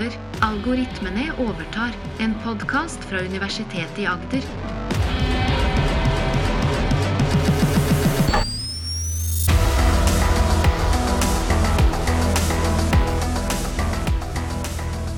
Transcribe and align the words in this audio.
over. 0.00 0.16
Algoritmene 0.40 1.30
overtar. 1.38 1.92
En 2.18 2.34
podkast 2.44 3.04
fra 3.04 3.20
Universitetet 3.20 3.98
i 3.98 4.06
Agder. 4.08 4.44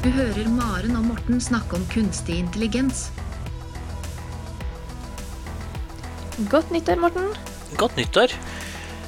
Du 0.02 0.10
hører 0.10 0.48
Maren 0.50 0.96
og 0.98 1.06
Morten 1.06 1.38
snakke 1.40 1.78
om 1.78 1.86
kunstig 1.92 2.40
intelligens. 2.42 3.10
Godt 6.50 6.72
nyttår, 6.74 6.98
Morten. 6.98 7.30
Godt 7.78 7.96
nyttår. 7.96 8.34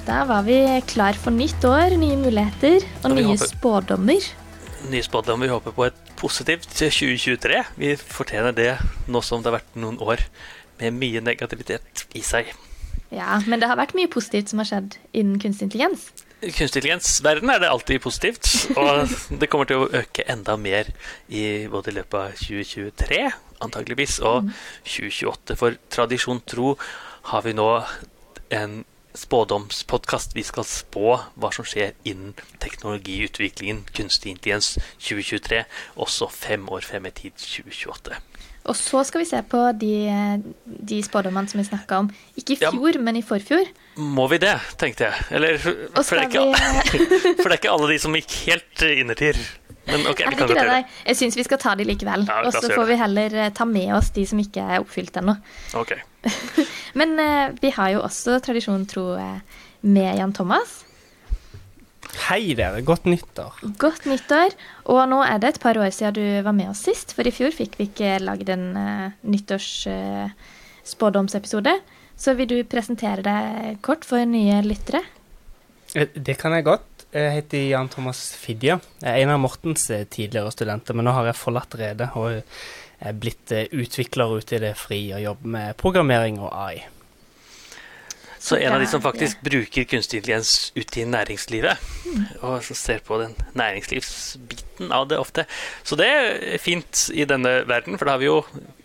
Da 0.07 0.23
var 0.29 0.45
vi 0.47 0.61
klar 0.87 1.17
for 1.19 1.35
nytt 1.35 1.65
år, 1.67 1.97
nye 1.99 2.21
muligheter 2.21 2.85
og 3.03 3.11
Og 3.11 3.19
nye 3.19 3.39
spådommer. 3.41 4.23
Nye 4.91 5.03
spådommer. 5.03 5.47
Vi 5.47 5.53
håper 5.53 5.73
på 5.73 5.87
et 5.87 6.13
positivt 6.21 6.69
2023. 6.69 7.63
Vi 7.81 7.95
fortjener 7.97 8.53
det 8.53 8.75
nå 9.09 9.23
som 9.25 9.41
det 9.41 9.49
har 9.51 9.59
vært 9.61 9.79
noen 9.81 9.97
år 10.03 10.21
med 10.81 10.97
mye 10.99 11.23
negativitet 11.25 12.05
i 12.19 12.23
seg. 12.25 12.51
Ja, 13.15 13.39
men 13.47 13.63
det 13.63 13.71
har 13.71 13.79
vært 13.79 13.95
mye 13.97 14.11
positivt 14.11 14.51
som 14.51 14.61
har 14.61 14.69
skjedd 14.69 14.99
innen 15.17 15.41
kunstig 15.43 15.69
intelligens. 15.69 16.09
I 16.45 16.51
kunstig 16.53 16.83
intelligens-verden 16.83 17.53
er 17.53 17.63
det 17.63 17.71
alltid 17.71 18.03
positivt, 18.05 18.49
og 18.77 19.09
det 19.41 19.49
kommer 19.53 19.71
til 19.71 19.85
å 19.85 19.91
øke 20.03 20.27
enda 20.29 20.59
mer 20.61 20.91
i 21.33 21.65
både 21.73 21.95
løpet 21.97 22.19
av 22.21 22.35
2023, 22.43 23.21
antageligvis, 23.65 24.19
og 24.21 24.51
2028. 24.85 25.57
For 25.61 25.79
tradisjon 25.95 26.43
tro 26.45 26.75
har 27.31 27.47
vi 27.47 27.55
nå 27.57 27.71
en 28.53 28.83
spådomspodkast. 29.15 30.35
Vi 30.37 30.43
skal 30.47 30.67
spå 30.69 31.17
hva 31.39 31.51
som 31.55 31.67
skjer 31.69 31.93
innen 32.09 32.35
teknologiutviklingen, 32.63 33.85
kunstig 33.95 34.35
intelligens 34.35 34.75
2023, 34.99 35.65
også 36.01 36.31
fem 36.33 36.67
år 36.73 36.87
frem 36.87 37.07
i 37.07 37.15
tid, 37.15 37.37
2028. 37.39 38.21
Og 38.65 38.77
så 38.81 39.03
skal 39.05 39.21
vi 39.21 39.27
se 39.29 39.43
på 39.45 39.59
de, 39.77 39.91
de 40.65 41.03
spådommene 41.05 41.51
som 41.51 41.61
vi 41.61 41.67
snakka 41.69 41.99
om. 42.01 42.07
Ikke 42.41 42.55
i 42.55 42.63
Ja. 42.63 42.71
fjor, 42.73 42.97
men 43.05 43.19
i 43.21 43.23
forfjor. 43.23 43.69
Må 44.01 44.25
vi 44.33 44.39
det, 44.41 44.55
tenkte 44.81 45.05
jeg. 45.11 45.27
Eller, 45.37 45.59
for, 45.59 46.17
det 46.17 46.31
ikke, 46.31 46.47
for 47.43 47.45
det 47.45 47.53
er 47.53 47.61
ikke 47.61 47.75
alle 47.75 47.91
de 47.93 47.99
som 48.01 48.17
gikk 48.17 48.39
helt 48.47 48.87
innertier. 48.89 49.37
Men 49.85 50.07
ok, 50.09 50.17
vi 50.17 50.25
kan 50.33 50.47
godt 50.47 50.55
det, 50.55 50.57
gjøre 50.63 50.79
det. 50.81 50.97
Jeg 51.11 51.17
syns 51.21 51.37
vi 51.37 51.45
skal 51.45 51.61
ta 51.61 51.75
de 51.77 51.85
likevel. 51.85 52.25
Ja, 52.25 52.41
og 52.49 52.57
så 52.57 52.71
får 52.73 52.89
vi 52.89 52.97
heller 52.97 53.37
eh, 53.43 53.53
ta 53.53 53.67
med 53.69 53.93
oss 53.99 54.09
de 54.17 54.25
som 54.31 54.41
ikke 54.41 54.65
er 54.65 54.81
oppfylt 54.81 55.21
ennå. 55.21 55.37
Ok. 55.77 55.93
Men 56.99 57.19
eh, 57.21 57.49
vi 57.61 57.71
har 57.75 57.89
jo 57.95 58.01
også 58.07 58.31
tradisjon 58.45 58.87
tro 58.91 59.05
eh, 59.19 59.39
med 59.85 60.19
Jan 60.19 60.33
Thomas. 60.37 60.71
Hei 62.29 62.55
dere, 62.57 62.81
godt 62.87 63.05
nyttår. 63.11 63.53
Godt 63.81 64.05
nyttår. 64.09 64.51
Og 64.93 65.01
nå 65.11 65.19
er 65.27 65.39
det 65.43 65.49
et 65.55 65.63
par 65.63 65.77
år 65.81 65.91
siden 65.95 66.15
du 66.17 66.27
var 66.47 66.55
med 66.57 66.69
oss 66.71 66.83
sist, 66.87 67.09
for 67.17 67.23
i 67.27 67.35
fjor 67.35 67.51
fikk 67.55 67.73
vi 67.81 67.85
ikke 67.89 68.11
lagd 68.23 68.49
en 68.55 68.67
uh, 68.79 69.09
nyttårsspådomsepisode. 69.27 71.75
så 72.17 72.35
vil 72.39 72.47
du 72.47 72.65
presentere 72.71 73.23
deg 73.27 73.79
kort 73.83 74.05
for 74.07 74.25
nye 74.25 74.63
lyttere? 74.63 75.03
Eh, 75.95 76.09
Det 76.15 76.39
kan 76.39 76.53
jeg 76.55 76.65
godt. 76.65 76.87
Jeg 77.15 77.31
heter 77.31 77.59
Jan 77.71 77.89
Thomas 77.89 78.35
Fidja. 78.35 78.81
Jeg 79.03 79.11
er 79.11 79.17
en 79.23 79.31
av 79.35 79.41
Mortens 79.43 79.91
eh, 79.91 80.05
tidligere 80.07 80.51
studenter, 80.51 80.95
men 80.95 81.05
nå 81.07 81.13
har 81.15 81.25
jeg 81.27 81.37
forlatt 81.39 81.75
redet 81.79 82.09
og 82.19 82.43
blitt 83.21 83.53
eh, 83.53 83.69
utvikler 83.73 84.37
ute 84.39 84.57
i 84.57 84.63
det 84.63 84.75
frie 84.81 85.15
og 85.17 85.23
jobber 85.23 85.55
med 85.57 85.79
programmering 85.81 86.41
og 86.43 86.53
AI. 86.53 86.85
Så 88.45 88.59
en 88.61 88.75
av 88.77 88.81
de 88.81 88.87
som 88.87 89.01
Ja, 89.01 89.09
faktisk 89.09 89.41
bruker 89.41 89.87
kunstig 89.89 90.19
intelligens 90.21 90.73
ute 90.77 91.01
i 91.01 91.05
næringslivet, 91.09 91.81
og 92.45 92.59
som 92.65 92.77
ser 92.77 93.01
på 93.01 93.17
den 93.23 93.33
næringslivsbiten 93.57 94.93
av 94.93 95.09
det 95.09 95.17
ofte. 95.19 95.47
Så 95.83 95.97
det 95.97 96.09
er 96.13 96.59
fint 96.61 97.07
i 97.15 97.25
denne 97.25 97.63
verden, 97.65 97.97
for 97.97 98.05
da 98.05 98.19
har 98.19 98.21
vi 98.21 98.29
jo 98.29 98.43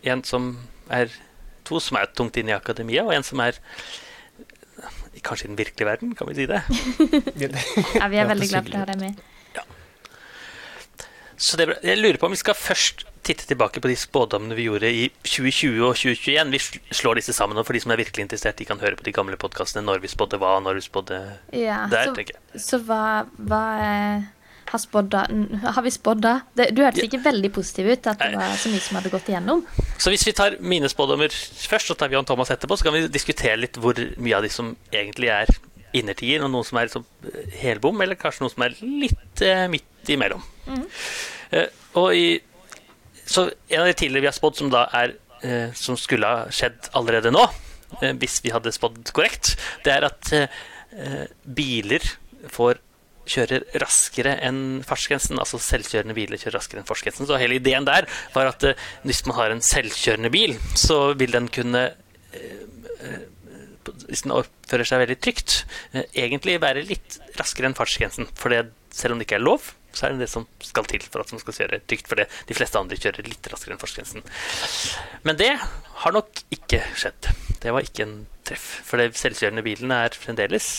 en 0.08 0.24
som 0.24 0.54
er 0.88 1.12
to 1.68 1.82
som 1.84 2.00
er 2.00 2.08
tungt 2.16 2.40
inne 2.40 2.54
i 2.54 2.56
akademia, 2.56 3.04
og 3.04 3.12
en 3.18 3.28
som 3.28 3.44
er 3.44 3.60
kanskje 5.28 5.50
i 5.50 5.52
den 5.52 5.60
virkelige 5.60 5.90
verden, 5.90 6.16
kan 6.16 6.32
vi 6.32 6.40
si 6.40 6.48
det. 6.48 6.62
Ja, 8.00 8.08
vi 8.08 8.18
er 8.24 8.32
veldig 8.32 8.50
glad 8.54 8.64
for 8.64 8.80
å 8.80 8.86
ha 8.86 8.90
deg 8.94 9.04
med. 9.04 9.20
Så 11.40 11.56
det, 11.60 11.70
jeg 11.88 12.00
lurer 12.02 12.20
på 12.20 12.28
om 12.28 12.36
vi 12.36 12.42
skal 12.42 12.58
først 12.58 13.06
titte 13.24 13.46
tilbake 13.48 13.80
på 13.80 13.90
de 13.92 13.96
spådommene 14.00 14.56
vi 14.58 14.66
gjorde 14.68 14.90
i 14.92 15.06
2020 15.24 15.86
og 15.86 15.94
2021. 15.96 16.52
Vi 16.56 16.96
slår 17.00 17.20
disse 17.22 17.36
sammen, 17.36 17.60
og 17.60 17.68
for 17.68 17.78
de 17.78 17.82
som 17.84 17.94
er 17.94 18.02
virkelig 18.02 18.26
interessert, 18.26 18.58
de 18.60 18.68
kan 18.68 18.82
høre 18.82 19.00
på 19.00 19.06
de 19.08 19.14
gamle 19.16 19.40
podkastene 19.40 19.86
når 19.88 20.04
vi 20.04 20.12
spådde 20.12 20.40
hva, 20.42 20.58
når 20.66 20.82
vi 20.82 20.84
spådde 20.88 21.22
Ja, 21.56 21.86
der, 21.92 22.10
så, 22.10 22.18
tenker 22.18 22.36
jeg. 22.36 22.64
så 22.66 22.82
hva, 22.84 23.04
hva 23.52 23.62
eh, 23.86 24.28
har, 24.74 24.84
spådda, 24.84 25.24
har 25.78 25.86
vi 25.86 25.96
spådd 25.96 26.26
da? 26.26 26.36
Du 26.60 26.84
hørtes 26.84 27.08
ikke 27.08 27.22
veldig 27.24 27.54
positiv 27.56 27.88
ut, 27.94 28.12
at 28.12 28.20
det 28.20 28.34
var 28.36 28.60
så 28.60 28.74
mye 28.74 28.84
som 28.84 29.00
hadde 29.00 29.14
gått 29.16 29.32
igjennom. 29.32 29.64
Så 29.96 30.12
hvis 30.12 30.28
vi 30.28 30.36
tar 30.36 30.60
mine 30.60 30.92
spådommer 30.92 31.32
først, 31.32 31.94
så 31.94 31.96
tar 31.96 32.12
vi 32.12 32.20
Jan 32.20 32.28
Thomas 32.28 32.52
etterpå, 32.56 32.80
så 32.80 32.90
kan 32.90 32.98
vi 33.00 33.08
diskutere 33.08 33.56
litt 33.64 33.80
hvor 33.80 34.00
mye 34.20 34.38
av 34.38 34.44
de 34.44 34.52
som 34.54 34.76
egentlig 34.92 35.32
er 35.34 35.56
innertier, 35.98 36.44
og 36.44 36.52
noen 36.54 36.68
som 36.68 36.80
er 36.80 36.90
liksom 36.90 37.06
helbom, 37.62 38.02
eller 38.04 38.20
kanskje 38.20 38.46
noen 38.46 38.54
som 38.54 38.66
er 38.66 38.76
litt 38.82 39.44
eh, 39.46 39.66
midt 39.72 40.12
imellom. 40.14 40.44
Eh, 41.56 41.70
og 42.00 42.14
i, 42.16 42.28
så 43.26 43.48
en 43.50 43.82
av 43.82 43.90
de 43.90 43.96
tidligere 43.96 44.28
vi 44.28 44.30
har 44.32 44.38
spådd, 44.38 44.60
som 44.60 44.74
da 44.74 44.86
er 45.02 45.16
eh, 45.46 45.72
som 45.78 45.98
skulle 46.00 46.30
ha 46.30 46.50
skjedd 46.54 46.92
allerede 46.98 47.34
nå, 47.34 47.46
eh, 48.02 48.14
hvis 48.22 48.40
vi 48.46 48.54
hadde 48.54 48.74
spådd 48.76 49.14
korrekt, 49.16 49.56
det 49.86 49.96
er 49.96 50.08
at 50.10 50.34
eh, 50.36 51.26
biler 51.44 52.06
får 52.50 52.82
kjører 53.30 53.66
raskere 53.82 54.32
enn 54.42 54.80
fartsgrensen. 54.88 55.38
Altså 55.38 55.60
selvkjørende 55.62 56.16
biler 56.18 56.40
kjører 56.42 56.58
raskere 56.58 56.82
enn 56.82 56.88
fartsgrensen. 56.90 57.28
Så 57.30 57.38
hele 57.38 57.60
ideen 57.60 57.86
der 57.86 58.08
var 58.34 58.50
at 58.50 58.66
hvis 59.04 59.22
man 59.28 59.38
har 59.38 59.54
en 59.54 59.62
selvkjørende 59.62 60.32
bil, 60.34 60.56
så 60.74 61.12
vil 61.20 61.36
den 61.36 61.46
kunne 61.54 61.84
hvis 64.08 64.24
den 64.26 64.34
oppfører 64.36 64.88
seg 64.88 65.04
veldig 65.04 65.18
trygt, 65.24 65.64
eh, 65.94 66.06
egentlig 66.26 66.60
være 66.64 66.86
litt 66.88 67.20
raskere 67.40 67.70
enn 67.70 67.78
fartsgrensen. 67.78 68.30
For 68.40 68.54
det, 68.54 68.66
selv 68.96 69.14
om 69.16 69.20
det 69.22 69.28
ikke 69.28 69.40
er 69.40 69.46
lov, 69.46 69.72
så 69.94 70.06
er 70.06 70.14
det 70.14 70.26
det 70.26 70.30
som 70.30 70.46
skal 70.62 70.86
til 70.86 71.02
for 71.02 71.24
at 71.24 71.32
man 71.34 71.42
skal 71.42 71.56
kjøre 71.58 71.82
trygt. 71.90 72.08
For 72.10 72.20
det, 72.22 72.28
de 72.50 72.58
fleste 72.58 72.78
andre 72.80 72.98
kjører 73.00 73.26
litt 73.26 73.50
raskere 73.52 73.74
enn 73.76 73.82
fartsgrensen. 73.82 74.26
Men 75.26 75.40
det 75.40 75.52
har 76.04 76.16
nok 76.16 76.44
ikke 76.54 76.84
skjedd. 76.96 77.32
Det 77.60 77.74
var 77.76 77.86
ikke 77.88 78.06
en 78.06 78.18
treff. 78.48 78.68
For 78.88 79.02
de 79.02 79.10
selvkjørende 79.18 79.66
bilene 79.66 80.04
er 80.06 80.18
fremdeles 80.18 80.70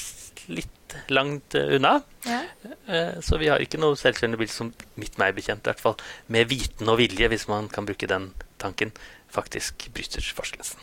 litt 0.50 0.94
langt 1.12 1.54
eh, 1.58 1.74
unna. 1.76 1.96
Ja. 2.26 2.40
Eh, 2.86 3.18
Så 3.22 3.38
vi 3.38 3.50
har 3.50 3.62
ikke 3.62 3.78
noe 3.82 3.98
selvkjørende 3.98 4.38
bil 4.40 4.50
som 4.50 4.72
mitt 5.00 5.18
meg 5.20 5.34
bekjent, 5.36 5.62
i 5.66 5.70
hvert 5.70 5.82
fall 5.82 5.98
med 6.28 6.48
viten 6.50 6.88
og 6.90 6.98
vilje, 7.02 7.28
hvis 7.30 7.48
man 7.50 7.68
kan 7.70 7.86
bruke 7.86 8.08
den 8.10 8.30
tanken, 8.62 8.94
faktisk 9.30 9.86
bryter 9.94 10.24
fartsgrensen. 10.34 10.80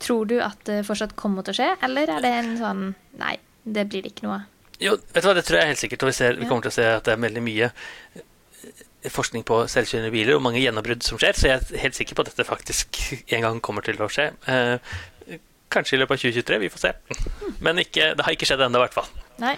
Tror 0.00 0.26
du 0.30 0.38
at 0.42 0.62
det 0.68 0.80
fortsatt 0.88 1.12
kommer 1.18 1.44
til 1.44 1.52
å 1.54 1.58
skje, 1.60 1.68
eller 1.86 2.10
er 2.16 2.24
det 2.24 2.32
en 2.38 2.54
sånn 2.60 2.82
Nei, 3.20 3.34
det 3.68 3.84
blir 3.92 4.04
det 4.06 4.14
ikke 4.14 4.26
noe 4.28 4.38
av. 4.38 4.48
Jo, 4.80 4.94
vet 5.12 5.20
du 5.20 5.28
hva, 5.28 5.34
det 5.36 5.44
tror 5.44 5.60
jeg 5.60 5.72
helt 5.74 5.82
sikkert. 5.82 6.04
Og 6.06 6.08
vi, 6.08 6.16
ser, 6.16 6.38
vi 6.40 6.48
kommer 6.48 6.64
til 6.64 6.72
å 6.72 6.76
se 6.78 6.86
at 6.88 7.04
det 7.04 7.12
er 7.12 7.20
veldig 7.20 7.42
mye 7.44 7.66
eh, 7.68 9.10
forskning 9.12 9.44
på 9.48 9.58
selvkjørende 9.68 10.12
biler 10.14 10.38
og 10.38 10.44
mange 10.46 10.62
gjennombrudd 10.62 11.04
som 11.04 11.20
skjer, 11.20 11.36
så 11.36 11.50
jeg 11.50 11.58
er 11.60 11.82
helt 11.84 11.98
sikker 11.98 12.16
på 12.16 12.24
at 12.24 12.32
dette 12.32 12.48
faktisk 12.48 13.00
en 13.36 13.44
gang 13.44 13.60
kommer 13.64 13.84
til 13.84 14.00
å 14.00 14.08
skje. 14.12 14.30
Eh, 14.48 14.96
Kanskje 15.70 15.94
i 15.94 15.98
løpet 16.00 16.16
av 16.16 16.22
2023, 16.24 16.56
vi 16.64 16.68
får 16.74 16.80
se. 16.82 16.90
Men 17.62 17.78
ikke, 17.78 18.08
det 18.18 18.24
har 18.26 18.34
ikke 18.34 18.48
skjedd 18.48 18.64
ennå, 18.64 18.80
i 18.80 18.82
hvert 18.82 18.96
fall. 18.96 19.06
Nei. 19.38 19.52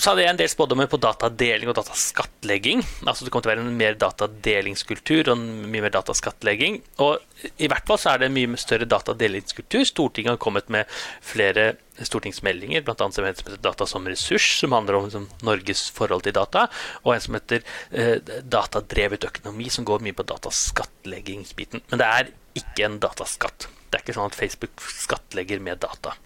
Så 0.00 0.14
hadde 0.14 0.22
jeg 0.24 0.32
en 0.32 0.38
del 0.40 0.48
spådommer 0.48 0.88
på 0.88 0.96
datadeling 1.00 1.68
og 1.68 1.76
dataskattlegging. 1.76 2.80
Altså 3.04 3.26
Det 3.26 3.32
kommer 3.32 3.44
til 3.44 3.50
å 3.50 3.52
være 3.52 3.64
en 3.66 3.76
mer 3.76 3.98
datadelingskultur 4.00 5.28
og 5.28 5.34
en 5.34 5.44
mye 5.68 5.84
mer 5.84 5.92
dataskattlegging. 5.92 6.78
Og 7.04 7.50
i 7.60 7.68
hvert 7.68 7.84
fall 7.88 8.00
så 8.00 8.14
er 8.14 8.22
det 8.22 8.30
en 8.30 8.36
mye 8.38 8.60
større 8.60 8.88
datadelingskultur. 8.88 9.84
Stortinget 9.88 10.32
har 10.32 10.40
kommet 10.40 10.72
med 10.72 10.88
flere 11.20 11.74
stortingsmeldinger, 12.00 12.80
bl.a. 12.86 12.96
som 13.12 13.28
heter 13.28 13.60
Data 13.60 13.84
som 13.88 14.08
ressurs, 14.08 14.46
som 14.62 14.72
handler 14.72 14.96
om 14.96 15.08
liksom, 15.10 15.28
Norges 15.44 15.84
forhold 15.92 16.24
til 16.24 16.32
data, 16.32 16.64
og 17.04 17.12
en 17.12 17.24
som 17.26 17.36
heter 17.36 17.60
eh, 17.92 18.16
Datadrevet 18.40 19.28
økonomi, 19.28 19.68
som 19.68 19.84
går 19.84 20.00
mye 20.06 20.16
på 20.16 20.24
dataskattleggingsbiten. 20.32 21.84
Men 21.92 22.00
det 22.00 22.08
er 22.08 22.32
ikke 22.56 22.88
en 22.88 22.96
dataskatt. 23.04 23.68
Det 23.90 23.98
er 23.98 24.06
ikke 24.06 24.16
sånn 24.16 24.32
at 24.32 24.38
Facebook 24.38 24.80
skattlegger 24.96 25.60
med 25.60 25.84
data. 25.84 26.16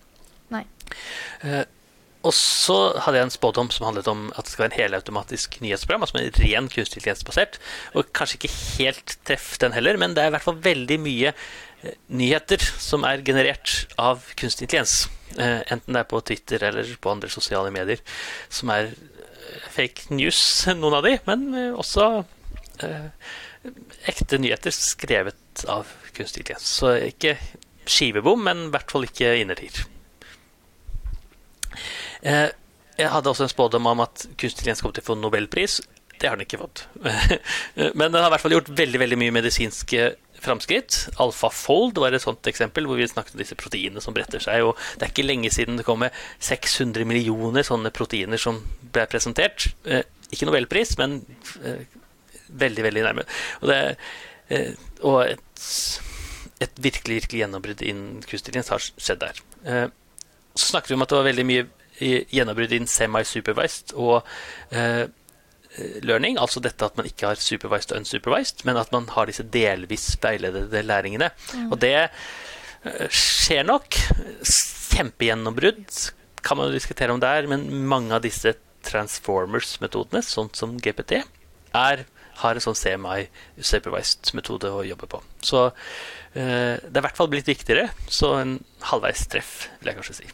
Nei. 0.55 0.62
Eh, 1.43 1.65
og 2.25 2.32
så 2.32 2.76
hadde 3.05 3.19
jeg 3.19 3.29
en 3.29 3.35
spådom 3.35 3.69
som 3.75 3.85
handlet 3.85 4.09
om 4.09 4.26
at 4.32 4.47
det 4.47 4.55
skal 4.55 4.65
være 4.65 4.73
en 4.73 4.79
helautomatisk 4.79 5.59
nyhetsprogram. 5.61 6.06
Altså 6.06 6.21
en 6.21 6.38
ren 6.41 6.71
kunstig 6.73 7.03
intelligens-basert. 7.03 7.59
Og 7.93 8.09
kanskje 8.17 8.38
ikke 8.38 8.55
helt 8.79 9.17
treff 9.29 9.55
den 9.61 9.76
heller, 9.76 9.99
men 10.00 10.17
det 10.17 10.25
er 10.25 10.32
i 10.32 10.35
hvert 10.35 10.47
fall 10.47 10.62
veldig 10.65 10.99
mye 11.05 11.35
eh, 11.35 11.99
nyheter 12.09 12.65
som 12.81 13.05
er 13.05 13.25
generert 13.26 13.75
av 14.00 14.25
kunstig 14.41 14.67
intelligens. 14.69 15.11
Eh, 15.37 15.61
enten 15.69 15.93
det 15.93 16.00
er 16.00 16.11
på 16.15 16.23
Twitter 16.25 16.65
eller 16.71 16.94
på 16.97 17.12
andre 17.12 17.32
sosiale 17.32 17.73
medier. 17.75 18.00
Som 18.49 18.73
er 18.73 18.88
eh, 18.94 19.69
fake 19.76 20.09
news, 20.17 20.41
noen 20.81 21.00
av 21.00 21.05
de, 21.05 21.19
men 21.29 21.50
også 21.76 22.09
ekte 24.11 24.37
nyheter 24.41 24.73
skrevet 24.75 25.62
av 25.71 25.93
kunstig 26.17 26.43
intelligens. 26.43 26.73
Så 26.81 26.97
ikke 27.05 27.37
skivebom, 27.85 28.41
men 28.49 28.67
i 28.69 28.73
hvert 28.73 28.91
fall 28.93 29.05
ikke 29.06 29.37
innertier. 29.43 29.85
Eh, 32.25 32.50
Jeg 32.94 33.11
hadde 33.11 33.26
også 33.26 33.49
en 33.49 33.50
spådom 33.50 33.88
om 33.91 34.00
at 34.05 34.23
kunstig 34.38 34.61
intelligens 34.61 34.81
kom 34.85 34.93
til 34.94 35.03
å 35.03 35.09
få 35.09 35.15
nobelpris. 35.19 35.81
Det 36.15 36.29
har 36.29 36.38
den 36.38 36.44
ikke 36.44 36.61
fått. 36.61 36.85
Men 37.99 38.12
den 38.12 38.21
har 38.21 38.29
i 38.29 38.32
hvert 38.37 38.44
fall 38.44 38.55
gjort 38.55 38.71
veldig 38.71 39.00
veldig 39.03 39.19
mye 39.19 39.35
medisinske 39.35 40.12
framskritt. 40.44 41.00
Alfafold 41.19 41.99
var 41.99 42.15
et 42.15 42.23
sånt 42.23 42.47
eksempel 42.47 42.87
hvor 42.87 43.00
vi 43.00 43.09
snakket 43.11 43.35
om 43.35 43.43
disse 43.43 43.59
proteinene 43.59 44.03
som 44.05 44.15
bretter 44.15 44.43
seg. 44.44 44.62
og 44.69 44.79
Det 44.94 45.09
er 45.09 45.11
ikke 45.11 45.26
lenge 45.26 45.50
siden 45.50 45.81
det 45.81 45.88
kom 45.88 46.05
med 46.05 46.15
600 46.38 47.03
millioner 47.11 47.67
sånne 47.67 47.91
proteiner 47.94 48.38
som 48.38 48.62
ble 48.94 49.09
presentert. 49.11 49.73
Eh, 49.91 50.06
ikke 50.31 50.47
nobelpris, 50.47 50.94
men 51.03 51.19
eh, 51.67 51.82
veldig, 52.47 52.88
veldig 52.93 53.06
nærme. 53.09 53.26
Og, 53.59 53.73
det, 53.73 54.62
og 55.03 55.21
et, 55.26 55.71
et, 56.62 56.79
virkelig 56.79 57.25
virkelig 57.25 57.43
gjennombrudd 57.43 57.82
innen 57.82 58.23
kunstig 58.23 58.55
har 58.71 58.87
skjedd 58.87 59.26
der. 59.26 59.47
Så 60.55 60.71
snakket 60.71 60.93
vi 60.93 60.97
om 61.00 61.03
at 61.03 61.11
det 61.11 61.19
var 61.19 61.32
veldig 61.32 61.47
mye 61.49 61.73
gjennombrudd 62.00 62.73
innen 62.75 62.91
semi-supervised. 62.91 63.94
og 63.94 64.25
eh, 64.70 65.06
learning, 66.06 66.38
altså 66.38 66.62
dette 66.62 66.87
at 66.87 66.96
man 66.99 67.08
ikke 67.08 67.32
har 67.32 67.41
supervised 67.41 67.93
og 67.93 68.02
unsupervised, 68.02 68.64
men 68.69 68.79
at 68.79 68.93
man 68.94 69.08
har 69.14 69.29
disse 69.31 69.43
delvis 69.43 70.12
veiledede 70.23 70.82
læringene. 70.87 71.31
Mm. 71.55 71.70
Og 71.73 71.81
det 71.82 71.94
eh, 72.05 73.06
skjer 73.11 73.67
nok. 73.67 73.99
Kjempegjennombrudd 74.94 76.12
kan 76.44 76.61
man 76.61 76.75
diskutere 76.75 77.14
om 77.14 77.23
det 77.23 77.31
er, 77.31 77.49
men 77.50 77.67
mange 77.88 78.14
av 78.14 78.23
disse 78.25 78.55
transformers-metodene, 78.85 80.23
sånn 80.23 80.52
som 80.55 80.76
GPT, 80.79 81.23
er, 81.75 82.05
har 82.43 82.58
en 82.58 82.62
sånn 82.62 82.79
semi-supervised 82.79 84.35
metode 84.37 84.70
å 84.70 84.85
jobbe 84.87 85.08
på. 85.11 85.23
Så 85.43 85.67
eh, 85.67 86.76
det 86.79 86.94
er 86.94 87.02
i 87.02 87.06
hvert 87.08 87.19
fall 87.19 87.32
blitt 87.32 87.50
viktigere. 87.50 87.88
Så 88.06 88.35
en 88.38 88.58
halvveis 88.90 89.26
treff, 89.32 89.56
vil 89.81 89.90
jeg 89.90 90.02
kanskje 90.02 90.19
si. 90.23 90.32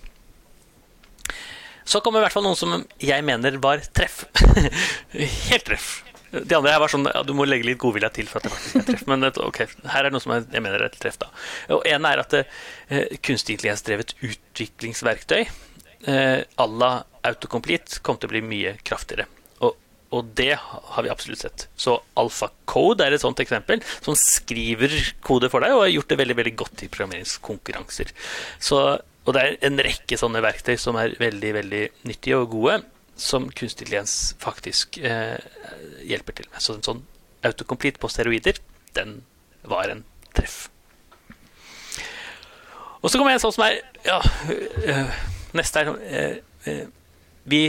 Så 1.91 1.99
kom 2.05 2.15
i 2.15 2.23
hvert 2.23 2.35
fall 2.35 2.47
noen 2.47 2.59
som 2.59 2.85
jeg 3.03 3.27
mener 3.27 3.59
var 3.63 3.83
treff. 3.97 4.23
Helt 5.51 5.67
treff. 5.67 5.91
De 6.31 6.55
andre 6.55 6.71
her 6.71 6.79
var 6.79 6.93
sånn 6.93 7.09
ja, 7.11 7.25
Du 7.27 7.33
må 7.35 7.43
legge 7.49 7.67
litt 7.67 7.81
godvilje 7.83 8.13
til 8.21 8.29
for 8.31 8.39
at 8.39 8.47
det 8.47 8.53
faktisk 8.55 8.79
er 8.79 8.87
treff. 8.93 9.03
Men 9.11 9.27
ok, 9.31 9.61
her 9.97 10.07
er 10.07 10.15
noe 10.15 10.23
som 10.23 10.37
jeg 10.37 10.63
mener 10.63 10.87
er 10.87 10.95
treff. 10.95 11.19
da. 11.19 11.31
Og 11.75 11.83
En 11.91 12.07
er 12.07 12.23
at 12.23 12.37
eh, 12.39 13.19
kunstig 13.27 13.59
intelligens-drevet 13.59 14.15
utviklingsverktøy 14.23 15.43
eh, 15.43 16.39
à 16.47 16.69
la 16.71 16.93
autocomplete 17.27 18.01
kom 18.07 18.21
til 18.21 18.31
å 18.31 18.35
bli 18.37 18.45
mye 18.47 18.77
kraftigere. 18.87 19.27
Og, 19.67 19.75
og 20.15 20.31
det 20.39 20.55
har 20.63 21.05
vi 21.05 21.11
absolutt 21.11 21.43
sett. 21.43 21.67
Så 21.75 21.99
AlfaCode 22.21 23.05
er 23.05 23.19
et 23.19 23.27
sånt 23.27 23.43
eksempel, 23.43 23.83
som 23.99 24.15
skriver 24.19 24.95
kode 25.27 25.51
for 25.51 25.67
deg 25.67 25.75
og 25.75 25.89
har 25.89 25.95
gjort 25.97 26.15
det 26.15 26.23
veldig 26.23 26.39
veldig 26.39 26.57
godt 26.63 26.87
i 26.87 26.93
programmeringskonkurranser. 26.95 28.15
Så 28.63 28.85
og 29.31 29.37
det 29.37 29.43
er 29.47 29.69
en 29.69 29.79
rekke 29.79 30.17
sånne 30.19 30.41
verktøy 30.43 30.75
som 30.81 30.97
er 30.99 31.13
veldig 31.21 31.51
veldig 31.55 31.85
nyttige 32.11 32.39
og 32.41 32.49
gode, 32.51 32.81
som 33.15 33.45
kunstig 33.47 33.87
intelligens 33.87 34.15
faktisk 34.43 34.99
eh, 35.07 35.39
hjelper 36.09 36.35
til 36.35 36.49
med. 36.51 36.59
Så 36.59 36.75
en 36.75 36.83
sånn 36.83 37.05
autocomplete 37.47 38.03
på 38.03 38.11
steroider, 38.11 38.59
den 38.99 39.21
var 39.63 39.93
en 39.93 40.03
treff. 40.35 40.65
Og 43.01 43.07
så 43.07 43.21
kommer 43.21 43.37
en 43.37 43.43
sånn 43.43 43.55
som 43.55 43.69
er 43.69 43.79
ja, 44.03 44.19
øh, 44.51 45.21
Neste 45.57 45.81
er 45.81 45.89
øh, 45.95 46.35
øh, 46.67 46.83
Vi 47.49 47.63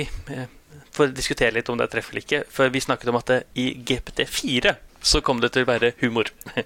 får 0.92 1.14
diskutere 1.16 1.54
litt 1.56 1.70
om 1.70 1.78
det 1.78 1.86
er 1.88 1.94
treff 1.94 2.10
eller 2.10 2.26
ikke. 2.26 2.42
For 2.50 2.74
vi 2.74 2.82
snakket 2.84 3.14
om 3.14 3.22
at 3.22 3.30
det, 3.30 3.44
i 3.54 3.70
GPT4 3.86 4.74
så 5.02 5.22
kom 5.26 5.42
det 5.42 5.52
til 5.56 5.66
å 5.66 5.70
være 5.70 5.92
humor. 6.02 6.30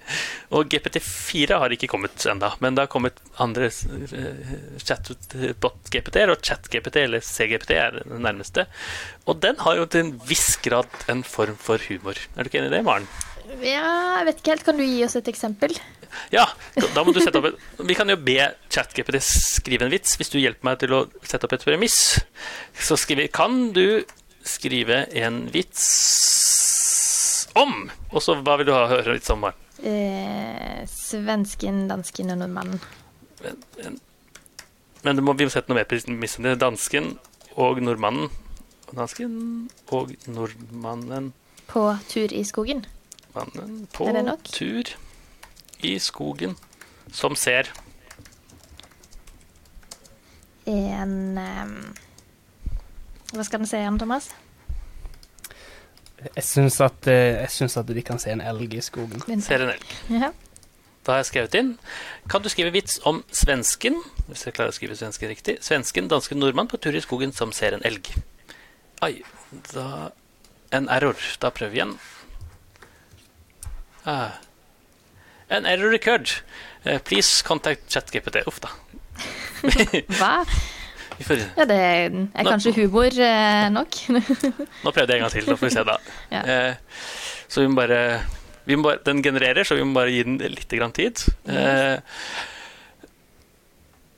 Og 0.54 0.68
GPT4 0.72 1.58
har 1.62 1.74
ikke 1.74 1.88
kommet 1.90 2.26
enda, 2.28 2.52
men 2.62 2.76
det 2.76 2.86
har 2.86 2.92
kommet 2.92 3.20
andre 3.42 3.70
eh, 3.70 4.56
chatbot-GPT-er, 4.82 6.32
og 6.32 6.42
chat-GPT, 6.44 7.00
eller 7.06 7.24
CGPT, 7.24 7.72
er 7.76 8.00
det 8.00 8.20
nærmeste. 8.22 8.66
Og 9.26 9.40
den 9.42 9.58
har 9.64 9.80
jo 9.80 9.88
til 9.90 10.06
en 10.06 10.14
viss 10.28 10.54
grad 10.64 11.08
en 11.12 11.24
form 11.26 11.56
for 11.60 11.80
humor. 11.88 12.20
Er 12.36 12.44
du 12.44 12.52
ikke 12.52 12.62
enig 12.62 12.72
i 12.72 12.76
det, 12.76 12.84
Maren? 12.86 13.08
Ja, 13.62 14.18
jeg 14.20 14.26
vet 14.28 14.40
ikke 14.40 14.54
helt. 14.54 14.66
Kan 14.66 14.80
du 14.80 14.84
gi 14.84 15.04
oss 15.06 15.16
et 15.18 15.30
eksempel? 15.30 15.76
Ja, 16.32 16.46
da 16.94 17.02
må 17.04 17.12
du 17.14 17.20
sette 17.20 17.38
opp 17.40 17.50
et, 17.50 17.58
Vi 17.88 17.96
kan 17.98 18.10
jo 18.10 18.18
be 18.20 18.38
ChatGPT 18.72 19.20
skrive 19.24 19.86
en 19.86 19.92
vits, 19.92 20.16
hvis 20.18 20.32
du 20.32 20.38
hjelper 20.40 20.70
meg 20.70 20.80
til 20.82 20.94
å 20.96 21.04
sette 21.22 21.48
opp 21.48 21.56
et 21.56 21.66
premiss. 21.66 22.00
Så 22.74 22.98
skriver 23.00 23.30
Kan 23.32 23.70
du 23.76 24.04
skrive 24.46 25.04
en 25.18 25.44
vits 25.54 25.86
om. 27.58 27.86
Og 28.12 28.22
så 28.22 28.36
hva 28.40 28.56
vil 28.60 28.68
du 28.68 28.74
ha 28.76 28.86
høre 28.90 29.16
litt 29.16 29.30
om? 29.32 29.46
Eh, 29.82 30.82
svensken, 30.90 31.86
dansken 31.90 32.32
og 32.34 32.42
nordmannen. 32.42 32.82
Men, 33.42 34.00
men 35.04 35.24
må, 35.24 35.36
vi 35.36 35.48
må 35.48 35.52
sette 35.52 35.72
noe 35.72 35.80
mer 35.80 35.88
på 35.88 36.00
premissene. 36.00 36.56
Dansken 36.60 37.14
og 37.56 37.80
nordmannen. 37.84 38.30
Dansken 38.92 39.32
og 39.90 40.12
nordmannen 40.30 41.32
På 41.66 41.88
tur 42.06 42.30
i 42.30 42.44
skogen. 42.46 42.84
Mannen 43.36 43.86
på 43.92 44.06
tur 44.44 44.96
i 45.84 45.98
skogen 45.98 46.54
som 47.12 47.36
ser 47.36 47.68
En 50.66 51.36
um, 51.36 51.74
Hva 53.34 53.44
skal 53.44 53.60
den 53.60 53.68
se 53.68 53.82
igjen, 53.82 53.98
Thomas? 54.00 54.30
Jeg 56.24 56.44
syns 56.44 56.80
at, 56.80 57.06
eh, 57.10 57.44
at, 57.44 57.88
de 57.88 58.02
kan 58.02 58.18
se 58.18 58.32
en 58.32 58.40
elg 58.40 58.74
i 58.74 58.80
skogen. 58.80 59.20
Ser 59.44 59.66
en 59.66 59.72
elg. 59.74 59.96
Ja. 60.10 60.32
Da 61.06 61.12
har 61.12 61.20
jeg 61.22 61.28
skrevet 61.30 61.54
inn. 61.54 61.74
Kan 62.30 62.42
du 62.42 62.48
skrive 62.50 62.72
vits 62.74 62.98
om 63.06 63.20
svensken 63.30 64.00
hvis 64.26 64.46
jeg 64.46 64.56
klarer 64.56 64.72
å 64.72 64.74
skrive 64.74 64.96
svensken 64.98 65.30
riktig, 65.30 65.60
svensken, 65.62 66.08
dansken, 66.10 66.40
nordmann 66.42 66.70
på 66.70 66.80
tur 66.82 66.96
i 66.96 67.02
skogen 67.04 67.34
som 67.36 67.52
ser 67.54 67.76
en 67.76 67.84
elg? 67.86 68.10
Ai, 69.04 69.20
da 69.72 70.10
En 70.74 70.88
error. 70.90 71.14
Da 71.38 71.52
prøver 71.54 71.70
vi 71.70 71.78
igjen. 71.78 71.92
Ah. 74.04 74.40
En 75.48 75.64
error 75.64 75.94
occurred. 75.94 76.42
Uh, 76.84 76.98
please 76.98 77.44
contact 77.46 77.86
ChatGPT. 77.86 78.42
Uff 78.50 78.58
da. 78.60 78.72
Hva? 80.18 80.42
Ja, 81.20 81.64
det 81.68 81.78
er 81.78 82.46
kanskje 82.46 82.74
humor 82.80 83.12
eh, 83.12 83.68
nok. 83.72 84.00
Nå 84.84 84.92
prøvde 84.92 85.14
jeg 85.14 85.20
en 85.20 85.24
gang 85.24 85.32
til, 85.32 85.46
så 85.46 85.56
får 85.56 85.68
vi 85.70 85.76
se, 85.76 85.86
da. 85.86 85.96
Ja. 86.34 86.42
Eh, 86.42 86.74
så 87.48 87.62
vi 87.62 87.70
må, 87.70 87.78
bare, 87.78 88.00
vi 88.66 88.76
må 88.76 88.88
bare 88.88 89.02
Den 89.06 89.22
genererer, 89.22 89.64
så 89.64 89.78
vi 89.78 89.86
må 89.86 89.94
bare 89.96 90.12
gi 90.12 90.24
den 90.26 90.40
litt 90.42 90.72
grann 90.72 90.94
tid. 90.96 91.22
Eh, 91.46 91.96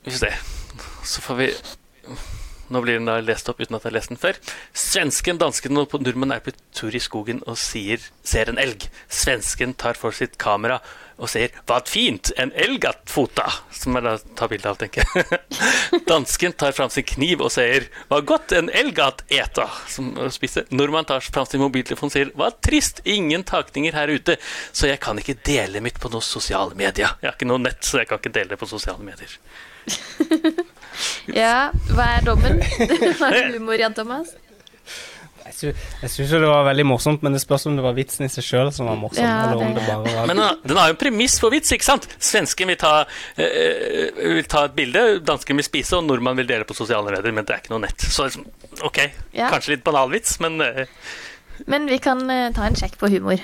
vi 0.03 0.11
får 0.11 0.25
se. 0.25 0.33
Så 1.05 1.23
får 1.25 1.39
vi 1.43 1.53
Nå 2.69 2.83
blir 2.85 2.99
den 2.99 3.07
da 3.09 3.15
lest 3.25 3.47
opp 3.49 3.61
uten 3.63 3.73
at 3.73 3.81
jeg 3.81 3.89
har 3.89 3.95
lest 3.95 4.11
den 4.11 4.19
før. 4.21 4.37
Svensken, 4.77 5.39
dansken 5.41 5.79
og 5.81 5.95
nordmenn 6.03 6.35
er 6.35 6.43
på 6.45 6.53
tur 6.77 6.93
i 6.93 7.01
skogen 7.01 7.39
og 7.49 7.57
sier, 7.57 8.03
ser 8.21 8.51
en 8.51 8.61
elg. 8.61 8.85
Svensken 9.09 9.73
tar 9.73 9.97
for 9.97 10.13
sitt 10.13 10.37
kamera 10.37 10.77
og 11.19 11.29
sier 11.31 11.51
'Hva 11.67 11.79
fint! 11.87 12.31
En 12.39 12.51
elg 12.55 12.85
at 12.89 13.03
fota!' 13.09 13.51
Som 13.75 13.95
jeg 13.95 14.03
da 14.05 14.15
tar 14.39 14.49
bilde 14.51 14.69
av, 14.69 14.79
tenker 14.79 15.03
jeg. 15.03 15.39
Dansken 16.09 16.53
tar 16.53 16.75
fram 16.75 16.89
sin 16.89 17.07
kniv 17.07 17.43
og 17.45 17.51
sier 17.53 17.87
'Hva 18.09 18.21
godt! 18.25 18.55
En 18.57 18.71
elg 18.73 18.99
at 19.03 19.23
eta!' 19.29 19.69
Som 19.87 20.13
spiser. 20.31 20.67
Nordmann 20.71 21.05
tar 21.05 21.21
fram 21.21 21.45
sin 21.45 21.63
mobiltelefon 21.63 22.11
og 22.11 22.15
sier 22.15 22.33
'Hva 22.33 22.51
trist! 22.61 23.01
Ingen 23.05 23.43
takninger 23.43 23.93
her 23.93 24.11
ute, 24.11 24.37
så 24.71 24.87
jeg 24.87 24.99
kan 24.99 25.19
ikke 25.19 25.37
dele 25.45 25.81
mitt 25.81 25.99
på 25.99 26.11
noen 26.11 26.25
sosiale 26.25 26.75
medier'. 26.75 27.15
Jeg 27.21 27.29
har 27.31 27.37
ikke 27.37 27.49
noe 27.51 27.61
nett, 27.61 27.83
så 27.83 28.01
jeg 28.01 28.09
kan 28.09 28.21
ikke 28.21 28.33
dele 28.33 28.55
det 28.55 28.59
på 28.59 28.69
sosiale 28.69 29.03
medier. 29.03 29.37
ja, 31.41 31.71
hva 31.93 32.11
er 32.17 32.27
dommen? 32.27 32.61
Hva 33.19 33.31
er 33.33 33.55
humor, 33.55 33.79
Jan 33.79 33.95
Thomas? 33.97 34.35
Jeg 35.49 36.11
syns 36.13 36.33
det 36.33 36.41
var 36.45 36.65
veldig 36.67 36.85
morsomt, 36.87 37.23
men 37.25 37.35
det 37.35 37.41
spørs 37.43 37.67
om 37.69 37.77
det 37.77 37.85
var 37.85 37.95
vitsen 37.97 38.27
i 38.27 38.31
seg 38.31 38.45
sjøl 38.45 38.71
som 38.75 38.89
var 38.89 38.99
morsom. 38.99 39.23
Ja, 39.23 39.49
eller 39.49 39.63
om 39.65 39.75
det 39.77 39.85
bare 39.87 40.13
var... 40.15 40.29
Men 40.29 40.43
den 40.63 40.79
har 40.79 40.91
jo 40.91 40.95
en 40.95 41.01
premiss 41.01 41.39
for 41.41 41.53
vits, 41.53 41.71
ikke 41.75 41.87
sant? 41.87 42.09
Svensken 42.17 42.71
vil 42.71 42.79
ta, 42.79 42.93
øh, 43.39 44.19
vil 44.39 44.49
ta 44.49 44.65
et 44.69 44.77
bilde, 44.77 45.05
dansken 45.25 45.59
vil 45.59 45.67
spise, 45.67 45.97
og 45.97 46.05
nordmann 46.07 46.37
vil 46.39 46.49
dele 46.49 46.67
på 46.67 46.77
sosiale 46.77 47.11
medier, 47.11 47.35
men 47.35 47.47
det 47.47 47.55
er 47.55 47.63
ikke 47.63 47.73
noe 47.75 47.85
nett. 47.87 48.05
Så 48.05 48.29
liksom, 48.29 48.45
ok, 48.85 49.01
ja. 49.35 49.49
kanskje 49.49 49.75
litt 49.75 49.87
banal 49.87 50.11
vits, 50.13 50.37
men 50.43 50.61
øh, 50.65 50.85
men 51.67 51.89
vi 51.91 51.97
kan 51.99 52.21
uh, 52.29 52.45
ta 52.55 52.67
en 52.69 52.77
sjekk 52.79 52.93
på 53.01 53.09
humor. 53.11 53.35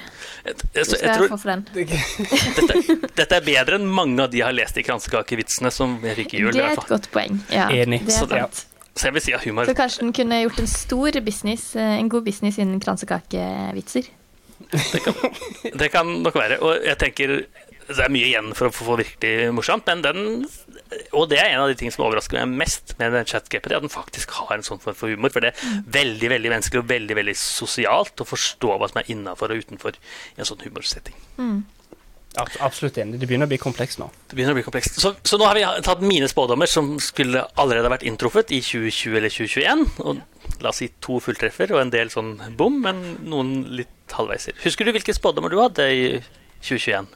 Jeg, 0.46 0.56
jeg, 0.72 0.86
jeg 1.02 1.26
tror, 1.28 1.64
dette, 1.76 2.96
dette, 3.18 3.28
er 3.36 3.44
bedre 3.44 3.80
enn 3.80 3.90
mange 3.92 4.24
av 4.24 4.32
de 4.32 4.40
jeg 4.40 4.48
har 4.48 4.56
lest 4.56 4.80
i 4.80 4.86
kransekakevitsene 4.88 5.72
som 5.74 5.98
jeg 6.06 6.16
fikk 6.22 6.38
i 6.38 6.46
jul. 6.46 6.54
Det 6.56 6.64
er 6.64 6.78
et 6.78 6.88
godt 6.94 7.10
poeng. 7.12 7.42
Ja, 7.52 7.68
Enig. 7.76 8.06
Det 8.08 8.16
er 8.16 8.46
sant. 8.46 8.64
Så 8.96 9.10
jeg 9.10 9.18
vil 9.18 9.26
si 9.26 9.34
at 9.36 9.44
humor 9.44 9.68
Så 9.68 9.76
kanskje 9.76 10.06
den 10.06 10.14
kunne 10.16 10.42
gjort 10.46 10.62
en 10.62 10.72
stor 10.72 11.20
business, 11.26 11.76
eh, 11.76 11.98
en 12.00 12.10
god 12.10 12.24
business 12.28 12.60
innen 12.62 12.80
kransekakevitser? 12.80 14.08
Det 14.72 15.02
kan, 15.04 15.14
det 15.80 15.92
kan 15.92 16.08
nok 16.24 16.36
være. 16.40 16.60
Og 16.64 16.80
jeg 16.86 16.98
tenker 16.98 17.34
det 17.86 18.02
er 18.02 18.10
mye 18.10 18.26
igjen 18.26 18.50
for 18.58 18.70
å 18.70 18.74
få 18.74 18.96
virkelig 18.98 19.52
morsomt, 19.54 19.86
men 19.86 20.02
den 20.02 20.22
Og 21.14 21.28
det 21.30 21.38
er 21.42 21.52
en 21.52 21.62
av 21.64 21.70
de 21.70 21.76
tingene 21.78 21.94
som 21.94 22.06
overrasker 22.08 22.40
meg 22.40 22.58
mest 22.64 22.96
med 23.00 23.14
den 23.14 23.28
chatgapen, 23.30 23.74
at 23.76 23.84
den 23.84 23.94
faktisk 23.94 24.32
har 24.40 24.56
en 24.56 24.66
sånn 24.66 24.82
form 24.82 24.98
for 24.98 25.12
humor. 25.12 25.34
For 25.34 25.44
det 25.44 25.52
er 25.52 25.84
veldig 25.94 26.30
veldig 26.32 26.52
menneskelig 26.54 26.82
og 26.82 26.90
veldig 26.90 27.18
veldig 27.20 27.36
sosialt 27.38 28.22
å 28.22 28.28
forstå 28.28 28.78
hva 28.80 28.90
som 28.90 29.02
er 29.02 29.12
innafor 29.14 29.54
og 29.54 29.66
utenfor 29.66 29.98
i 29.98 30.42
en 30.42 30.50
sånn 30.50 30.64
humorsetting. 30.66 31.18
Mm. 31.38 31.64
Absolutt 32.38 32.98
enig. 33.02 33.20
Det 33.22 33.28
begynner 33.30 33.48
å 33.48 33.52
bli 33.52 33.60
komplekst 33.62 34.00
nå. 34.02 34.08
Det 34.30 34.38
begynner 34.38 34.56
å 34.56 34.60
bli 34.60 34.66
komplekst. 34.66 35.00
Så, 35.02 35.14
så, 35.24 35.40
nå 35.40 35.48
har 35.48 35.58
vi 35.58 35.66
tatt 35.86 36.04
mine 36.04 36.28
spådommer, 36.32 36.70
som 36.70 36.96
skulle 37.04 37.46
allerede 37.62 37.92
vært 37.92 38.06
inntruffet 38.08 38.54
i 38.56 38.62
2020 38.66 39.20
eller 39.20 39.34
2021. 39.34 39.86
Og 40.04 40.62
la 40.64 40.72
oss 40.72 40.82
si 40.84 40.90
to 41.04 41.20
fulltreffer 41.24 41.74
og 41.76 41.82
en 41.82 41.94
del 41.94 42.12
sånn 42.14 42.36
bom, 42.60 42.82
men 42.84 43.04
noen 43.26 43.58
litt 43.80 44.16
halvveiser. 44.16 44.58
Husker 44.66 44.88
du 44.88 44.94
hvilke 44.96 45.16
spådommer 45.16 45.54
du 45.54 45.60
hadde 45.62 45.88
i 45.92 46.08
2021? 46.66 47.14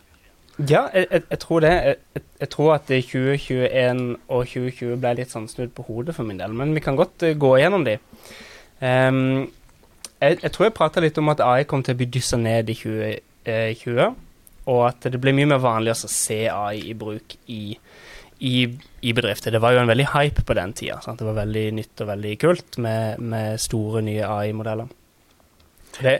Ja, 0.67 0.87
jeg, 0.93 1.07
jeg, 1.11 1.23
jeg 1.29 1.39
tror 1.39 1.63
det. 1.63 1.71
Jeg, 1.71 2.23
jeg, 2.41 2.49
tror 2.51 2.73
at 2.73 2.89
2021 2.89 4.01
og 4.27 4.41
2020 4.43 4.97
ble 4.99 5.13
litt 5.21 5.31
sånn 5.31 5.47
snudd 5.47 5.71
på 5.75 5.85
hodet 5.87 6.15
for 6.17 6.27
min 6.27 6.41
del, 6.41 6.55
men 6.55 6.73
vi 6.75 6.83
kan 6.83 6.99
godt 6.99 7.23
uh, 7.23 7.35
gå 7.39 7.53
gjennom 7.61 7.85
de. 7.87 7.95
Um, 8.79 9.47
jeg, 10.19 10.51
tror 10.51 10.67
jeg 10.67 10.75
prata 10.75 11.03
litt 11.03 11.19
om 11.19 11.31
at 11.31 11.43
AI 11.43 11.63
kom 11.67 11.83
til 11.83 11.95
å 11.95 11.99
bli 12.01 12.09
dyssa 12.11 12.39
ned 12.39 12.71
i 12.71 12.75
2020, 12.75 14.01
uh, 14.03 14.17
og 14.69 14.83
at 14.89 15.09
det 15.09 15.21
ble 15.21 15.33
mye 15.35 15.49
mer 15.53 15.63
vanlig 15.63 15.95
å 15.95 16.11
se 16.11 16.43
AI 16.51 16.83
i 16.91 16.95
bruk 16.97 17.35
i, 17.49 17.63
i, 18.45 18.53
i, 18.67 19.15
bedrifter. 19.15 19.55
Det 19.55 19.63
var 19.63 19.75
jo 19.75 19.81
en 19.81 19.89
veldig 19.89 20.11
hype 20.13 20.45
på 20.45 20.57
den 20.57 20.75
tida. 20.77 20.99
Sant? 21.03 21.19
Det 21.21 21.27
var 21.27 21.41
veldig 21.41 21.65
nytt 21.79 22.05
og 22.05 22.11
veldig 22.13 22.37
kult 22.43 22.79
med, 22.85 23.19
med 23.33 23.59
store, 23.61 24.05
nye 24.05 24.29
AI-modeller. 24.29 24.95
Det 25.99 26.15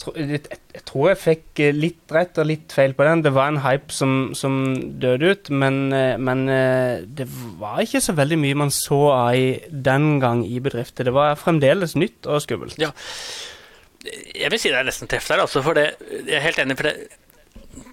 jeg, 0.00 0.48
tror 0.88 1.10
jeg 1.10 1.20
fikk 1.20 1.60
eh, 1.62 1.76
litt 1.76 2.12
rett 2.14 2.38
og 2.40 2.48
litt 2.48 2.72
feil 2.72 2.94
på 2.96 3.04
den. 3.06 3.22
Det 3.24 3.32
var 3.36 3.50
en 3.50 3.60
hype 3.64 3.92
som, 3.92 4.32
som 4.38 4.56
døde 5.00 5.32
ut, 5.34 5.50
men, 5.52 5.92
eh, 5.92 6.16
men, 6.16 6.46
eh, 6.48 7.04
det 7.04 7.26
var 7.60 7.82
ikke 7.84 8.02
så 8.04 8.14
veldig 8.16 8.38
mye 8.40 8.60
man 8.64 8.74
så 8.74 9.00
AI 9.12 9.60
den 9.70 10.20
gang 10.22 10.44
i 10.46 10.60
bedrifter. 10.62 11.08
Det 11.08 11.16
var 11.16 11.38
fremdeles 11.40 11.96
nytt 12.00 12.28
og 12.30 12.42
skummelt. 12.44 12.78
Ja. 12.80 12.92
Jeg 14.00 14.48
vil 14.48 14.60
si 14.62 14.70
det 14.72 14.78
er 14.80 14.86
nesten 14.88 15.10
treff 15.10 15.28
der, 15.28 15.42
altså, 15.44 15.60
for 15.64 15.76
det, 15.76 15.90
jeg 16.24 16.38
er 16.38 16.46
helt 16.46 16.62
enig. 16.62 16.78
for 16.78 16.88
det 16.88 17.19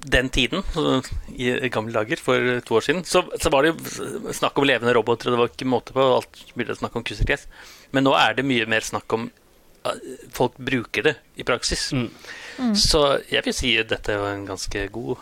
den 0.07 0.29
tiden, 0.33 0.63
i 1.37 1.69
gamle 1.73 1.93
dager, 1.93 2.21
for 2.21 2.61
to 2.65 2.77
år 2.79 2.85
siden, 2.85 3.03
så, 3.05 3.23
så 3.41 3.51
var 3.53 3.65
det 3.65 3.73
jo 3.73 4.31
snakk 4.33 4.57
om 4.57 4.67
levende 4.67 4.93
roboter, 4.95 5.29
og 5.29 5.35
det 5.35 5.41
var 5.41 5.51
ikke 5.51 5.69
måte 5.69 5.95
på 5.95 6.05
alt 6.15 6.39
mulig 6.57 6.77
snakk 6.79 6.95
om 6.97 7.05
kunstig 7.05 7.27
gress. 7.29 7.45
Men 7.95 8.07
nå 8.07 8.15
er 8.17 8.37
det 8.37 8.47
mye 8.47 8.67
mer 8.69 8.85
snakk 8.85 9.13
om 9.17 9.29
folk 10.33 10.57
bruker 10.57 11.03
det 11.03 11.15
i 11.35 11.43
praksis. 11.43 11.93
Mm. 11.93 12.09
Mm. 12.57 12.75
Så 12.75 13.01
jeg 13.31 13.45
vil 13.45 13.55
si 13.55 13.73
at 13.79 13.89
dette 13.91 14.17
var 14.19 14.33
en 14.33 14.45
ganske 14.47 14.87
god 14.93 15.17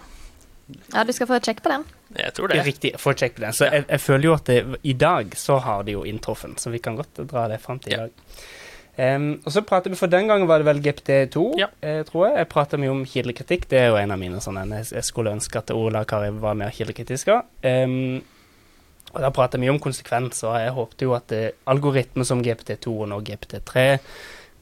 Ja, 0.94 1.04
du 1.04 1.12
skal 1.14 1.28
få 1.30 1.36
et 1.38 1.46
sjekk 1.46 1.60
på 1.62 1.70
den. 1.70 1.84
Jeg 2.16 2.34
tror 2.34 2.50
det. 2.50 2.62
Riktig, 2.66 2.94
få 2.98 3.12
et 3.14 3.22
sjekk 3.22 3.36
på 3.36 3.44
den. 3.44 3.54
Så 3.54 3.68
jeg, 3.68 3.86
jeg, 3.86 4.02
føler 4.02 4.26
jo 4.30 4.34
at 4.34 4.48
det, 4.50 4.80
i 4.82 4.96
dag 4.98 5.36
så 5.38 5.60
har 5.62 5.84
det 5.86 5.94
jo 5.94 6.06
inntruffet, 6.10 6.56
så 6.62 6.72
vi 6.74 6.82
kan 6.82 6.98
godt 6.98 7.22
dra 7.30 7.46
det 7.52 7.60
fram 7.62 7.82
til 7.84 7.94
i 7.94 8.00
dag. 8.00 8.16
Um, 8.96 9.42
og 9.44 9.52
så 9.52 9.60
prater 9.68 9.92
vi, 9.92 9.98
For 10.00 10.08
den 10.08 10.30
gangen 10.30 10.48
var 10.48 10.62
det 10.62 10.70
vel 10.70 10.80
GPT2, 10.84 11.42
ja. 11.60 11.68
eh, 11.84 12.00
tror 12.08 12.30
jeg. 12.30 12.38
Jeg 12.40 12.52
prata 12.52 12.80
mye 12.80 12.94
om 12.94 13.04
kildekritikk. 13.10 13.68
Det 13.72 13.82
er 13.82 13.90
jo 13.92 13.98
en 14.00 14.14
av 14.16 14.22
mine 14.22 14.40
sånne 14.44 14.64
Jeg, 14.72 14.94
jeg 14.96 15.08
skulle 15.08 15.34
ønske 15.36 15.60
at 15.60 15.74
Ola 15.76 16.06
og 16.06 16.10
Kari 16.10 16.32
var 16.40 16.56
mer 16.56 16.72
kildekritiske. 16.76 17.36
Um, 17.66 18.22
og 19.12 19.20
Da 19.24 19.32
prata 19.36 19.60
vi 19.60 19.66
mye 19.66 19.76
om 19.76 19.82
konsekvenser. 19.84 20.62
Jeg 20.64 20.76
håpte 20.78 21.08
jo 21.08 21.16
at 21.18 21.36
uh, 21.36 21.50
algoritmer 21.72 22.28
som 22.28 22.44
GPT2 22.46 22.96
og 22.96 23.12
nå 23.12 23.20
GPT3 23.28 23.88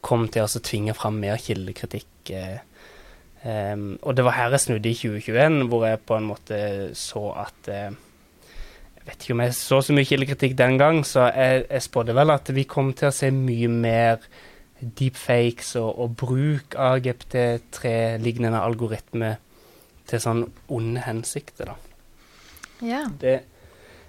kom 0.04 0.26
til 0.34 0.48
å 0.48 0.64
tvinge 0.66 0.98
fram 0.98 1.22
mer 1.22 1.38
kildekritikk. 1.40 2.34
Um, 3.44 3.94
og 4.02 4.18
det 4.18 4.26
var 4.26 4.38
her 4.40 4.56
jeg 4.56 4.66
snudde 4.66 4.90
i 4.90 4.98
2021, 4.98 5.62
hvor 5.70 5.86
jeg 5.86 6.02
på 6.08 6.18
en 6.18 6.28
måte 6.32 6.58
så 6.98 7.30
at 7.44 7.70
Jeg 7.70 7.94
vet 9.06 9.24
ikke 9.24 9.36
om 9.36 9.44
jeg 9.44 9.56
så 9.58 9.82
så 9.84 9.96
mye 9.96 10.08
kildekritikk 10.08 10.58
den 10.58 10.78
gang, 10.80 11.04
så 11.08 11.28
jeg, 11.32 11.66
jeg 11.70 11.86
spådde 11.88 12.16
vel 12.16 12.34
at 12.34 12.52
vi 12.56 12.68
kom 12.70 12.94
til 12.98 13.10
å 13.10 13.16
se 13.16 13.32
mye 13.36 13.70
mer 13.72 14.28
deepfakes 14.84 15.76
og, 15.80 15.90
og 16.04 16.16
bruk 16.20 16.76
av 16.80 17.00
GPT3-lignende 17.06 18.60
algoritmer 18.60 19.40
til 20.10 20.22
sånn 20.24 20.46
onde 20.74 21.04
hensikter, 21.06 21.72
da. 21.72 21.78
Ja. 22.84 23.04
Det, 23.20 23.38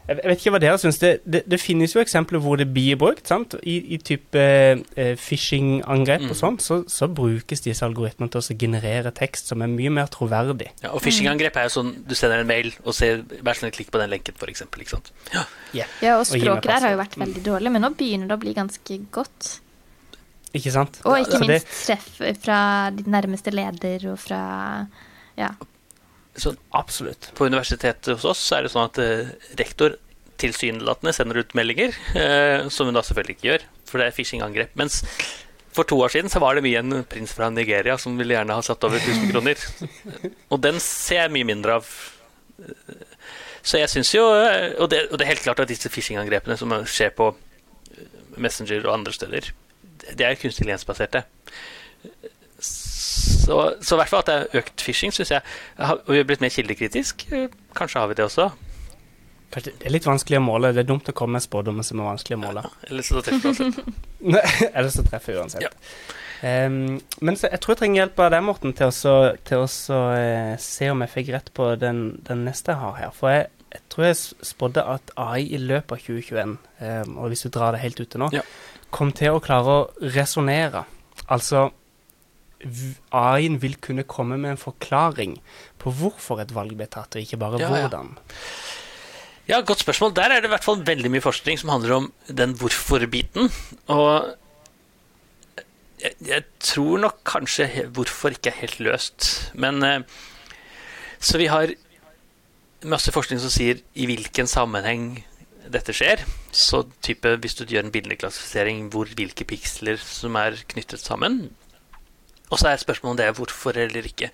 jeg 0.04 0.20
vet 0.20 0.42
ikke 0.42 0.52
hva 0.52 0.60
dere 0.60 0.80
syns. 0.80 0.98
Det, 1.00 1.10
det, 1.24 1.40
det, 1.48 1.58
finnes 1.62 1.94
jo 1.94 2.02
eksempler 2.02 2.42
hvor 2.44 2.58
det 2.60 2.66
blir 2.74 2.98
brukt. 3.00 3.24
sant? 3.28 3.56
I, 3.62 3.78
i 3.96 3.98
type 4.04 4.36
eh, 4.36 5.14
phishing-angrep 5.16 6.26
mm. 6.26 6.32
og 6.34 6.38
sånn, 6.38 6.58
så, 6.60 6.82
så, 6.90 7.08
brukes 7.08 7.64
disse 7.64 7.86
algoritmene 7.86 8.32
til 8.32 8.42
å 8.42 8.58
generere 8.60 9.14
tekst 9.16 9.48
som 9.52 9.64
er 9.64 9.72
mye 9.72 9.92
mer 9.96 10.12
troverdig. 10.12 10.70
Ja, 10.84 10.92
og 10.92 11.00
phishing-angrep 11.04 11.56
er 11.56 11.70
jo 11.70 11.74
sånn 11.78 11.94
du 12.04 12.14
sender 12.18 12.44
en 12.44 12.50
mail 12.50 12.72
og 12.84 12.92
ser 12.96 13.24
vær 13.40 13.56
så 13.56 13.64
snill, 13.64 13.74
klikk 13.78 13.92
på 13.94 14.02
den 14.02 14.12
lenken, 14.12 14.36
f.eks. 14.36 14.66
Ja. 15.32 15.46
Yeah. 15.72 15.98
ja, 16.04 16.16
og 16.20 16.28
språket 16.28 16.68
der 16.68 16.88
har 16.88 16.96
jo 16.96 17.00
vært 17.00 17.20
veldig 17.24 17.44
dårlig, 17.46 17.72
men 17.72 17.86
nå 17.86 17.94
begynner 17.96 18.28
det 18.28 18.36
å 18.36 18.42
bli 18.44 18.56
ganske 18.56 19.00
godt. 19.14 19.54
Ikke 20.54 20.70
sant? 20.74 21.00
Og 21.08 21.18
ikke 21.18 21.40
minst 21.42 21.70
treff 21.88 22.10
fra 22.44 22.58
din 22.94 23.08
nærmeste 23.14 23.54
leder 23.54 24.10
og 24.12 24.20
fra 24.22 24.42
Ja. 25.34 25.54
Så 26.36 26.54
Absolutt. 26.74 27.30
På 27.38 27.46
universitetet 27.46 28.14
hos 28.16 28.26
oss 28.26 28.42
er 28.52 28.64
det 28.64 28.72
sånn 28.72 28.88
at 28.88 28.98
eh, 29.02 29.30
rektor 29.60 29.96
tilsynelatende 30.42 31.12
sender 31.14 31.38
ut 31.40 31.54
meldinger, 31.54 31.94
eh, 32.18 32.66
som 32.74 32.88
hun 32.88 32.96
da 32.96 33.04
selvfølgelig 33.06 33.36
ikke 33.36 33.48
gjør, 33.48 33.66
for 33.88 34.02
det 34.02 34.08
er 34.08 34.16
phishing-angrep. 34.16 34.74
Mens 34.80 35.02
for 35.74 35.86
to 35.86 35.98
år 36.02 36.12
siden 36.14 36.30
så 36.30 36.42
var 36.42 36.54
det 36.54 36.64
mye 36.66 36.82
en 36.82 37.04
prins 37.10 37.34
fra 37.34 37.50
Nigeria 37.50 37.96
som 37.98 38.18
ville 38.18 38.34
gjerne 38.36 38.56
ha 38.56 38.62
satt 38.66 38.84
over 38.86 38.98
1000 38.98 39.30
kroner. 39.32 39.62
Og 40.52 40.60
den 40.62 40.78
ser 40.82 41.24
jeg 41.24 41.34
mye 41.34 41.48
mindre 41.48 41.78
av. 41.80 41.88
Så 43.64 43.80
jeg 43.80 43.90
syns 43.90 44.12
jo 44.14 44.22
og 44.26 44.90
det, 44.92 45.06
og 45.10 45.18
det, 45.18 45.24
er 45.24 45.32
helt 45.32 45.46
klart 45.46 45.62
at 45.64 45.70
disse 45.70 45.90
phishing-angrepene 45.90 46.58
som 46.60 46.74
skjer 46.86 47.14
på 47.16 47.32
Messenger 48.34 48.86
og 48.86 48.92
andre 48.98 49.14
steder, 49.14 49.50
det 50.04 50.26
er 50.26 50.38
kunstig 50.38 50.64
intelligensbaserte. 50.64 51.24
Så, 53.14 53.58
så 53.84 53.96
i 53.96 54.00
hvert 54.00 54.10
fall 54.10 54.24
at 54.24 54.30
det 54.30 54.36
er 54.36 54.62
økt 54.62 54.82
phishing, 54.82 55.12
syns 55.14 55.32
jeg. 55.34 55.44
Og 55.78 56.10
vi 56.10 56.20
har 56.20 56.28
blitt 56.28 56.42
mer 56.44 56.52
kildekritisk. 56.54 57.26
Kanskje 57.76 58.02
har 58.02 58.10
vi 58.10 58.18
det 58.18 58.26
også. 58.26 58.50
Det 59.54 59.70
er 59.86 59.92
litt 59.92 60.06
vanskelig 60.06 60.40
å 60.40 60.42
måle. 60.42 60.72
Det 60.74 60.82
er 60.82 60.88
dumt 60.88 61.08
å 61.10 61.14
komme 61.16 61.38
med 61.38 61.44
spådommer 61.44 61.86
som 61.86 62.00
er 62.02 62.08
vanskelig 62.08 62.38
å 62.38 62.42
måle. 62.42 62.64
Ja, 62.64 62.88
eller 62.90 63.06
så 63.06 63.22
treffer 63.22 63.52
uansett. 63.52 63.80
eller 64.76 64.90
så 64.90 65.04
treffer 65.06 65.40
uansett. 65.40 65.66
Ja. 65.68 65.72
Um, 66.44 66.98
men 67.24 67.38
så, 67.38 67.48
jeg 67.52 67.62
tror 67.62 67.72
jeg 67.72 67.80
trenger 67.80 68.00
hjelp 68.02 68.18
av 68.20 68.32
deg, 68.34 68.42
Morten, 68.44 68.74
til 68.76 68.90
å, 68.90 69.18
til 69.46 69.62
å 69.62 69.68
uh, 69.68 70.56
se 70.60 70.90
om 70.92 71.04
jeg 71.04 71.12
fikk 71.12 71.30
rett 71.36 71.52
på 71.56 71.70
den, 71.80 72.02
den, 72.26 72.42
neste 72.48 72.74
jeg 72.74 72.82
har 72.82 72.98
her. 72.98 73.14
For 73.16 73.32
jeg, 73.32 73.46
jeg 73.76 73.84
tror 73.94 74.08
jeg 74.08 74.18
spådde 74.50 74.84
at 74.96 75.14
AI 75.22 75.46
i 75.46 75.62
løpet 75.62 75.94
av 75.94 76.02
2021, 76.02 76.58
um, 76.82 77.14
og 77.22 77.32
hvis 77.32 77.46
du 77.46 77.52
drar 77.54 77.76
det 77.76 77.84
helt 77.84 78.02
ut 78.02 78.10
til 78.10 78.24
nå, 78.24 78.32
ja. 78.34 78.42
kom 78.94 79.14
til 79.16 79.38
å 79.38 79.42
klare 79.44 79.78
å 79.78 80.10
resonnere. 80.18 80.84
Altså 81.32 81.68
AI-en 83.14 83.58
vil 83.62 83.76
kunne 83.82 84.06
komme 84.08 84.38
med 84.40 84.54
en 84.54 84.60
forklaring 84.60 85.36
på 85.82 85.92
hvorfor 85.98 86.42
et 86.42 86.54
valg 86.56 86.76
ble 86.78 86.88
tatt, 86.90 87.16
og 87.16 87.24
ikke 87.24 87.40
bare 87.40 87.60
ja, 87.62 87.68
hvordan. 87.70 88.14
Ja. 88.16 89.56
ja, 89.56 89.60
godt 89.66 89.84
spørsmål. 89.84 90.14
Der 90.16 90.32
er 90.32 90.40
det 90.40 90.50
i 90.50 90.54
hvert 90.54 90.66
fall 90.66 90.84
veldig 90.86 91.12
mye 91.12 91.24
forskning 91.24 91.60
som 91.60 91.74
handler 91.74 91.98
om 91.98 92.10
den 92.28 92.56
hvorfor-biten. 92.60 93.50
Og 93.92 94.34
jeg, 96.04 96.14
jeg, 96.26 96.44
tror 96.60 97.04
nok 97.06 97.20
kanskje 97.28 97.88
hvorfor 97.94 98.36
ikke 98.36 98.52
er 98.52 98.62
helt 98.64 98.80
løst. 98.80 99.30
Men 99.54 99.82
eh, 99.82 100.00
Så 101.20 101.38
vi 101.40 101.48
har 101.48 101.72
masse 102.84 103.12
forskning 103.12 103.40
som 103.40 103.52
sier 103.52 103.80
i 103.96 104.06
hvilken 104.08 104.48
sammenheng 104.50 105.24
dette 105.72 105.94
skjer. 105.96 106.24
Så 106.52 106.84
type, 107.04 107.36
hvis 107.40 107.56
du 107.56 107.64
gjør 107.64 107.86
en 107.86 107.94
bildeklassifisering 107.94 108.88
hvor 108.92 109.08
hvilke 109.16 109.46
piksler 109.48 110.00
som 110.00 110.36
er 110.40 110.58
knyttet 110.70 111.00
sammen, 111.00 111.48
og 112.50 112.60
så 112.60 112.70
er 112.70 112.80
spørsmålet 112.82 113.14
om 113.14 113.20
det 113.20 113.26
er 113.26 113.36
hvorfor 113.38 113.78
eller 113.80 114.06
ikke. 114.08 114.30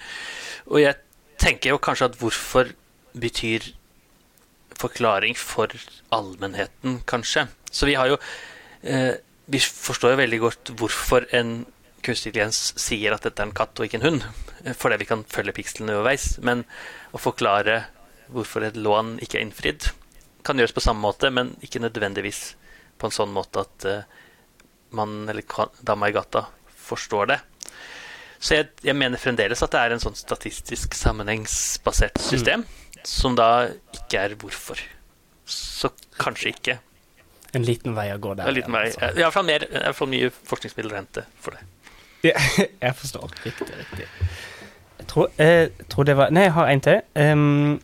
Og 0.66 0.80
jeg 0.82 0.96
tenker 1.40 1.72
jo 1.72 1.82
kanskje 1.82 2.10
at 2.10 2.18
hvorfor 2.20 2.72
betyr 3.20 3.70
forklaring 4.80 5.36
for 5.36 5.72
allmennheten, 6.14 7.02
kanskje. 7.06 7.46
Så 7.70 7.86
vi 7.86 7.98
har 7.98 8.08
jo 8.08 8.16
eh, 8.82 9.14
Vi 9.50 9.58
forstår 9.58 10.12
jo 10.12 10.20
veldig 10.20 10.38
godt 10.38 10.70
hvorfor 10.78 11.24
en 11.34 11.64
kunstig 12.06 12.30
intelligens 12.30 12.74
sier 12.78 13.12
at 13.12 13.24
dette 13.26 13.42
er 13.42 13.48
en 13.48 13.56
katt 13.56 13.80
og 13.80 13.88
ikke 13.88 13.98
en 13.98 14.06
hund. 14.06 14.26
Fordi 14.78 15.00
vi 15.00 15.08
kan 15.08 15.24
følge 15.26 15.56
pikslene 15.56 15.96
overveis. 15.96 16.36
Men 16.38 16.62
å 17.10 17.18
forklare 17.18 17.80
hvorfor 18.30 18.62
et 18.62 18.78
lån 18.78 19.16
ikke 19.24 19.40
er 19.40 19.42
innfridd, 19.42 19.88
kan 20.46 20.60
gjøres 20.60 20.76
på 20.76 20.84
samme 20.84 21.02
måte, 21.02 21.32
men 21.34 21.56
ikke 21.66 21.82
nødvendigvis 21.82 22.54
på 23.00 23.08
en 23.08 23.16
sånn 23.16 23.34
måte 23.34 23.64
at 23.64 23.88
eh, 23.90 24.06
man 24.96 25.28
eller 25.28 25.42
dama 25.82 26.08
i 26.08 26.14
gata 26.14 26.46
forstår 26.86 27.32
det. 27.32 27.40
Så 28.40 28.56
jeg, 28.56 28.70
jeg, 28.84 28.96
mener 28.96 29.20
fremdeles 29.20 29.60
at 29.62 29.72
det 29.74 29.80
er 29.80 29.94
en 29.94 30.00
sånn 30.02 30.16
statistisk 30.16 30.94
sammenhengsbasert 30.96 32.16
mm. 32.16 32.24
system, 32.24 32.62
mm. 32.64 33.02
som 33.08 33.36
da 33.36 33.50
ikke 33.96 34.22
er 34.22 34.36
hvorfor. 34.40 34.80
Så 35.44 35.92
kanskje 36.20 36.54
ikke. 36.54 36.78
En 37.52 37.66
liten 37.66 37.96
vei 37.96 38.08
å 38.14 38.20
gå 38.22 38.32
der. 38.38 38.48
En 38.48 38.56
liten 38.56 38.72
vei. 38.72 38.86
Altså. 38.88 39.10
fall 39.98 40.10
mye 40.12 40.30
forskningsmidler 40.32 40.94
å 40.94 41.00
hente 41.02 41.26
for 41.42 41.56
det. 41.56 41.66
Ja, 42.30 42.36
jeg 42.86 42.96
forstår. 42.96 43.32
Riktig, 43.44 43.68
riktig. 43.76 44.08
Jeg 45.00 45.08
tror, 45.10 45.30
jeg 45.40 45.88
tror, 45.88 46.06
det 46.06 46.16
var 46.16 46.32
Nei, 46.32 46.46
jeg 46.46 46.54
har 46.56 46.70
en 46.70 46.84
til. 46.84 47.00
Um, 47.16 47.80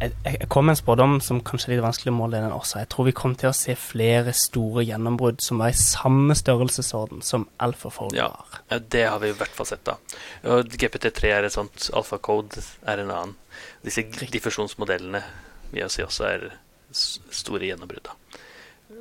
jeg, 0.00 0.14
jeg 0.24 0.48
kom 0.52 0.66
med 0.66 0.74
en 0.74 0.78
spådom 0.80 1.18
som 1.24 1.40
kanskje 1.44 1.68
er 1.68 1.74
litt 1.74 1.84
vanskelig 1.84 2.12
å 2.12 2.16
måle 2.16 2.40
den 2.40 2.54
også. 2.54 2.80
Jeg 2.80 2.88
tror 2.92 3.08
vi 3.10 3.14
kom 3.16 3.34
til 3.38 3.50
å 3.50 3.56
se 3.56 3.74
flere 3.78 4.32
store 4.36 4.84
gjennombrudd 4.88 5.42
som 5.44 5.60
var 5.60 5.74
i 5.74 5.76
samme 5.78 6.36
størrelsesorden 6.38 7.20
som 7.26 7.46
AlphaFold 7.60 8.16
ja, 8.16 8.30
var. 8.32 8.62
Ja, 8.72 8.80
det 8.96 9.04
har 9.12 9.20
vi 9.22 9.32
i 9.32 9.36
hvert 9.36 9.54
fall 9.56 9.68
sett, 9.68 9.84
da. 9.84 9.98
GPT3 10.42 11.34
er 11.36 11.48
et 11.48 11.56
sånt, 11.56 11.90
AlphaCode 11.96 12.64
er 12.88 13.04
en 13.04 13.12
annen. 13.12 13.36
Disse 13.84 14.06
diffusjonsmodellene 14.32 15.22
vil 15.70 15.84
jeg 15.84 15.94
si 15.94 16.06
også 16.06 16.28
er 16.30 16.48
store 16.92 17.68
gjennombrudd, 17.68 18.08
da. 18.08 18.16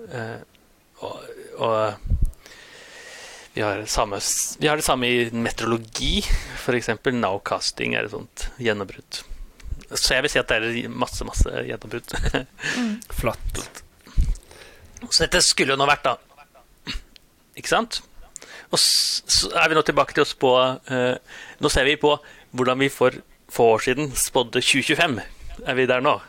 Uh, 0.09 0.39
og, 1.05 1.15
og 1.63 1.79
vi, 3.55 3.63
har 3.63 3.81
samme, 3.89 4.19
vi 4.59 4.67
har 4.67 4.77
det 4.77 4.85
samme 4.85 5.07
i 5.07 5.25
meteorologi. 5.31 6.19
F.eks. 6.59 6.91
nowcasting 7.15 7.95
er 7.95 8.09
et 8.09 8.13
sånt 8.13 8.49
gjennombrudd. 8.59 9.23
Så 9.89 10.13
jeg 10.13 10.25
vil 10.25 10.31
si 10.33 10.41
at 10.41 10.51
det 10.51 10.59
er 10.83 10.91
masse, 10.93 11.25
masse 11.25 11.63
gjennombrudd. 11.65 12.13
Flott. 13.19 13.61
Så 15.09 15.23
dette 15.23 15.41
skulle 15.45 15.73
jo 15.73 15.79
nå 15.79 15.87
vært, 15.89 16.05
da. 16.05 16.95
Ikke 17.57 17.71
sant? 17.71 18.01
Og 18.69 18.77
så 18.79 19.49
er 19.57 19.71
vi 19.71 19.77
nå 19.77 19.83
tilbake 19.85 20.13
til 20.13 20.21
å 20.21 20.29
spå 20.29 20.49
uh, 20.61 21.15
Nå 21.59 21.71
ser 21.73 21.87
vi 21.87 21.95
på 21.99 22.11
hvordan 22.53 22.81
vi 22.83 22.89
for 22.93 23.15
få 23.49 23.65
år 23.75 23.81
siden 23.81 24.11
spådde 24.13 24.61
2025. 24.61 25.15
Er 25.65 25.77
vi 25.77 25.85
der 25.89 26.03
nå? 26.05 26.19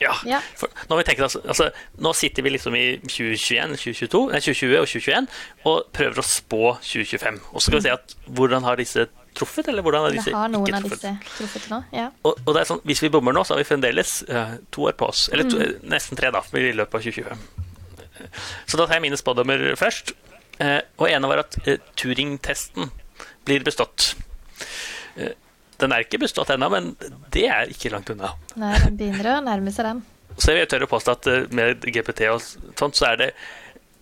Ja. 0.00 0.14
Ja. 0.24 0.40
Nå, 0.60 0.94
har 0.94 1.00
vi 1.00 1.04
tenkt, 1.04 1.22
altså, 1.24 1.40
altså, 1.44 1.70
nå 2.00 2.12
sitter 2.16 2.44
vi 2.44 2.54
liksom 2.54 2.76
i 2.76 2.84
2021, 3.04 3.76
2022, 3.76 4.20
nei, 4.32 4.40
2020 4.40 4.78
og 4.78 4.88
2021 4.88 5.28
og 5.68 5.90
prøver 5.96 6.20
å 6.22 6.24
spå 6.24 6.62
2025. 6.80 7.40
Og 7.52 7.60
så 7.60 7.66
skal 7.66 7.78
vi 7.78 7.84
se 7.84 7.96
at 7.98 8.14
hvordan 8.28 8.64
har 8.68 8.80
disse 8.80 9.06
truffet, 9.40 9.72
eller 9.72 9.84
hvordan 9.86 10.06
er 10.06 10.16
disse 10.18 10.30
Det 10.30 10.36
har 10.36 10.52
noen 10.52 10.68
ikke 10.68 10.78
av 10.78 10.86
truffet. 10.86 11.24
disse 11.24 11.38
truffet 11.40 11.68
nå. 11.72 11.80
Ja. 11.96 12.06
Og, 12.28 12.38
og 12.44 12.54
det 12.54 12.62
er 12.62 12.68
sånn, 12.68 12.84
hvis 12.86 13.02
vi 13.04 13.10
bommer 13.12 13.36
nå, 13.36 13.42
så 13.48 13.56
har 13.56 13.62
vi 13.62 13.68
fremdeles 13.68 14.14
uh, 14.28 14.56
to 14.74 14.86
år 14.90 14.96
på 15.00 15.08
oss. 15.10 15.26
Eller 15.32 15.48
to, 15.50 15.60
nesten 15.88 16.20
tre, 16.20 16.32
da, 16.34 16.44
i 16.60 16.72
løpet 16.76 17.00
av 17.00 17.08
2025. 17.08 17.68
Så 18.68 18.76
da 18.76 18.86
tar 18.86 18.98
jeg 18.98 19.06
mine 19.08 19.18
spådommer 19.20 19.64
først. 19.80 20.14
Uh, 20.60 20.80
og 21.00 21.06
ene 21.08 21.30
var 21.30 21.44
at 21.46 21.56
uh, 21.64 21.76
Turing-testen 21.96 22.90
blir 23.48 23.64
bestått. 23.64 24.12
Uh, 25.16 25.32
den 25.80 25.94
er 25.96 26.04
ikke 26.04 26.20
bestått 26.20 26.52
ennå, 26.52 26.68
men 26.72 26.90
det 27.32 27.46
er 27.48 27.70
ikke 27.72 27.92
langt 27.94 28.12
unna. 28.12 28.34
Nei, 28.60 28.74
den 28.84 28.98
begynner 29.00 29.32
å 29.38 29.38
nærme 29.46 29.72
seg 29.72 29.88
den. 29.88 30.02
Så 30.40 30.52
jeg 30.54 30.68
tør 30.70 30.84
å 30.84 30.90
påstå 30.90 31.14
at 31.16 31.28
med 31.56 31.86
GPT 31.88 32.28
og 32.30 32.44
sånt, 32.44 32.96
så 32.96 33.10
er 33.10 33.16
det 33.20 33.30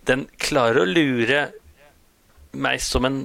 Den 0.07 0.23
klarer 0.41 0.81
å 0.81 0.87
lure 0.87 1.41
meg 2.57 2.81
som 2.81 3.05
en 3.05 3.17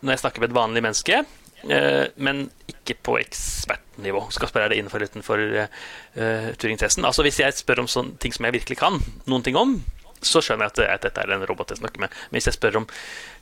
Når 0.00 0.14
jeg 0.14 0.22
snakker 0.22 0.42
med 0.42 0.50
et 0.50 0.56
vanlig 0.56 0.82
menneske, 0.84 1.20
eh, 1.66 2.06
men 2.16 2.46
ikke 2.70 2.96
på 3.04 3.18
ekspertnivå. 3.20 4.24
Skal 4.34 4.50
spørre 4.50 4.72
det 4.72 4.78
innenfor 4.78 5.02
utenfor 5.04 5.42
uh, 5.42 6.50
Turing-testen. 6.56 7.04
Altså 7.04 7.24
Hvis 7.26 7.40
jeg 7.42 7.56
spør 7.58 7.82
om 7.82 7.90
sånne 7.90 8.16
ting 8.22 8.32
som 8.32 8.46
jeg 8.46 8.56
virkelig 8.60 8.78
kan 8.80 9.00
noen 9.26 9.44
ting 9.44 9.58
om, 9.58 9.78
så 10.22 10.42
skjønner 10.42 10.68
jeg 10.68 10.74
at, 10.74 10.98
at 10.98 11.06
dette 11.08 11.24
er 11.24 11.34
en 11.34 11.46
robot 11.46 11.74
jeg 11.74 11.82
snakker 11.82 12.02
med. 12.02 12.14
Men 12.30 12.38
hvis 12.38 12.50
jeg 12.50 12.58
spør 12.58 12.80
om 12.82 12.88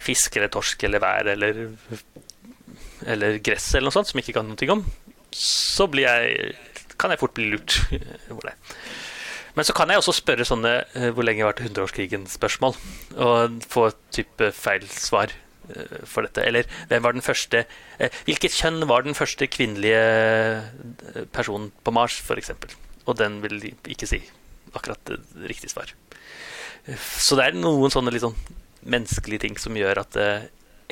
fisk 0.02 0.36
eller 0.36 0.52
torsk 0.52 0.82
eller 0.88 1.02
vær 1.02 1.30
eller, 1.32 1.62
eller 3.06 3.38
gress 3.44 3.70
eller 3.74 3.88
noe 3.88 3.96
sånt 3.96 4.10
som 4.10 4.20
jeg 4.20 4.26
ikke 4.26 4.40
kan 4.40 4.50
noe 4.50 4.72
om, 4.76 4.84
så 5.36 5.88
jeg, 6.00 6.56
kan 6.96 7.12
jeg 7.12 7.20
fort 7.20 7.36
bli 7.36 7.50
lurt. 7.52 7.78
Men 9.56 9.64
så 9.64 9.72
kan 9.72 9.88
jeg 9.88 10.02
også 10.02 10.12
spørre 10.18 10.44
sånne 10.44 10.72
eh, 10.84 11.08
'hvor 11.16 11.24
lenge 11.24 11.40
har 11.40 11.54
vært 11.54 11.64
hundreårskrigen?'-spørsmål, 11.64 12.74
og 13.16 13.62
få 13.64 13.88
type 14.12 14.50
feil 14.52 14.84
svar 14.92 15.32
for 16.06 16.26
dette. 16.26 16.44
Eller 16.46 16.68
hvem 16.90 17.02
var 17.04 17.16
den 17.16 17.24
første 17.26 17.64
eh, 17.98 18.10
Hvilket 18.28 18.54
kjønn 18.56 18.82
var 18.90 19.02
den 19.06 19.16
første 19.18 19.48
kvinnelige 19.50 20.02
eh, 20.02 21.24
personen 21.34 21.72
på 21.84 21.94
Mars, 21.96 22.18
f.eks.? 22.22 22.52
Og 23.06 23.16
den 23.18 23.40
vil 23.44 23.60
ikke 23.86 24.08
si 24.10 24.22
akkurat 24.76 25.12
riktig 25.48 25.70
svar. 25.72 25.92
Eh, 26.86 26.96
Så 27.18 27.38
det 27.38 27.48
er 27.50 27.58
noen 27.58 27.90
sånne 27.94 28.12
litt 28.14 28.24
sånn 28.26 28.36
menneskelige 28.86 29.42
ting 29.46 29.56
som 29.58 29.74
gjør 29.78 30.02
at 30.04 30.12
det 30.14 30.28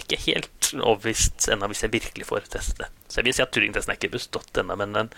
ikke 0.03 0.17
er 0.17 0.25
helt 0.35 0.71
overbevist 0.75 1.45
ennå, 1.55 1.69
hvis 1.71 1.85
jeg 1.85 1.93
virkelig 1.95 2.25
får 2.27 2.49
testet 2.51 2.81
det. 2.83 2.89
Så 3.07 3.21
jeg 3.21 3.29
vil 3.29 3.37
si 3.37 3.43
at 3.45 3.53
Turing-testen 3.55 3.93
er 3.95 3.99
ikke 4.01 4.11
bestått 4.17 4.59
ennå, 4.59 4.75
men 4.81 4.97
den 4.97 5.11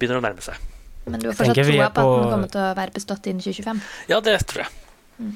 begynner 0.00 0.22
å 0.22 0.24
nærme 0.24 0.40
seg. 0.46 0.56
Men 1.04 1.20
du 1.20 1.26
har 1.28 1.36
fortsatt 1.36 1.58
troa 1.68 1.90
på, 1.92 2.00
på 2.00 2.14
at 2.14 2.22
den 2.22 2.30
kommer 2.32 2.48
til 2.54 2.62
å 2.62 2.70
være 2.78 2.94
bestått 2.96 3.26
innen 3.28 3.44
2025? 3.44 3.82
Ja, 4.08 4.22
det 4.24 4.38
tror 4.48 4.62
jeg. 4.64 4.72
A- 5.20 5.34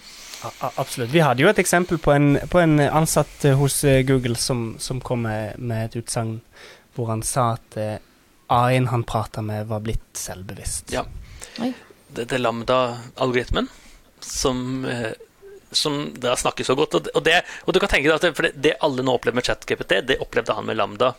absolutt. 0.61 1.11
Vi 1.11 1.20
hadde 1.20 1.42
jo 1.42 1.51
et 1.51 1.59
eksempel 1.59 1.98
på 2.03 2.12
en, 2.14 2.38
på 2.51 2.61
en 2.62 2.81
ansatt 2.81 3.44
eh, 3.44 3.57
hos 3.59 3.83
eh, 3.85 4.03
Google 4.07 4.37
som, 4.37 4.77
som 4.79 5.01
kom 5.01 5.27
med, 5.27 5.59
med 5.59 5.88
et 5.88 5.98
utsagn 6.03 6.38
hvor 6.96 7.12
han 7.12 7.22
sa 7.27 7.53
at 7.57 7.79
eh, 7.79 7.96
AI-en 8.48 8.88
han 8.90 9.05
prata 9.07 9.42
med, 9.44 9.66
var 9.70 9.85
blitt 9.85 10.16
selvbevisst. 10.18 10.92
Ja. 10.94 11.05
Det, 12.09 12.24
det 12.24 12.38
lambda-algoritmen 12.38 13.68
som, 14.20 14.85
eh, 14.85 15.12
som 15.70 16.01
da 16.16 16.37
snakker 16.37 16.64
så 16.64 16.74
godt. 16.79 16.96
Og 16.98 17.22
det, 17.24 17.42
og, 17.64 17.74
du 17.74 17.81
kan 17.83 17.92
tenke 17.92 18.09
deg 18.09 18.16
at 18.16 18.27
det, 18.27 18.35
for 18.38 18.48
det, 18.48 18.55
det 18.57 18.79
alle 18.83 19.05
nå 19.05 19.18
opplever 19.18 19.38
med 19.38 19.46
ChatGPT, 19.46 20.01
det 20.09 20.20
opplevde 20.24 20.57
han 20.57 20.66
med 20.68 20.81
lambda 20.81 21.14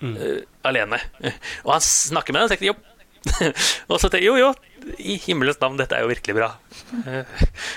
Mm. 0.00 0.16
uh, 0.16 0.38
alene. 0.62 0.96
Og 1.64 1.74
han 1.74 1.82
snakker 1.84 2.32
med 2.32 2.40
den 2.40 2.48
og 2.48 2.52
tenker 2.54 2.70
jo. 2.70 2.74
og 3.90 3.98
så 4.00 4.08
tenker 4.08 4.24
jo, 4.24 4.36
jo, 4.40 4.46
i 4.98 5.16
himmelens 5.20 5.60
navn, 5.60 5.78
dette 5.80 5.96
er 5.96 6.04
jo 6.04 6.10
virkelig 6.10 6.36
bra. 6.36 6.50
Eh, 7.06 7.34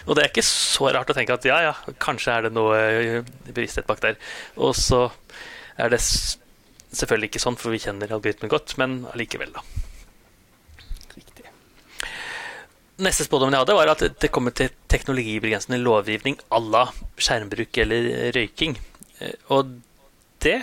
og 0.08 0.16
det 0.16 0.24
er 0.24 0.32
ikke 0.32 0.46
så 0.48 0.90
rart 0.94 1.12
å 1.12 1.16
tenke 1.18 1.36
at 1.36 1.48
ja, 1.48 1.60
ja, 1.68 1.74
kanskje 2.04 2.36
er 2.36 2.48
det 2.48 2.54
noe 2.56 2.78
eh, 2.80 3.34
bevissthet 3.50 3.88
bak 3.90 4.02
der. 4.04 4.20
Og 4.58 4.76
så 4.78 5.06
er 5.82 5.94
det 5.94 6.02
selvfølgelig 6.04 7.32
ikke 7.32 7.44
sånn, 7.44 7.58
for 7.60 7.74
vi 7.74 7.82
kjenner 7.84 8.14
algoritmen 8.14 8.52
godt, 8.52 8.76
men 8.82 9.02
allikevel, 9.14 9.56
da. 9.56 9.64
Riktig. 11.16 11.50
Neste 13.04 13.28
spådommen 13.28 13.58
jeg 13.58 13.66
hadde, 13.66 13.78
var 13.80 13.94
at 13.96 14.06
det 14.22 14.32
kommer 14.34 14.56
til 14.56 14.72
teknologibegrensende 14.94 15.82
lovgivning 15.82 16.40
à 16.54 16.62
la 16.64 16.88
skjermbruk 17.18 17.84
eller 17.84 18.32
røyking. 18.38 18.78
Eh, 19.20 19.36
Og 19.54 19.76
det 20.44 20.60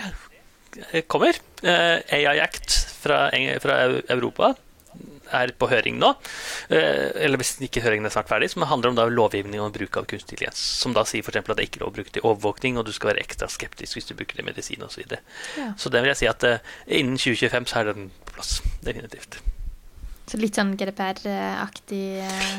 kommer. 1.11 1.35
AI 1.61 2.39
Act 2.41 2.73
fra 3.01 3.25
Europa 3.35 4.53
er 5.33 5.53
på 5.57 5.69
høring 5.71 5.99
nå. 6.01 6.13
Eh, 6.69 7.11
Eller 7.25 7.41
hvis 7.41 7.55
ikke 7.61 7.83
høringen 7.85 8.07
er 8.09 8.13
snart 8.13 8.31
ferdig, 8.31 8.51
som 8.53 8.65
handler 8.67 8.91
om 8.91 8.99
da 8.99 9.07
lovgivning 9.11 9.61
om 9.61 9.71
bruk 9.73 9.97
av 9.97 10.07
kunstig 10.09 10.35
intelligens. 10.35 10.61
Som 10.81 10.95
da 10.97 11.05
sier 11.07 11.23
eksempel 11.23 11.55
at 11.55 11.61
det 11.61 11.69
ikke 11.69 11.81
er 11.81 11.85
lov 11.85 11.93
å 11.93 11.97
bruke 11.99 12.13
til 12.15 12.27
overvåkning, 12.27 12.77
og 12.79 12.87
du 12.87 12.93
skal 12.95 13.13
være 13.13 13.23
ekstra 13.23 13.49
skeptisk 13.51 13.97
hvis 13.97 14.09
du 14.09 14.15
bruker 14.15 14.39
det 14.39 14.45
i 14.45 14.49
medisin 14.49 14.83
osv. 14.85 14.91
Så, 14.91 15.01
videre. 15.01 15.21
Ja. 15.57 15.71
så 15.79 15.89
det 15.89 16.01
vil 16.03 16.11
jeg 16.11 16.21
si 16.21 16.27
at 16.29 16.43
eh, 16.47 16.75
innen 16.99 17.17
2025 17.17 17.71
så 17.71 17.79
er 17.81 17.93
den 17.93 18.11
på 18.27 18.35
plass. 18.35 18.59
Definitivt. 18.85 19.39
Så 20.29 20.39
litt 20.39 20.55
sånn 20.55 20.75
GDPR-aktig 20.79 22.05
eh, 22.23 22.53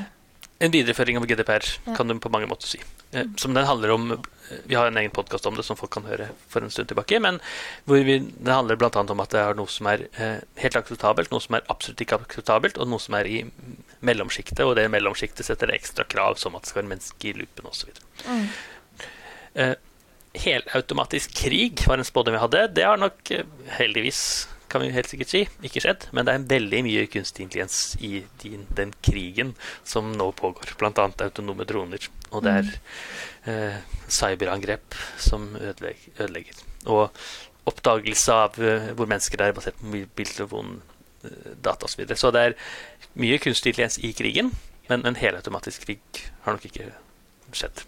En 0.63 0.71
videreføring 0.71 1.19
av 1.19 1.27
GDPR 1.27 1.65
kan 1.97 2.09
du 2.09 2.15
på 2.23 2.31
mange 2.31 2.47
måter 2.47 2.71
si. 2.71 2.79
Eh, 3.11 3.27
Som 3.37 3.55
den 3.55 3.67
handler 3.67 3.91
om 3.91 4.13
eh, 4.13 4.19
Vi 4.65 4.77
har 4.79 4.87
en 4.87 4.97
egen 4.97 5.11
podkast 5.11 5.47
om 5.47 5.57
det 5.59 5.65
som 5.67 5.77
folk 5.77 5.91
kan 5.93 6.07
høre 6.07 6.29
for 6.49 6.63
en 6.63 6.71
stund 6.71 6.89
tilbake. 6.93 7.19
Men 7.21 7.41
hvor 7.89 8.05
vi, 8.07 8.19
det 8.23 8.55
handler 8.55 8.79
bl.a. 8.79 8.91
om 9.03 9.23
at 9.25 9.35
det 9.35 9.41
er 9.43 9.59
noe 9.59 9.71
som 9.73 9.89
er 9.91 10.07
eh, 10.13 10.39
helt 10.63 10.79
akseptabelt, 10.79 11.33
noe 11.35 11.43
som 11.43 11.59
er 11.59 11.67
absolutt 11.73 12.05
ikke 12.05 12.21
akseptabelt, 12.23 12.79
og 12.79 12.93
noe 12.93 13.03
som 13.03 13.19
er 13.19 13.27
i 13.27 13.41
mellomsjiktet. 14.07 14.63
Og 14.63 14.77
det 14.79 14.87
mellomsjiktet 14.93 15.49
setter 15.49 15.75
ekstra 15.75 16.07
krav, 16.07 16.39
som 16.39 16.55
at 16.55 16.63
det 16.63 16.71
skal 16.71 16.85
være 16.85 16.93
menneske 16.95 17.33
i 17.33 17.35
loopen 17.41 17.73
osv. 17.73 17.91
mm. 18.29 18.47
Eh, 19.53 19.75
helautomatisk 20.33 21.35
krig 21.37 21.83
var 21.85 22.01
en 22.01 22.07
spådom 22.09 22.33
vi 22.33 22.41
hadde. 22.41 22.63
Det 22.79 22.87
har 22.87 22.97
nok 22.97 23.35
heldigvis, 23.77 24.23
kan 24.73 24.83
vi 24.83 24.91
helt 24.95 25.11
sikkert 25.11 25.33
si, 25.33 25.43
ikke 25.65 25.83
skjedd. 25.85 26.09
Men 26.17 26.27
det 26.27 26.35
er 26.35 26.49
veldig 26.55 26.83
mye 26.87 27.05
kunstig 27.13 27.45
intelligens 27.45 27.79
i 28.01 28.25
din, 28.43 28.65
den 28.73 28.95
krigen 29.05 29.53
som 29.85 30.11
nå 30.17 30.31
pågår. 30.39 30.75
Bl.a. 30.81 30.91
autonome 31.27 31.67
droner. 31.69 32.09
Og 32.33 32.45
det 32.47 32.57
er 32.63 32.73
eh, 33.53 33.79
cyberangrep 34.09 34.97
som 35.21 35.51
ødelegger, 35.61 36.17
ødelegger. 36.19 36.65
Og 36.89 37.11
oppdagelse 37.69 38.35
av 38.35 38.57
uh, 38.59 38.89
hvor 38.99 39.07
mennesker 39.07 39.39
er 39.45 39.53
basert 39.55 39.77
på 39.79 39.93
mobiltelefon, 39.93 40.81
eh, 41.23 41.53
data 41.63 41.87
osv. 41.87 41.95
Så, 41.95 42.01
videre. 42.01 42.19
så 42.19 42.33
det 42.35 42.43
er 42.49 42.57
mye 43.23 43.39
kunstig 43.39 43.71
intelligens 43.71 44.01
i 44.03 44.11
krigen, 44.19 44.51
men 44.89 45.07
en 45.07 45.21
helautomatisk 45.21 45.87
krig 45.87 46.25
har 46.43 46.57
nok 46.57 46.67
ikke 46.67 46.89
skjedd. 47.55 47.85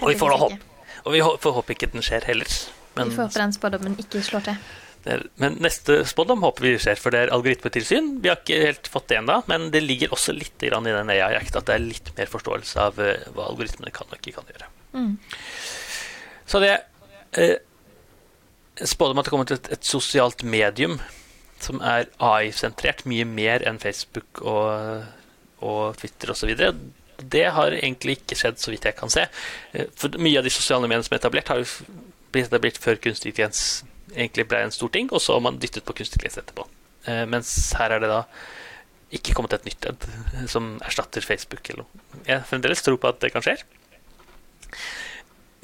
Og 0.00 0.08
vi 0.10 0.18
får 0.18 0.40
håpe 0.40 0.62
og 1.04 1.12
vi 1.12 1.20
får 1.20 1.52
håpe 1.58 1.74
ikke 1.74 1.90
den 1.92 2.04
skjer 2.04 2.24
heller. 2.24 2.48
Men, 2.96 3.10
Vi 3.10 3.16
får 3.16 3.28
håpe 3.28 3.40
den 3.42 3.52
spådommen 3.52 3.96
ikke 4.00 4.22
slår 4.24 4.46
til. 4.46 4.56
Men 5.36 5.58
neste 5.60 5.98
spådom 6.08 6.44
håper 6.46 6.64
vi 6.64 6.72
skjer, 6.80 6.96
for 7.00 7.12
det 7.12 7.24
er 7.24 7.32
algoritmetilsyn. 7.34 8.06
Vi 8.24 8.30
har 8.30 8.38
ikke 8.40 8.60
helt 8.62 8.88
fått 8.88 9.10
det 9.12 9.18
ennå, 9.20 9.42
men 9.50 9.68
det 9.74 9.82
ligger 9.84 10.14
også 10.16 10.32
litt 10.36 10.56
grann 10.62 10.88
i 10.88 10.94
den 10.94 11.12
AI 11.12 11.36
Act 11.36 11.58
at 11.60 11.68
det 11.68 11.76
er 11.76 11.84
litt 11.84 12.08
mer 12.16 12.30
forståelse 12.32 12.86
av 12.88 13.02
eh, 13.04 13.26
hva 13.36 13.50
algoritmene 13.50 13.92
kan 13.94 14.08
og 14.08 14.16
ikke 14.16 14.38
kan 14.38 14.48
gjøre. 14.48 14.70
Mm. 14.96 15.12
Så 16.48 16.62
det 16.64 16.72
eh, 17.36 17.56
spådom 18.80 19.20
at 19.20 19.28
det 19.28 19.34
kommer 19.34 19.50
til 19.50 19.60
et, 19.60 19.70
et 19.76 19.86
sosialt 19.92 20.44
medium 20.46 20.98
som 21.64 21.84
er 21.84 22.08
AI-sentrert, 22.22 23.04
mye 23.08 23.28
mer 23.28 23.64
enn 23.68 23.80
Facebook 23.80 24.40
og, 24.42 25.04
og 25.64 25.96
Twitter 26.00 26.32
osv. 26.32 26.56
Det 27.20 27.46
har 27.56 27.76
egentlig 27.76 28.18
ikke 28.18 28.40
skjedd, 28.40 28.60
så 28.60 28.72
vidt 28.72 28.88
jeg 28.88 28.96
kan 28.98 29.12
se. 29.12 29.28
Eh, 29.76 29.90
For 30.00 30.16
mye 30.16 30.40
av 30.40 30.48
de 30.48 30.52
sosiale 30.54 30.88
mediene 30.88 31.04
som 31.04 31.16
er 31.16 31.20
etablert, 31.20 31.52
har 31.52 31.60
jo 31.60 31.98
blitt 32.32 32.48
etablert 32.48 32.80
før 32.80 33.04
kunstig 33.04 33.34
intelligens 33.34 33.84
egentlig 34.14 34.46
ble 34.50 34.64
en 34.64 34.74
stor 34.74 34.92
ting, 34.94 35.10
og 35.12 35.22
så 35.22 35.36
har 35.36 35.44
man 35.44 35.58
dyttet 35.62 35.84
på 35.84 35.94
kunstig 35.96 36.18
intelligens 36.18 36.40
etterpå. 36.42 36.66
Eh, 37.10 37.24
Mens 37.30 37.50
her 37.78 37.94
er 37.96 38.02
det 38.04 38.10
da 38.12 38.22
ikke 39.14 39.34
kommet 39.36 39.52
et 39.54 39.66
nytt 39.68 39.84
ledd 39.86 40.06
som 40.50 40.74
erstatter 40.82 41.22
Facebook 41.22 41.68
eller 41.70 41.84
noe. 41.84 42.22
Jeg 42.26 42.46
fremdeles 42.48 42.82
tror 42.82 42.98
på 42.98 43.10
at 43.12 43.20
det 43.22 43.30
kan 43.34 43.44
skje. 43.44 43.58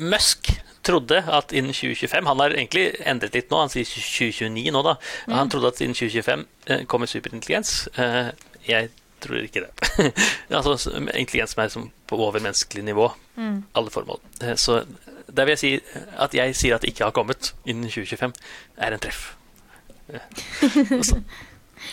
Musk 0.00 0.52
trodde 0.86 1.18
at 1.28 1.52
innen 1.52 1.74
2025 1.76 2.26
Han 2.30 2.40
har 2.40 2.54
egentlig 2.54 2.86
endret 3.04 3.34
litt 3.36 3.50
nå, 3.52 3.58
han 3.60 3.72
sier 3.72 3.84
2029 3.84 4.70
nå, 4.72 4.80
da. 4.86 4.94
Men 5.26 5.36
Han 5.42 5.50
trodde 5.52 5.72
at 5.74 5.82
innen 5.84 5.98
2025 5.98 6.46
eh, 6.70 6.84
kommer 6.88 7.10
superintelligens. 7.10 7.88
Eh, 8.00 8.30
jeg 8.68 8.90
tror 9.20 9.40
ikke 9.42 9.62
det. 9.66 10.12
altså 10.56 10.74
intelligens 11.14 11.54
som 11.56 11.62
er 11.64 11.68
som 11.72 11.90
på 12.10 12.18
overmenneskelig 12.20 12.84
nivå. 12.88 13.10
Alle 13.74 13.90
formål. 13.94 14.20
Eh, 14.42 14.54
Så 14.60 14.82
der 15.30 15.46
vil 15.46 15.54
jeg 15.54 15.62
si 15.62 15.72
at 16.18 16.34
jeg 16.34 16.56
sier 16.58 16.74
at 16.74 16.82
det 16.82 16.90
ikke 16.94 17.06
har 17.06 17.14
kommet 17.14 17.52
innen 17.64 17.86
2025, 17.90 18.34
er 18.78 18.96
en 18.96 19.02
treff. 19.04 19.30
Også, 20.10 20.98
og 20.98 21.04
så- 21.12 21.22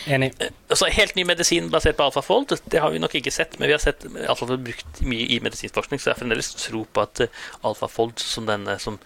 Enig. 0.06 0.34
Altså, 0.68 0.84
helt 0.92 1.14
ny 1.16 1.22
medisin 1.24 1.70
basert 1.72 1.96
på 1.96 2.04
alfafold, 2.04 2.50
det 2.70 2.80
har 2.82 2.90
vi 2.92 2.98
nok 3.00 3.14
ikke 3.16 3.30
sett. 3.32 3.54
Men 3.58 3.70
vi 3.70 3.72
har 3.72 3.80
sett 3.80 4.02
alfafold 4.28 4.60
brukt 4.66 4.98
mye 5.00 5.24
i 5.32 5.38
medisinforskning, 5.40 5.96
så 6.00 6.10
jeg 6.10 6.14
har 6.16 6.20
fremdeles 6.20 6.50
tro 6.60 6.82
på 6.84 7.04
at 7.06 7.22
eh, 7.24 7.38
alfafold, 7.64 8.18
som 8.20 8.44
denne 8.46 8.74
som 8.84 8.98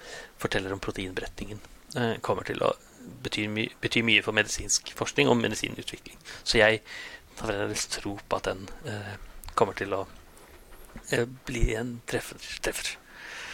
forteller 0.42 0.74
om 0.74 0.80
proteinberetningen, 0.82 1.60
eh, 1.94 2.16
kommer 2.26 2.42
til 2.48 2.58
å 2.66 2.72
bety, 3.22 3.46
my 3.50 3.68
bety 3.82 4.02
mye 4.06 4.24
for 4.26 4.34
medisinsk 4.34 4.90
forskning 4.98 5.30
og 5.30 5.38
medisinutvikling. 5.38 6.18
Så 6.42 6.58
jeg 6.58 6.82
har 7.40 7.52
fremdeles 7.52 7.86
tro 7.92 8.16
på 8.28 8.40
at 8.40 8.50
den 8.50 8.66
eh, 8.88 9.14
kommer 9.58 9.76
til 9.78 9.94
å 9.96 10.02
eh, 11.10 11.26
bli 11.46 11.72
en 11.78 11.96
treffer. 12.08 12.40
treffer. 12.64 12.96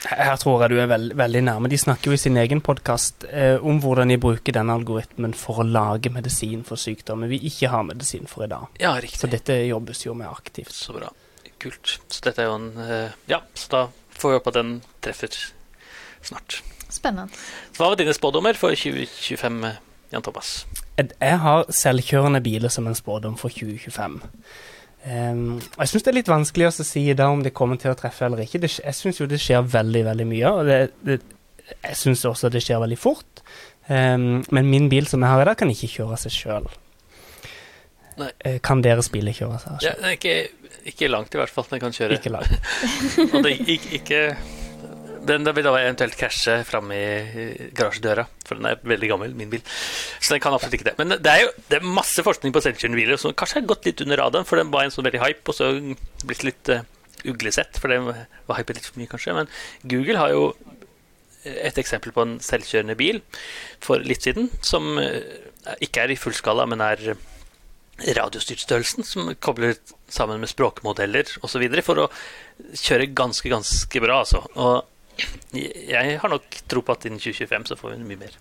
Her 0.06 0.36
tror 0.38 0.62
jeg 0.62 0.70
du 0.70 0.78
er 0.78 0.90
veld, 0.90 1.14
veldig 1.18 1.40
nærme. 1.42 1.70
De 1.70 1.78
snakker 1.80 2.12
jo 2.12 2.14
i 2.14 2.20
sin 2.20 2.38
egen 2.38 2.60
podkast 2.62 3.26
eh, 3.28 3.56
om 3.58 3.80
hvordan 3.82 4.12
de 4.12 4.18
bruker 4.22 4.54
denne 4.54 4.76
algoritmen 4.78 5.34
for 5.34 5.62
å 5.62 5.66
lage 5.66 6.12
medisin 6.14 6.62
for 6.66 6.78
sykdommer 6.78 7.30
vi 7.30 7.40
ikke 7.50 7.72
har 7.72 7.86
medisin 7.86 8.30
for 8.30 8.46
i 8.46 8.50
dag. 8.52 8.68
Ja, 8.78 8.94
riktig. 9.02 9.18
Så 9.18 9.30
dette 9.30 9.58
jobbes 9.66 10.04
jo 10.06 10.14
med 10.18 10.30
aktivt. 10.30 10.74
Så 10.76 10.94
bra. 10.94 11.10
Kult. 11.58 11.96
Så 12.06 12.22
dette 12.22 12.44
er 12.44 12.52
jo 12.52 12.58
en 12.60 12.68
eh, 12.84 13.16
Ja, 13.30 13.42
så 13.58 13.72
da 13.72 13.84
får 14.14 14.30
vi 14.30 14.38
håpe 14.38 14.52
at 14.52 14.60
den 14.60 14.74
treffer 15.02 15.34
snart. 16.22 16.60
Spennende. 16.88 17.34
Hva 17.76 17.90
var 17.90 17.98
dine 17.98 18.14
spådommer 18.16 18.56
for 18.56 18.72
2025, 18.78 19.58
Jan 20.14 20.24
Thomas? 20.24 20.62
Jeg 20.98 21.38
har 21.44 21.68
selvkjørende 21.70 22.40
biler 22.42 22.72
som 22.74 22.86
en 22.90 22.96
spådom 22.98 23.36
for 23.38 23.54
2025. 23.54 24.18
Um, 25.08 25.42
og 25.56 25.82
jeg 25.84 25.92
syns 25.92 26.04
det 26.04 26.10
er 26.10 26.16
litt 26.18 26.30
vanskelig 26.30 26.66
å 26.68 26.72
si 26.84 27.04
da 27.16 27.28
om 27.30 27.44
det 27.44 27.52
kommer 27.56 27.78
til 27.80 27.92
å 27.92 27.96
treffe 27.98 28.26
eller 28.26 28.42
ikke. 28.42 28.58
Det, 28.64 28.72
jeg 28.82 28.96
syns 28.98 29.20
jo 29.22 29.28
det 29.30 29.38
skjer 29.40 29.62
veldig, 29.70 30.02
veldig 30.10 30.26
mye, 30.28 30.50
og 30.50 30.66
det, 30.66 30.78
det, 31.06 31.20
jeg 31.86 31.96
syns 32.00 32.24
også 32.28 32.50
det 32.52 32.64
skjer 32.66 32.82
veldig 32.82 32.98
fort. 32.98 33.44
Um, 33.88 34.42
men 34.52 34.68
min 34.68 34.90
bil 34.92 35.06
som 35.08 35.22
jeg 35.22 35.30
har 35.32 35.44
i 35.44 35.48
dag, 35.48 35.56
kan 35.62 35.70
ikke 35.72 35.88
kjøre 35.94 36.18
seg 36.26 36.34
sjøl. 36.34 36.68
Kan 38.66 38.82
deres 38.82 39.06
biler 39.14 39.30
kjøre 39.36 39.60
seg 39.62 39.84
Ja, 39.86 39.92
sjøl? 39.94 40.04
er 40.08 40.16
ikke, 40.18 40.36
ikke 40.90 41.08
langt, 41.14 41.34
i 41.36 41.38
hvert 41.38 41.54
fall. 41.54 41.68
Den 41.70 41.84
kan 41.84 41.94
kjøre. 41.94 42.18
Ikke 42.18 42.32
langt. 42.34 42.50
Og 43.32 43.38
det, 43.46 43.54
ikke, 43.70 43.92
ikke 44.00 44.22
den 45.28 45.46
vil 45.46 45.66
da 45.66 45.74
eventuelt 45.78 46.16
krasje 46.18 46.58
framme 46.68 46.96
i 46.98 47.68
garasjedøra, 47.76 48.24
for 48.46 48.58
den 48.58 48.70
er 48.70 48.80
veldig 48.82 49.10
gammel, 49.12 49.34
min 49.38 49.52
bil. 49.52 49.62
Så 50.18 50.34
den 50.34 50.42
kan 50.44 50.56
absolutt 50.56 50.78
ikke 50.78 50.90
det. 50.90 50.96
Men 51.00 51.16
det 51.16 51.32
er 51.32 51.44
jo 51.44 51.52
det 51.70 51.80
er 51.80 51.90
masse 51.98 52.24
forskning 52.24 52.54
på 52.54 52.62
selvkjørende 52.64 53.00
biler 53.00 53.20
som 53.20 53.36
kanskje 53.36 53.60
har 53.60 53.70
gått 53.70 53.88
litt 53.88 54.02
under 54.04 54.22
radaren, 54.24 54.48
for 54.48 54.60
den 54.60 54.72
var 54.74 54.86
en 54.86 54.94
sånn 54.94 55.06
veldig 55.08 55.22
hype, 55.24 55.44
og 55.46 55.58
så 55.58 55.70
blitt 56.24 56.46
litt 56.46 56.72
uh, 56.74 56.82
uglesett, 57.28 57.80
for 57.80 57.92
den 57.92 58.10
var 58.10 58.60
hypet 58.60 58.80
litt 58.80 58.90
for 58.90 59.00
mye, 59.00 59.10
kanskje. 59.10 59.36
Men 59.36 59.52
Google 59.86 60.20
har 60.20 60.34
jo 60.34 60.50
et 61.48 61.78
eksempel 61.80 62.12
på 62.12 62.24
en 62.24 62.38
selvkjørende 62.44 62.96
bil 62.98 63.22
for 63.84 64.02
litt 64.04 64.26
siden, 64.26 64.50
som 64.64 64.98
eh, 65.00 65.22
ikke 65.84 66.04
er 66.04 66.12
i 66.12 66.18
fullskala, 66.18 66.66
men 66.68 66.82
er 66.84 67.14
radiostyrtstørrelsen, 67.98 69.06
som 69.06 69.30
kobler 69.42 69.78
sammen 70.08 70.40
med 70.42 70.50
språkmodeller 70.50 71.30
osv. 71.42 71.64
for 71.82 72.04
å 72.04 72.06
kjøre 72.78 73.10
ganske, 73.16 73.50
ganske 73.50 74.02
bra, 74.02 74.20
altså. 74.22 74.44
Og 74.54 74.86
jeg 75.52 76.18
har 76.22 76.32
nok 76.32 76.60
tro 76.70 76.82
på 76.84 76.94
at 76.94 77.06
innen 77.08 77.20
2025 77.22 77.70
så 77.70 77.78
får 77.78 77.92
vi 77.92 77.98
en 77.98 78.06
mye 78.08 78.20
mer 78.20 78.36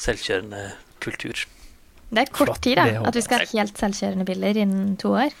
selvkjørende 0.00 0.62
kultur. 1.04 1.44
Det 2.08 2.24
er 2.24 2.32
kort 2.32 2.56
tid, 2.64 2.78
da. 2.78 3.02
At 3.08 3.16
vi 3.16 3.22
skal 3.24 3.44
ha 3.44 3.50
helt 3.52 3.78
selvkjørende 3.78 4.26
biler 4.28 4.62
innen 4.64 4.96
to 5.00 5.12
år. 5.20 5.36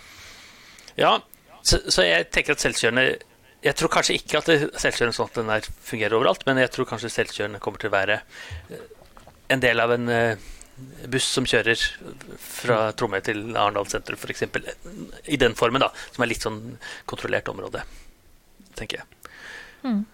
Ja, 0.98 1.16
så, 1.62 1.80
så 1.88 2.04
jeg 2.04 2.28
tenker 2.34 2.54
at 2.54 2.62
selvkjørende 2.62 3.06
Jeg 3.64 3.74
tror 3.74 3.90
kanskje 3.90 4.14
ikke 4.18 4.38
at 4.38 4.50
selvkjørende 4.82 5.16
sånn 5.16 5.30
at 5.30 5.40
den 5.40 5.50
der 5.50 5.66
fungerer 5.82 6.14
overalt, 6.18 6.44
men 6.46 6.60
jeg 6.62 6.70
tror 6.74 6.86
kanskje 6.92 7.10
selvkjørende 7.10 7.62
kommer 7.62 7.82
til 7.82 7.90
å 7.90 7.96
være 7.96 8.20
eh, 8.70 8.84
en 9.50 9.64
del 9.64 9.82
av 9.82 9.94
en 9.96 10.12
eh, 10.14 10.44
buss 11.10 11.26
som 11.34 11.46
kjører 11.48 11.80
fra 12.38 12.92
Tromøy 12.94 13.18
til 13.26 13.40
Arendal 13.56 13.88
sentrum, 13.90 14.20
f.eks. 14.20 14.44
I 15.26 15.40
den 15.40 15.56
formen, 15.58 15.82
da. 15.82 15.90
Som 16.12 16.22
er 16.22 16.30
litt 16.30 16.46
sånn 16.46 16.60
kontrollert 17.08 17.50
område, 17.50 17.82
tenker 18.78 19.00
jeg. 19.00 19.32
Mm. 19.82 20.04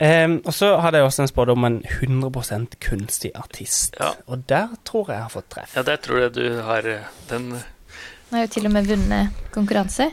Ehm, 0.00 0.38
og 0.48 0.54
så 0.56 0.76
hadde 0.80 0.96
jeg 0.96 1.04
også 1.04 1.22
en 1.22 1.28
spådom 1.28 1.58
om 1.64 1.64
en 1.72 1.82
100% 1.84 2.76
kunstig 2.88 3.30
artist. 3.34 3.96
Ja. 4.00 4.10
Og 4.26 4.44
der 4.48 4.68
tror 4.84 5.10
jeg 5.10 5.18
jeg 5.18 5.22
har 5.26 5.34
fått 5.34 5.50
treff. 5.52 5.74
Ja, 5.76 5.82
der 5.82 5.96
tror 6.00 6.18
jeg 6.22 6.34
du 6.34 6.60
har 6.64 6.86
eh, 6.88 7.10
den 7.30 7.50
Nå 8.30 8.38
har 8.38 8.46
jo 8.46 8.52
til 8.54 8.66
og 8.66 8.72
med 8.72 8.86
vunnet 8.86 9.28
konkurranse. 9.52 10.06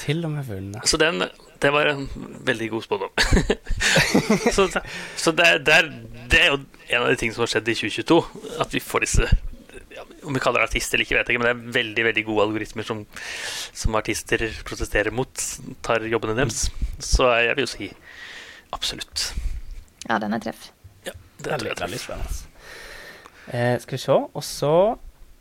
Til 0.00 0.24
og 0.24 0.30
med 0.30 0.44
vunnet. 0.48 0.88
Så 0.88 0.96
den 0.96 1.22
det 1.62 1.72
var 1.74 1.86
en 1.90 2.04
veldig 2.46 2.68
god 2.70 2.82
spådom. 2.82 3.10
så 4.54 4.68
så 5.16 5.32
det, 5.32 5.46
er- 5.46 5.58
det, 5.58 5.74
er, 5.74 5.88
det 6.30 6.40
er 6.42 6.46
jo 6.52 6.58
en 6.88 7.02
av 7.02 7.08
de 7.10 7.16
tingene 7.18 7.34
som 7.34 7.42
har 7.42 7.50
skjedd 7.50 7.68
i 7.68 7.74
2022. 7.74 8.18
At 8.62 8.74
vi 8.74 8.80
får 8.80 8.98
disse 9.06 9.26
ja, 9.26 9.57
Om 10.24 10.34
vi 10.34 10.40
kaller 10.42 10.62
det 10.64 10.68
artist 10.70 10.94
eller 10.94 11.04
ikke, 11.06 11.16
vet 11.18 11.28
jeg 11.30 11.36
ikke, 11.36 11.44
men 11.44 11.48
det 11.48 11.54
er 11.68 11.76
veldig 11.78 12.04
veldig 12.08 12.24
gode 12.26 12.46
algoritmer 12.48 12.86
som, 12.88 13.04
som 13.76 13.98
artister 13.98 14.44
protesterer 14.66 15.14
mot, 15.14 15.44
tar 15.86 16.06
jobbene 16.10 16.34
deres. 16.40 16.64
Så 16.98 17.28
jeg 17.44 17.56
vil 17.58 17.66
jo 17.66 17.72
si 17.72 17.90
absolutt. 18.76 19.28
Ja, 20.08 20.18
den 20.22 20.34
er 20.36 20.42
treff. 20.42 20.70
Ja, 21.06 21.14
det 21.44 21.52
er 21.54 21.64
litt, 21.64 22.00
spennende. 22.02 22.44
Eh, 23.48 23.76
skal 23.80 23.96
vi 23.96 24.02
se. 24.02 24.16
Og 24.18 24.44
så 24.44 24.72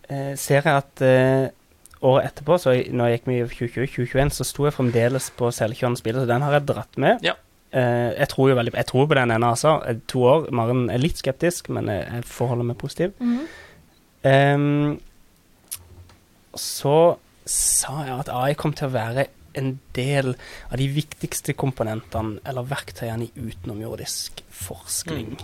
eh, 0.09 0.33
ser 0.39 0.61
jeg 0.63 0.83
at 0.83 1.03
eh, 1.05 1.49
året 2.05 2.29
etterpå, 2.31 2.59
så 2.61 2.75
jeg, 2.77 2.91
når 2.95 3.09
jeg 3.11 3.19
gikk 3.19 3.27
med 3.31 3.39
i 3.41 3.49
2020-2021, 3.57 4.33
så 4.37 4.47
sto 4.47 4.67
jeg 4.67 4.75
fremdeles 4.77 5.31
på 5.37 5.49
selvkjørende 5.55 6.05
biler, 6.05 6.23
så 6.23 6.31
den 6.31 6.45
har 6.45 6.57
jeg 6.59 6.67
dratt 6.69 6.99
med. 7.01 7.25
Ja. 7.25 7.35
Eh, 7.75 8.13
jeg 8.15 8.29
tror 8.31 8.47
jo 8.47 8.55
veldig 8.55 8.71
Jeg 8.77 8.87
tror 8.87 9.07
på 9.11 9.17
den 9.17 9.31
ene, 9.35 9.49
altså. 9.51 9.73
Eh, 9.89 9.97
To 10.13 10.23
år. 10.23 10.45
Maren 10.55 10.85
er 10.93 11.01
litt 11.03 11.19
skeptisk, 11.19 11.67
men 11.75 11.89
jeg, 11.91 12.05
jeg 12.07 12.27
forholder 12.29 12.69
meg 12.69 12.77
positiv. 12.83 13.15
Mhm. 13.19 13.47
Ehm, 14.25 14.97
så 16.57 17.17
sa 17.47 17.99
jeg 18.05 18.15
at 18.19 18.31
AI 18.33 18.55
kom 18.59 18.73
til 18.75 18.89
å 18.89 18.95
være 18.95 19.27
en 19.57 19.75
del 19.97 20.33
av 20.69 20.77
de 20.79 20.87
viktigste 20.93 21.55
komponentene 21.57 22.41
eller 22.47 22.67
verktøyene 22.69 23.27
i 23.27 23.45
utenomjordisk 23.47 24.43
forskning. 24.53 25.37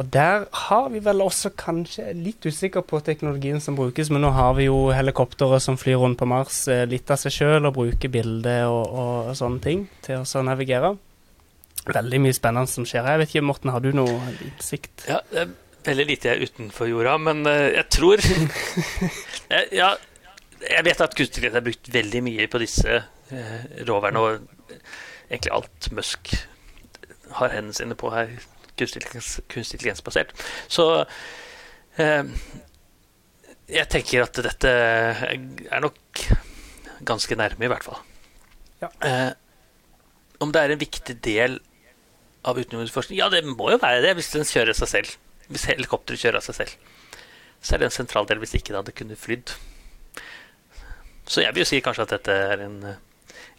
Og 0.00 0.08
der 0.08 0.46
har 0.68 0.88
vi 0.88 1.02
vel 1.04 1.20
også 1.20 1.50
kanskje 1.60 2.14
litt 2.16 2.46
usikker 2.46 2.84
på 2.88 3.02
teknologien 3.04 3.60
som 3.60 3.76
brukes, 3.76 4.08
men 4.10 4.24
nå 4.24 4.30
har 4.32 4.54
vi 4.56 4.70
jo 4.70 4.88
helikoptre 4.96 5.58
som 5.60 5.76
flyr 5.76 6.00
rundt 6.00 6.18
på 6.20 6.28
Mars 6.30 6.62
eh, 6.72 6.86
litt 6.88 7.10
av 7.12 7.20
seg 7.20 7.34
sjøl 7.34 7.68
og 7.68 7.76
bruker 7.76 8.12
bilder 8.12 8.70
og, 8.70 8.94
og 9.02 9.32
sånne 9.36 9.60
ting 9.66 9.84
til 10.06 10.22
å 10.24 10.44
navigere. 10.46 10.94
Veldig 11.90 12.20
mye 12.22 12.36
spennende 12.36 12.70
som 12.70 12.86
skjer 12.88 13.04
her. 13.04 13.18
Jeg 13.18 13.24
vet 13.24 13.34
ikke, 13.34 13.48
Morten, 13.50 13.74
har 13.74 13.84
du 13.84 13.90
noe 13.96 14.16
innsikt? 14.46 15.04
Ja, 15.10 15.20
det 15.34 15.50
veldig 15.86 16.06
lite 16.08 16.28
jeg 16.30 16.36
er 16.38 16.46
utenfor 16.50 16.88
jorda, 16.90 17.16
men 17.22 17.44
eh, 17.48 17.66
jeg 17.78 17.86
tror 17.96 18.22
Eh, 19.50 19.66
Ja, 19.74 19.88
jeg 20.62 20.84
vet 20.86 21.00
at 21.02 21.14
kunstig 21.16 21.40
intelligens 21.40 21.58
er 21.58 21.64
brukt 21.66 21.88
veldig 21.94 22.20
mye 22.22 22.44
på 22.52 22.60
disse 22.62 22.98
uh, 23.00 23.62
roverne, 23.88 24.20
og 24.20 24.82
egentlig 25.30 25.50
alt 25.56 25.88
Musk 25.96 26.30
har 27.40 27.54
hendene 27.56 27.74
sine 27.74 27.96
på 27.98 28.10
her, 28.14 28.30
kunstig 28.78 29.00
intelligens- 29.02 29.40
kunstig 29.50 29.78
intelligens-basert. 29.80 30.30
Så 30.70 30.86
eh, 31.98 32.30
jeg 33.70 33.88
tenker 33.90 34.24
at 34.28 34.38
dette 34.46 34.70
er 34.70 35.82
nok 35.82 36.22
ganske 37.08 37.38
nærme, 37.40 37.66
i 37.66 37.70
hvert 37.72 37.86
fall. 37.86 37.98
Ja. 38.84 38.92
Eh, 39.06 39.32
om 40.44 40.52
det 40.54 40.62
er 40.62 40.74
en 40.76 40.82
viktig 40.84 41.18
del 41.24 41.58
av 42.46 42.58
utenriksforskning? 42.60 43.18
Ja, 43.20 43.30
det 43.32 43.42
må 43.48 43.72
jo 43.74 43.80
være 43.82 44.02
det, 44.06 44.14
hvis 44.18 44.30
den 44.36 44.46
kjører 44.48 44.76
seg 44.78 44.92
selv. 44.94 45.16
Hvis 45.50 45.66
helikopteret 45.70 46.20
kjører 46.22 46.40
av 46.40 46.46
seg 46.46 46.54
selv. 46.60 46.76
Så 47.60 47.74
er 47.74 47.82
det 47.82 47.90
en 47.90 47.98
sentral 47.98 48.26
del 48.30 48.38
hvis 48.40 48.54
ikke 48.56 48.72
det 48.72 48.78
hadde 48.80 48.94
kunnet 48.96 49.18
flydd. 49.20 49.52
Så 51.30 51.42
jeg 51.44 51.54
vil 51.54 51.62
jo 51.64 51.68
si 51.68 51.80
kanskje 51.84 52.06
at 52.06 52.14
dette 52.16 52.36
er 52.54 52.64
en 52.66 52.78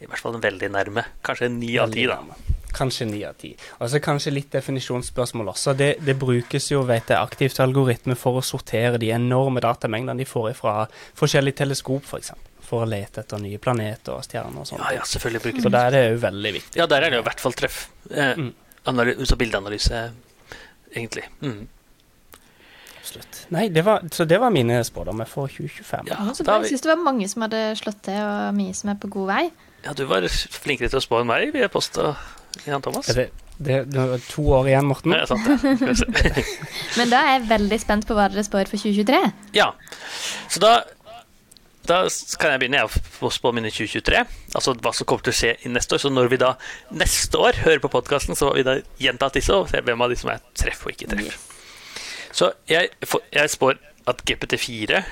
i 0.01 0.07
hvert 0.09 0.17
fall 0.19 0.33
en 0.35 0.41
veldig 0.41 0.69
nærme. 0.73 1.03
Kanskje 1.23 1.45
en 1.45 1.59
ni 1.61 1.75
av 1.77 1.91
ti, 1.93 2.07
da. 2.09 2.15
Kanskje 2.73 3.05
ni 3.05 3.19
av 3.27 3.35
ti. 3.37 3.51
Og 3.77 3.89
så 3.91 3.99
kanskje 4.01 4.31
litt 4.33 4.49
definisjonsspørsmål 4.55 5.51
også. 5.53 5.75
Det, 5.77 5.89
det 6.01 6.15
brukes 6.17 6.71
jo 6.71 6.79
vet 6.87 7.11
jeg, 7.13 7.19
aktivt 7.21 7.59
algoritme 7.61 8.15
for 8.17 8.39
å 8.39 8.41
sortere 8.45 8.97
de 9.01 9.11
enorme 9.13 9.61
datamengdene 9.61 10.17
de 10.23 10.25
får 10.25 10.55
fra 10.57 10.73
forskjellige 11.19 11.59
teleskop, 11.61 12.01
f.eks. 12.01 12.09
For, 12.09 12.23
eksempel, 12.23 12.65
for 12.71 12.85
å 12.85 12.89
lete 12.89 13.21
etter 13.21 13.43
nye 13.43 13.59
planeter 13.61 14.15
og 14.17 14.25
stjerner 14.25 14.63
og 14.63 14.69
sånt. 14.71 14.81
Ja, 14.87 14.95
ja, 14.97 15.05
selvfølgelig 15.11 15.43
brukes 15.45 15.67
Så 15.67 15.73
der 15.77 15.85
er 15.91 15.95
det 15.99 16.01
jo 16.15 16.17
veldig 16.25 16.53
viktig. 16.57 16.79
Ja, 16.81 16.87
der 16.89 17.05
er 17.05 17.13
det 17.13 17.19
jo 17.19 17.23
i 17.25 17.27
hvert 17.29 17.45
fall 17.45 17.57
treff. 17.61 17.79
Eh, 18.09 18.33
Mm. 18.41 18.49
analy- 18.89 19.37
bildeanalyse, 19.37 20.01
egentlig. 20.95 21.27
Mm. 21.45 21.67
Absolutt. 23.11 23.39
Nei, 23.51 23.65
det 23.69 23.83
var, 23.83 24.05
så 24.11 24.25
det 24.25 24.39
var 24.39 24.53
mine 24.55 24.79
spådommer 24.87 25.27
for 25.27 25.51
2025. 25.51 26.07
Ja, 26.07 26.21
så 26.33 26.45
bra. 26.47 26.61
Jeg 26.63 26.71
syns 26.71 26.85
det 26.85 26.91
var 26.93 27.01
mange 27.03 27.27
som 27.27 27.43
hadde 27.43 27.63
slått 27.79 27.99
til, 28.07 28.19
og 28.23 28.55
mye 28.55 28.75
som 28.77 28.93
er 28.93 28.99
på 29.01 29.09
god 29.11 29.27
vei. 29.33 29.43
ja, 29.83 29.93
du 29.97 30.05
var 30.07 30.27
flinkere 30.31 30.91
til 30.93 31.01
å 31.01 31.03
spå 31.03 31.19
enn 31.19 31.27
meg, 31.27 31.49
vil 31.51 31.65
jeg 31.65 31.73
påstå, 31.73 32.13
Jan 32.67 32.83
Thomas. 32.85 33.09
Er 33.11 33.19
det, 33.19 33.27
det, 33.57 33.81
det 33.91 34.07
var 34.13 34.23
to 34.29 34.45
år 34.55 34.71
igjen, 34.71 34.87
Morten. 34.87 35.17
Ja, 35.17 35.27
sant 35.27 35.43
det. 35.43 36.31
Men 36.99 37.11
da 37.11 37.19
er 37.25 37.35
jeg 37.35 37.49
veldig 37.51 37.81
spent 37.83 38.07
på 38.07 38.15
hva 38.15 38.29
dere 38.31 38.47
spår 38.47 38.71
for 38.71 38.79
2023. 38.79 39.21
Ja, 39.59 39.73
så 40.47 40.63
da 40.63 40.73
da 41.89 42.03
kan 42.37 42.51
jeg 42.53 42.61
begynne 42.61 42.77
jeg 42.83 42.99
å 43.25 43.29
spå 43.33 43.51
mine 43.57 43.71
2023. 43.73 44.19
Altså 44.53 44.75
hva 44.77 44.91
som 44.93 45.07
kommer 45.09 45.25
til 45.25 45.33
å 45.33 45.37
skje 45.39 45.53
i 45.65 45.71
neste 45.73 45.97
år. 45.97 46.03
Så 46.03 46.11
når 46.13 46.29
vi 46.29 46.37
da 46.39 46.51
neste 46.93 47.41
år 47.41 47.57
hører 47.65 47.81
på 47.81 47.89
podkasten, 47.91 48.37
så 48.37 48.51
har 48.51 48.59
vi 48.59 48.65
da 48.67 48.75
gjentatt 49.01 49.39
disse 49.39 49.55
og 49.57 49.65
ser 49.71 49.81
hvem 49.87 50.05
av 50.05 50.13
de 50.13 50.19
som 50.21 50.29
er 50.29 50.43
treff 50.53 50.85
og 50.85 50.93
ikke 50.93 51.09
treff. 51.15 51.39
Så 52.35 52.53
jeg, 52.69 52.93
jeg 53.33 53.53
spår 53.55 53.79
at 54.09 54.23
GPT4 54.27 55.03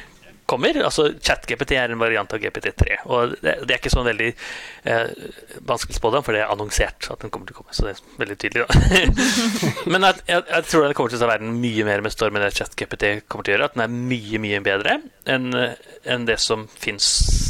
kommer. 0.50 0.80
Altså 0.84 1.10
ChatGPT 1.22 1.76
er 1.78 1.94
en 1.94 2.02
variant 2.02 2.34
av 2.34 2.42
GPT3. 2.42 3.00
Og 3.14 3.36
det, 3.44 3.56
det 3.68 3.76
er 3.76 3.78
ikke 3.78 3.92
sånn 3.94 4.08
veldig 4.08 4.30
eh, 4.32 5.12
vanskelig 5.70 6.00
spådom, 6.00 6.26
for 6.26 6.36
det 6.36 6.44
er 6.44 6.54
annonsert 6.54 7.10
at 7.14 7.22
den 7.24 7.34
kommer 7.34 7.50
til 7.50 7.58
å 7.58 7.62
komme. 7.62 7.76
Så 7.76 7.86
det 7.86 7.96
er 7.96 8.20
veldig 8.24 8.40
tydelig, 8.42 8.66
da. 8.66 9.30
Men 9.94 10.08
jeg, 10.08 10.24
jeg, 10.32 10.46
jeg, 10.50 10.68
tror 10.72 10.88
den 10.88 10.98
kommer 10.98 11.14
til 11.14 11.22
å 11.22 11.32
være 11.32 11.54
mye 11.54 11.88
mer 11.88 12.06
med 12.06 12.16
storm 12.16 12.40
enn 12.40 12.48
det 12.48 12.56
ChatGPT 12.58 13.08
kommer 13.30 13.46
til 13.46 13.54
å 13.54 13.58
gjøre. 13.58 13.70
At 13.70 13.78
den 13.78 13.86
er 13.86 13.96
mye, 14.14 14.44
mye 14.48 14.64
bedre 14.66 15.00
enn 15.30 15.50
en 15.54 16.26
det 16.26 16.40
som 16.42 16.66
fins 16.80 17.08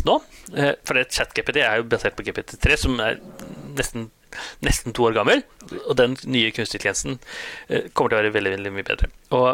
nå. 0.08 0.20
Eh, 0.56 0.76
for 0.88 1.00
ChatGPT 1.00 1.64
er 1.64 1.80
jo 1.80 1.90
basert 1.92 2.18
på 2.20 2.28
GPT3, 2.28 2.80
som 2.84 3.00
er 3.04 3.22
nesten 3.78 4.10
nesten 4.66 4.96
to 4.96 5.08
år 5.10 5.18
gammel, 5.18 5.44
og 5.86 5.94
den 6.00 6.18
nye 6.26 6.54
kunstig 6.56 6.80
intelligensen 6.80 7.20
eh, 7.68 7.90
kommer 7.94 8.14
til 8.14 8.20
å 8.20 8.22
være 8.22 8.36
veldig, 8.36 8.56
veldig 8.58 8.74
mye 8.76 8.88
bedre. 8.88 9.12
Og, 9.36 9.50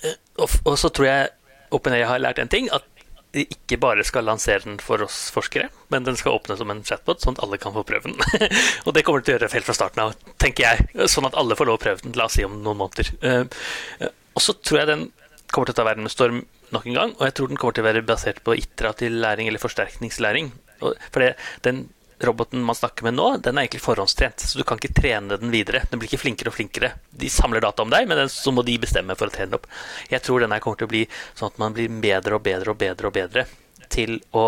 eh, 0.00 0.18
og, 0.38 0.58
og 0.64 0.78
så 0.80 0.92
tror 0.92 1.08
jeg 1.08 1.30
OpenAI 1.72 2.04
har 2.08 2.22
lært 2.22 2.42
en 2.42 2.52
ting, 2.52 2.68
at 2.72 2.88
de 3.32 3.46
ikke 3.48 3.78
bare 3.80 4.04
skal 4.04 4.26
lansere 4.28 4.60
den 4.66 4.76
for 4.82 5.00
oss 5.04 5.30
forskere, 5.32 5.70
men 5.92 6.04
den 6.04 6.18
skal 6.20 6.36
åpne 6.36 6.56
som 6.60 6.70
en 6.72 6.82
chatbot, 6.84 7.22
sånn 7.22 7.38
at 7.38 7.44
alle 7.46 7.58
kan 7.60 7.72
få 7.72 7.84
prøve 7.88 8.10
den. 8.10 8.50
og 8.86 8.92
det 8.92 9.04
kommer 9.06 9.24
til 9.24 9.32
å 9.32 9.38
gjøre 9.38 9.52
helt 9.54 9.68
fra 9.68 9.76
starten 9.76 10.02
av, 10.04 10.16
tenker 10.42 10.66
jeg. 10.66 11.08
Sånn 11.08 11.28
at 11.28 11.38
alle 11.40 11.56
får 11.56 11.70
lov 11.70 11.80
å 11.80 11.82
prøve 11.82 12.04
den, 12.04 12.12
la 12.18 12.28
oss 12.28 12.36
si 12.36 12.44
om 12.44 12.58
noen 12.60 12.82
måneder. 12.82 13.08
Uh, 13.24 14.10
og 14.36 14.44
så 14.44 14.56
tror 14.60 14.82
jeg 14.82 14.90
den 14.90 15.06
kommer 15.52 15.68
til 15.68 15.76
å 15.76 15.80
ta 15.80 15.88
verden 15.88 16.04
med 16.04 16.12
storm 16.12 16.42
nok 16.72 16.86
en 16.88 16.98
gang, 16.98 17.16
og 17.16 17.24
jeg 17.28 17.36
tror 17.36 17.50
den 17.50 17.60
kommer 17.60 17.76
til 17.76 17.84
å 17.84 17.88
være 17.88 18.04
basert 18.08 18.40
på 18.44 18.56
iterativ 18.56 19.16
læring 19.16 19.48
eller 19.48 19.62
forsterkningslæring. 19.62 20.52
For 20.80 21.24
det, 21.24 21.34
den 21.64 21.86
roboten 22.26 22.62
man 22.62 22.76
snakker 22.76 23.06
med 23.06 23.16
nå, 23.16 23.28
den 23.44 23.58
er 23.58 23.66
egentlig 23.66 23.82
forhåndstrent, 23.84 24.44
så 24.46 24.58
du 24.58 24.64
kan 24.66 24.80
ikke 24.80 24.94
trene 24.96 25.38
den 25.40 25.52
videre. 25.52 25.82
Den 25.90 26.00
blir 26.00 26.10
ikke 26.10 26.22
flinkere 26.24 26.52
og 26.52 26.56
flinkere. 26.56 26.92
De 27.10 27.30
samler 27.32 27.64
data 27.64 27.84
om 27.84 27.92
deg, 27.92 28.06
men 28.10 28.28
så 28.32 28.54
må 28.54 28.64
de 28.66 28.78
bestemme 28.82 29.16
for 29.18 29.30
å 29.30 29.34
trene 29.34 29.52
den 29.52 29.58
opp. 29.60 29.66
Jeg 30.12 30.24
tror 30.26 30.44
denne 30.44 30.60
kommer 30.62 30.80
til 30.80 30.90
å 30.90 30.92
bli 30.92 31.02
sånn 31.38 31.52
at 31.52 31.58
man 31.62 31.74
blir 31.76 31.90
bedre 32.02 32.38
og 32.38 32.44
bedre 32.46 32.74
og 32.74 32.78
bedre 32.82 33.10
og 33.10 33.16
bedre 33.16 33.46
til 33.92 34.20
å 34.36 34.46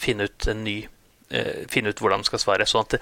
finne 0.00 0.28
ut 0.28 0.48
en 0.50 0.62
ny 0.66 0.76
uh, 0.86 1.64
finne 1.72 1.90
ut 1.90 2.02
hvordan 2.02 2.22
man 2.22 2.28
skal 2.28 2.42
svare. 2.42 2.68
Sånn 2.68 2.86
at 2.86 2.98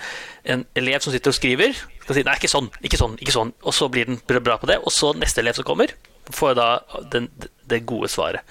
en 0.55 0.65
elev 0.79 1.05
som 1.05 1.15
sitter 1.15 1.35
og 1.35 1.39
skriver, 1.39 1.75
skal 2.05 2.19
si 2.19 2.25
nei, 2.27 2.37
ikke 2.39 2.53
sånn, 2.53 2.71
ikke 2.85 3.01
sånn, 3.01 3.19
ikke 3.21 3.37
sånn. 3.37 3.53
Og 3.65 3.77
så 3.77 3.91
blir 3.93 4.09
den 4.11 4.21
bra 4.25 4.59
på 4.61 4.71
det. 4.71 4.79
Og 4.85 4.95
så 4.95 5.13
neste 5.19 5.45
elev 5.45 5.59
som 5.59 5.67
kommer, 5.67 5.93
får 6.33 6.57
da 6.59 6.69
den, 7.13 7.29
det 7.69 7.83
gode 7.89 8.09
svaret 8.13 8.47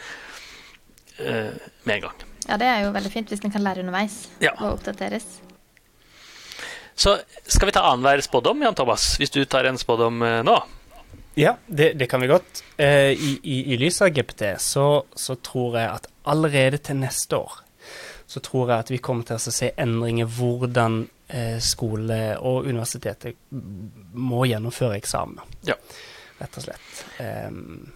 uh, 1.22 1.56
med 1.88 1.98
en 1.98 2.06
gang. 2.10 2.30
Ja, 2.44 2.60
det 2.60 2.68
er 2.68 2.84
jo 2.84 2.92
veldig 2.96 3.12
fint 3.12 3.32
hvis 3.32 3.42
den 3.44 3.54
kan 3.54 3.64
lære 3.64 3.84
underveis 3.86 4.26
ja. 4.44 4.52
og 4.60 4.76
oppdateres. 4.76 5.40
Så 6.96 7.18
skal 7.48 7.70
vi 7.70 7.76
ta 7.76 7.84
annenhver 7.90 8.22
spådom, 8.22 8.62
Jan 8.62 8.76
Thomas, 8.76 9.16
hvis 9.20 9.34
du 9.34 9.44
tar 9.46 9.66
en 9.70 9.78
spådom 9.78 10.22
eh, 10.22 10.40
nå? 10.46 10.58
Ja, 11.36 11.56
det, 11.66 11.94
det, 11.94 12.08
kan 12.08 12.22
vi 12.22 12.28
godt. 12.28 12.64
Eh, 12.78 13.12
I, 13.12 13.40
i, 13.44 13.74
i 13.74 13.78
lys 13.78 14.02
av 14.02 14.10
GPT 14.14 14.54
så, 14.62 15.04
så, 15.16 15.36
tror 15.36 15.80
jeg 15.80 15.90
at 15.90 16.08
allerede 16.30 16.78
til 16.78 17.02
neste 17.02 17.38
år 17.38 17.60
så 18.30 18.40
tror 18.40 18.70
jeg 18.70 18.86
at 18.86 18.92
vi 18.94 19.02
kommer 19.04 19.26
til 19.28 19.38
å 19.38 19.54
se 19.54 19.72
endringer 19.78 20.30
hvordan 20.30 21.04
eh, 21.28 21.58
skole 21.62 22.20
og 22.40 22.70
universitetet 22.70 23.36
må 24.14 24.46
gjennomføre 24.50 24.98
eksamen. 25.02 25.42
Ja. 25.68 25.76
Rett 26.40 26.58
og 26.58 26.66
slett. 26.66 27.04
Um, 27.20 27.92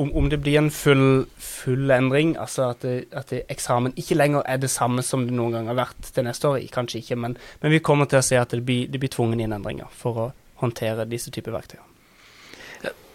om, 0.00 0.10
om, 0.16 0.28
det 0.32 0.38
blir 0.40 0.58
en 0.58 0.70
full, 0.72 1.26
full 1.36 1.90
endring, 1.92 2.32
altså 2.40 2.70
at, 2.70 2.84
det, 2.86 3.10
at 3.12 3.32
det, 3.32 3.42
eksamen 3.52 3.92
ikke 4.00 4.16
lenger 4.16 4.46
er 4.48 4.60
det 4.62 4.70
samme 4.72 5.04
som 5.06 5.26
det 5.26 5.36
noen 5.36 5.54
gang 5.56 5.70
har 5.70 5.78
vært 5.78 6.12
til 6.14 6.24
neste 6.26 6.48
år, 6.48 6.62
kanskje 6.72 7.02
ikke, 7.02 7.18
men, 7.20 7.36
men 7.60 7.74
vi 7.74 7.82
kommer 7.84 8.08
til 8.08 8.20
å 8.20 8.24
se 8.24 8.38
at 8.40 8.54
det 8.54 8.62
blir, 8.64 8.88
det 8.88 9.02
blir 9.02 9.12
tvungen 9.12 9.42
inn 9.42 9.56
endringer 9.56 9.90
for 9.92 10.24
å 10.24 10.30
håndtere 10.62 11.08
disse 11.08 11.32
typer 11.34 11.54
verktøy. 11.56 11.80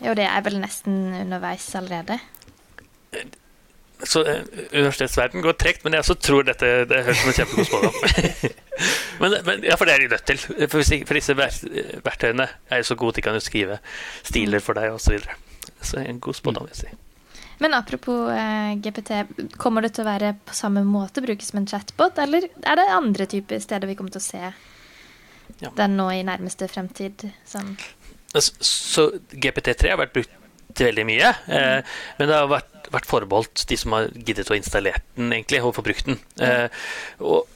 Jo, 0.03 0.13
det 0.13 0.27
er 0.27 0.45
vel 0.45 0.59
nesten 0.61 1.15
underveis 1.23 1.65
allerede. 1.77 2.19
Så 4.03 4.21
uh, 4.27 4.41
universitetsverden 4.73 5.41
går 5.41 5.55
tregt, 5.57 5.83
men 5.85 5.95
jeg 5.95 6.03
også 6.03 6.17
tror 6.19 6.43
dette 6.45 6.67
det 6.89 7.03
høres 7.07 7.21
som 7.21 7.31
en 7.31 7.37
kjempegod 7.37 7.69
spådom. 7.69 7.93
men, 9.21 9.37
men, 9.47 9.63
ja, 9.63 9.77
for 9.79 9.87
det 9.87 9.95
er 9.95 10.03
de 10.03 10.11
nødt 10.11 10.27
til. 10.27 10.41
For, 10.67 10.83
for 10.83 11.17
disse 11.17 11.37
verktøyene 12.03 12.49
er 12.69 12.83
jo 12.83 12.89
så 12.91 12.99
gode 12.99 13.15
at 13.15 13.21
de 13.21 13.25
kan 13.25 13.39
jo 13.39 13.45
skrive 13.45 13.79
stiler 14.27 14.63
for 14.63 14.77
deg, 14.77 14.91
osv. 14.93 15.23
Så 15.81 16.01
en 16.01 16.21
god 16.23 16.37
spådom, 16.37 16.67
vil 16.67 16.75
jeg 16.75 16.85
si. 16.85 17.01
Men 17.63 17.73
apropos 17.73 18.31
eh, 18.31 18.75
GPT, 18.83 19.11
kommer 19.57 19.85
det 19.85 19.93
til 19.95 20.03
å 20.03 20.09
være 20.09 20.33
på 20.45 20.55
samme 20.57 20.83
måte 20.87 21.23
brukes 21.23 21.51
som 21.51 21.61
en 21.61 21.69
chatbot, 21.69 22.17
eller 22.19 22.49
er 22.51 22.79
det 22.79 22.87
andre 22.91 23.27
typer 23.31 23.61
steder 23.63 23.87
vi 23.87 23.95
kommer 23.95 24.11
til 24.15 24.23
å 24.23 24.27
se 24.27 24.41
ja. 24.43 25.71
den 25.77 25.95
nå 25.95 26.09
i 26.11 26.23
nærmeste 26.27 26.67
fremtid? 26.71 27.29
Sånn? 27.47 27.77
Så 28.35 29.07
GPT3 29.31 29.93
har 29.93 30.01
vært 30.01 30.17
brukt 30.17 30.41
veldig 30.83 31.05
mye, 31.07 31.31
eh, 31.47 31.77
mm. 31.79 31.91
men 32.19 32.27
det 32.31 32.39
har 32.41 32.51
vært, 32.51 32.89
vært, 32.91 33.07
forbeholdt 33.07 33.63
de 33.69 33.77
som 33.79 33.95
har 33.95 34.09
giddet 34.11 34.51
å 34.51 34.57
installere 34.57 34.99
den, 35.15 35.31
egentlig, 35.31 35.63
og 35.63 35.77
få 35.77 35.85
brukt 35.85 36.09
den. 36.09 36.19
Eh, 36.43 36.67
og, 37.23 37.47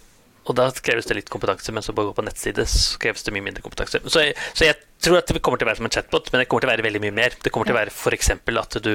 og 0.50 0.58
da 0.58 0.66
kreves 0.74 1.06
det 1.06 1.20
litt 1.20 1.30
kompetanse, 1.30 1.74
men 1.76 1.86
så 1.86 1.94
bare 1.94 2.10
gå 2.10 2.18
på 2.18 2.26
nettside 2.26 2.66
kreves 3.02 3.26
det 3.26 3.34
mye 3.36 3.46
mindre 3.46 3.62
kompetanse. 3.66 4.02
Så 4.10 4.24
jeg, 4.26 4.36
så 4.58 4.66
jeg, 4.66 4.80
tror 5.00 5.22
at 5.22 5.30
det 5.32 5.40
kommer 5.46 5.62
til 5.62 5.68
å 5.68 5.70
være 5.70 5.80
som 5.80 5.88
en 5.88 5.94
chatbot, 5.94 6.32
men 6.32 6.42
det 6.42 6.50
kommer 6.52 6.66
til 6.66 6.72
å 6.72 6.74
være 6.74 6.86
veldig 6.90 7.02
mye 7.06 7.16
mer. 7.22 7.36
Det 7.40 7.54
kommer 7.54 7.70
til 7.70 7.78
å 7.78 7.80
være 7.80 7.94
f.eks. 7.94 8.34
at 8.36 8.80
du 8.84 8.94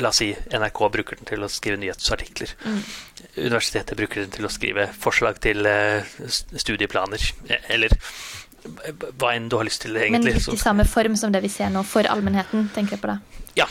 La 0.00 0.10
oss 0.10 0.20
si 0.20 0.28
NRK 0.30 0.78
bruker 0.92 1.18
den 1.18 1.26
til 1.28 1.42
å 1.44 1.48
skrive 1.50 1.78
nyhetsartikler. 1.80 2.52
Mm. 2.62 2.78
Universitetet 3.36 3.98
bruker 3.98 4.22
den 4.22 4.32
til 4.34 4.46
å 4.46 4.50
skrive 4.52 4.86
forslag 5.02 5.40
til 5.42 5.66
uh, 5.66 6.06
studieplaner. 6.58 7.24
Eller 7.70 7.94
hva 9.18 9.32
enn 9.34 9.48
du 9.50 9.56
har 9.58 9.66
lyst 9.66 9.84
til, 9.84 9.96
egentlig. 9.96 10.34
Men 10.34 10.40
litt 10.40 10.48
i 10.54 10.60
samme 10.60 10.86
form 10.88 11.16
som 11.18 11.34
det 11.34 11.42
vi 11.44 11.50
ser 11.52 11.72
nå, 11.74 11.82
for 11.86 12.06
allmennheten, 12.10 12.68
tenker 12.74 12.96
jeg 12.96 13.02
på 13.02 13.10
da. 13.10 13.18
Ja. 13.58 13.66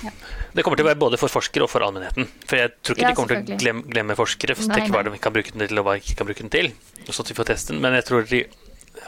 Det 0.54 0.64
kommer 0.66 0.80
til 0.80 0.86
å 0.86 0.90
være 0.90 1.00
både 1.00 1.20
for 1.22 1.32
forskere 1.32 1.66
og 1.66 1.72
for 1.72 1.86
allmennheten. 1.86 2.28
For 2.48 2.60
jeg 2.60 2.74
tror 2.84 2.98
ikke 2.98 3.06
ja, 3.06 3.12
de 3.12 3.18
kommer 3.20 3.36
til 3.36 3.56
å 3.56 3.60
glemme, 3.64 3.86
glemme 3.90 4.18
forskere. 4.20 4.56
For 4.58 4.72
nei, 4.72 4.82
hva 4.92 5.04
de 5.08 5.22
kan 5.22 5.36
bruke 5.36 5.54
den 5.54 5.64
til, 5.66 5.82
og 5.82 5.88
hva 5.88 5.96
de 5.96 6.04
ikke 6.04 6.18
kan 6.20 6.30
bruke 6.30 6.46
den 6.46 6.54
til. 6.54 6.72
Sånn 7.08 7.26
at 7.26 7.32
vi 7.32 7.38
får 7.38 7.50
testen. 7.52 7.80
Men 7.84 7.96
jeg 8.00 8.08
tror 8.10 8.28
de 8.30 8.42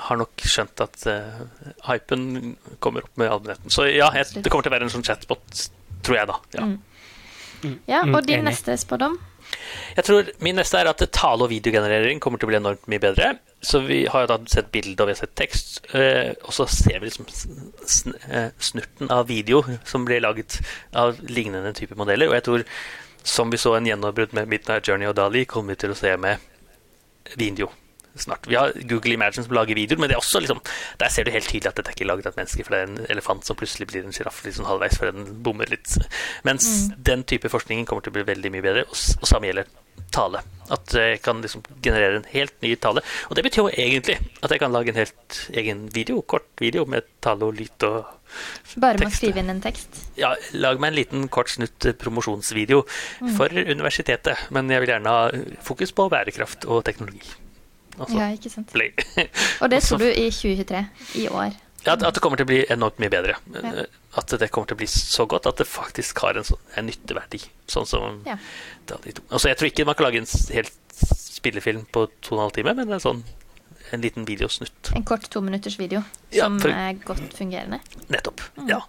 har 0.08 0.22
nok 0.22 0.46
skjønt 0.48 0.84
at 0.86 1.04
uh, 1.10 1.42
hypen 1.90 2.56
kommer 2.84 3.08
opp 3.08 3.20
med 3.20 3.32
allmennheten. 3.32 3.74
Så 3.74 3.90
ja, 3.90 4.12
jeg, 4.16 4.44
det 4.44 4.54
kommer 4.54 4.68
til 4.68 4.72
å 4.72 4.78
være 4.78 4.88
en 4.88 4.94
sånn 4.94 5.06
chatbot, 5.08 5.66
tror 6.06 6.22
jeg, 6.22 6.30
da. 6.32 6.40
Ja, 6.56 6.70
mm. 6.70 6.80
Mm. 7.62 7.76
ja 7.90 8.06
og 8.08 8.24
din 8.26 8.48
neste 8.48 8.78
spådom? 8.80 9.20
Jeg 9.98 10.06
tror 10.08 10.30
Min 10.44 10.58
neste 10.60 10.80
er 10.80 10.90
at 10.92 11.04
tale- 11.12 11.46
og 11.46 11.52
videogenerering 11.52 12.22
kommer 12.24 12.40
til 12.40 12.48
å 12.48 12.52
bli 12.52 12.60
enormt 12.60 12.88
mye 12.92 13.04
bedre. 13.04 13.34
Så 13.62 13.84
vi 13.86 14.06
har 14.10 14.24
jo 14.24 14.32
da 14.32 14.40
sett 14.50 14.72
bilde 14.74 15.04
og 15.04 15.10
vi 15.10 15.16
har 15.16 15.22
sett 15.22 15.36
tekst, 15.38 15.82
eh, 15.94 16.32
og 16.48 16.56
så 16.56 16.66
ser 16.72 17.00
vi 17.00 17.10
liksom 17.10 17.28
eh, 18.32 18.50
snurten 18.58 19.12
av 19.14 19.28
video 19.30 19.62
som 19.86 20.08
blir 20.08 20.24
laget 20.24 20.62
av 20.98 21.20
lignende 21.30 21.76
type 21.78 21.98
modeller. 22.00 22.32
Og 22.32 22.40
jeg 22.40 22.48
tror, 22.48 22.66
som 23.24 23.54
vi 23.54 23.62
så 23.62 23.76
en 23.78 23.92
gjennombrudd 23.92 24.34
med 24.38 24.50
Midnight 24.50 24.90
Journey 24.90 25.12
og 25.12 25.20
Dali, 25.20 25.46
kommer 25.46 25.76
vi 25.76 25.84
til 25.84 25.94
å 25.94 26.00
se 26.00 26.16
med 26.18 26.42
video 27.38 27.70
snart. 28.16 28.48
Vi 28.48 28.58
har 28.60 28.74
Google 28.90 29.14
Imagine 29.14 29.46
som 29.46 29.56
lager 29.56 29.78
videoer, 29.78 30.02
men 30.02 30.12
det 30.12 30.18
er 30.18 30.24
også 30.24 30.42
liksom, 30.44 30.62
der 31.00 31.14
ser 31.14 31.28
du 31.28 31.32
helt 31.32 31.48
tydelig 31.48 31.72
at 31.72 31.80
dette 31.80 31.94
er 31.94 31.98
ikke 31.98 32.10
laget 32.10 32.28
av 32.28 32.34
et 32.34 32.42
menneske, 32.42 32.66
for 32.68 32.76
det 32.76 32.82
er 32.82 32.90
en 32.90 33.14
elefant 33.16 33.46
som 33.48 33.60
plutselig 33.60 33.88
blir 33.92 34.08
en 34.08 34.16
sjiraff 34.16 34.44
sånn 34.48 34.70
halvveis 34.70 35.00
før 35.00 35.14
den 35.16 35.30
bommer 35.46 35.70
litt. 35.72 35.96
Mens 36.48 36.68
mm. 36.68 36.98
den 37.12 37.24
type 37.30 37.52
forskningen 37.52 37.88
kommer 37.90 38.06
til 38.06 38.14
å 38.14 38.20
bli 38.20 38.28
veldig 38.34 38.54
mye 38.54 38.66
bedre, 38.66 38.88
og, 38.90 38.98
og 39.22 39.30
samme 39.30 39.52
gjelder 39.52 39.70
tale. 40.12 40.42
At 40.72 40.94
jeg 40.96 41.20
kan 41.24 41.42
liksom 41.44 41.64
generere 41.84 42.22
en 42.22 42.28
helt 42.32 42.56
ny 42.64 42.74
tale. 42.80 43.04
Og 43.30 43.36
det 43.36 43.44
betyr 43.48 43.66
jo 43.66 43.72
egentlig 43.72 44.18
at 44.42 44.52
jeg 44.52 44.62
kan 44.62 44.72
lage 44.72 44.94
en 44.94 45.00
helt 45.00 45.40
egen 45.62 45.86
video, 45.94 46.22
kort 46.22 46.48
video 46.62 46.86
med 46.90 47.08
tale 47.24 47.48
og 47.48 47.60
lyd 47.60 47.88
og 47.90 48.18
Bare 48.80 48.96
med 48.96 49.10
å 49.10 49.12
skrive 49.12 49.42
inn 49.42 49.52
en 49.52 49.60
tekst? 49.60 49.98
Ja, 50.16 50.30
lag 50.56 50.80
meg 50.80 50.94
en 50.94 50.96
liten 51.02 51.26
kort 51.28 51.52
snutt 51.52 51.90
promosjonsvideo 52.00 52.86
mm. 52.86 53.34
for 53.36 53.52
universitetet. 53.52 54.48
Men 54.56 54.72
jeg 54.72 54.86
vil 54.86 54.94
gjerne 54.94 55.16
ha 55.18 55.48
fokus 55.68 55.92
på 55.96 56.08
bærekraft 56.14 56.64
og 56.70 56.86
teknologi. 56.88 57.41
Altså, 57.98 58.18
ja, 58.18 58.30
ikke 58.36 58.50
sant. 58.50 58.72
og 59.62 59.70
det 59.74 59.82
tror 59.84 60.02
du 60.04 60.08
i 60.08 60.30
2023, 60.32 60.86
i 61.24 61.28
år? 61.28 61.58
Ja, 61.86 61.96
at 61.96 62.14
det 62.14 62.22
kommer 62.22 62.38
til 62.38 62.46
å 62.46 62.52
bli 62.52 62.60
enormt 62.70 63.00
mye 63.02 63.10
bedre. 63.10 63.36
Ja. 63.56 63.86
At 64.20 64.34
det 64.38 64.52
kommer 64.54 64.70
til 64.70 64.78
å 64.78 64.82
bli 64.84 64.88
så 64.92 65.26
godt 65.30 65.48
at 65.50 65.58
det 65.62 65.66
faktisk 65.66 66.22
har 66.22 66.38
en, 66.38 66.46
sånn, 66.46 66.62
en 66.78 66.86
nytteverdi. 66.86 67.42
Sånn 67.72 67.88
som 67.90 68.22
ja. 68.28 68.38
altså, 68.94 69.50
Jeg 69.50 69.58
tror 69.58 69.72
ikke 69.72 69.88
man 69.90 69.98
kan 69.98 70.08
lage 70.08 70.22
en 70.22 70.30
helt 70.54 70.78
spillefilm 71.18 71.88
på 71.90 72.06
to 72.22 72.36
og 72.36 72.38
en 72.38 72.44
halv 72.46 72.58
time, 72.58 72.76
men 72.78 72.94
en 72.94 73.02
sånn 73.02 73.24
en 73.92 74.04
liten 74.06 74.28
videosnutt. 74.28 74.94
En 74.96 75.04
kort 75.04 75.26
tominutters 75.34 75.76
video 75.80 76.04
ja, 76.30 76.46
som 76.46 76.60
for, 76.62 76.72
er 76.72 76.96
godt 77.04 77.34
fungerende? 77.36 77.82
Nettopp. 78.14 78.44
Mm. 78.56 78.70
Ja. 78.72 78.84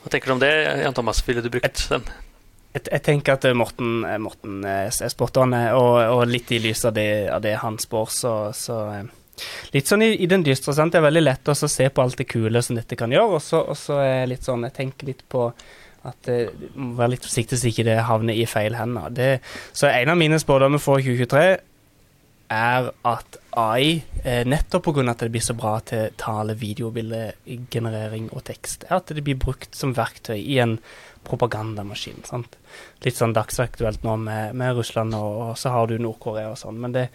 Hva 0.00 0.12
tenker 0.14 0.30
du 0.30 0.36
om 0.38 0.40
det, 0.40 0.52
Jan 0.80 0.96
Thomas? 0.96 1.20
Ville 1.26 1.42
du 1.44 1.50
brukt 1.52 1.82
den? 1.90 2.06
Jeg, 2.72 2.84
jeg, 2.86 3.02
tenker 3.02 3.34
at 3.34 3.46
Morten, 3.56 4.04
Morten 4.22 4.60
er 4.64 4.90
spot 4.90 5.40
on, 5.42 5.56
og, 5.74 5.96
og, 6.04 6.20
litt 6.30 6.52
i 6.54 6.60
lys 6.62 6.84
av 6.86 6.94
det, 6.94 7.08
av 7.32 7.42
det 7.42 7.56
han 7.62 7.80
spår, 7.82 8.12
så, 8.14 8.34
så, 8.54 8.78
litt 9.74 9.90
sånn 9.90 10.06
i, 10.06 10.12
i 10.22 10.28
den 10.30 10.44
dystre, 10.46 10.76
sant. 10.76 10.94
Det 10.94 11.00
er 11.00 11.08
veldig 11.08 11.24
lett 11.24 11.50
å 11.50 11.56
se 11.58 11.88
på 11.90 12.04
alt 12.04 12.20
det 12.20 12.28
kule 12.30 12.62
som 12.62 12.78
dette 12.78 12.98
kan 12.98 13.10
gjøre, 13.10 13.40
og 13.40 13.76
så 13.76 13.98
er 13.98 14.12
jeg 14.20 14.34
litt 14.36 14.46
sånn 14.46 14.68
Jeg 14.68 14.76
tenker 14.78 15.10
litt 15.10 15.24
på 15.30 15.48
at 16.06 16.30
må 16.80 16.94
være 16.96 17.16
litt 17.16 17.26
forsiktig 17.26 17.58
så 17.60 17.68
ikke 17.68 17.84
det 17.90 17.98
havner 18.08 18.38
i 18.38 18.46
feil 18.48 18.78
hender. 18.78 19.10
Det, 19.12 19.32
så 19.76 19.90
en 19.90 20.12
av 20.14 20.16
mine 20.20 20.38
spådommer 20.40 20.80
for 20.80 21.02
2023 21.02 21.58
er 22.50 22.88
at 23.06 23.36
AI, 23.54 24.02
eh, 24.24 24.44
nettopp 24.44 24.84
pga. 24.84 25.10
at 25.10 25.18
det 25.18 25.30
blir 25.30 25.42
så 25.42 25.54
bra 25.54 25.78
til 25.80 26.10
tale, 26.16 26.54
videobildegenerering 26.54 28.30
og 28.32 28.44
tekst, 28.44 28.84
er 28.88 28.96
at 28.96 29.06
det 29.06 29.22
blir 29.22 29.38
brukt 29.38 29.74
som 29.74 29.94
verktøy 29.94 30.38
i 30.38 30.58
en 30.58 30.78
propagandamaskin. 31.30 32.24
sant? 32.28 32.56
Litt 33.04 33.18
sånn 33.18 33.34
dagsaktuelt 33.36 34.04
nå 34.06 34.16
med, 34.20 34.56
med 34.58 34.76
Russland, 34.78 35.14
og, 35.16 35.36
og, 35.44 35.52
så 35.60 35.72
har 35.74 35.90
du 35.90 35.96
Nord-Korea 35.98 36.50
og 36.52 36.58
sånn. 36.60 36.80
Men 36.82 36.96
det, 36.96 37.06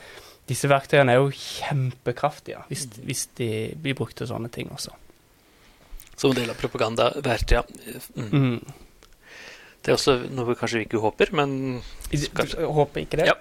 disse 0.50 0.70
verktøyene 0.72 1.16
er 1.16 1.22
jo 1.22 1.34
kjempekraftige 1.34 2.64
hvis, 2.70 2.88
hvis 3.04 3.28
de 3.40 3.50
blir 3.82 3.98
brukt 3.98 4.18
til 4.20 4.30
sånne 4.30 4.52
ting 4.54 4.72
også. 4.74 4.96
Som 6.16 6.32
en 6.32 6.40
del 6.40 6.52
av 6.54 6.60
propagandaverktøy, 6.60 7.58
ja. 7.58 7.64
Mm. 8.16 8.30
Mm. 8.32 8.84
Det 9.86 9.92
er 9.92 9.98
også 10.00 10.16
noe 10.34 10.56
kanskje 10.58 10.80
vi 10.80 10.86
ikke 10.88 11.02
håper, 11.04 11.32
men 11.38 11.50
kanskje. 12.10 12.64
Du 12.64 12.72
håper 12.74 13.04
ikke 13.04 13.20
det? 13.20 13.28
Ja. 13.30 13.36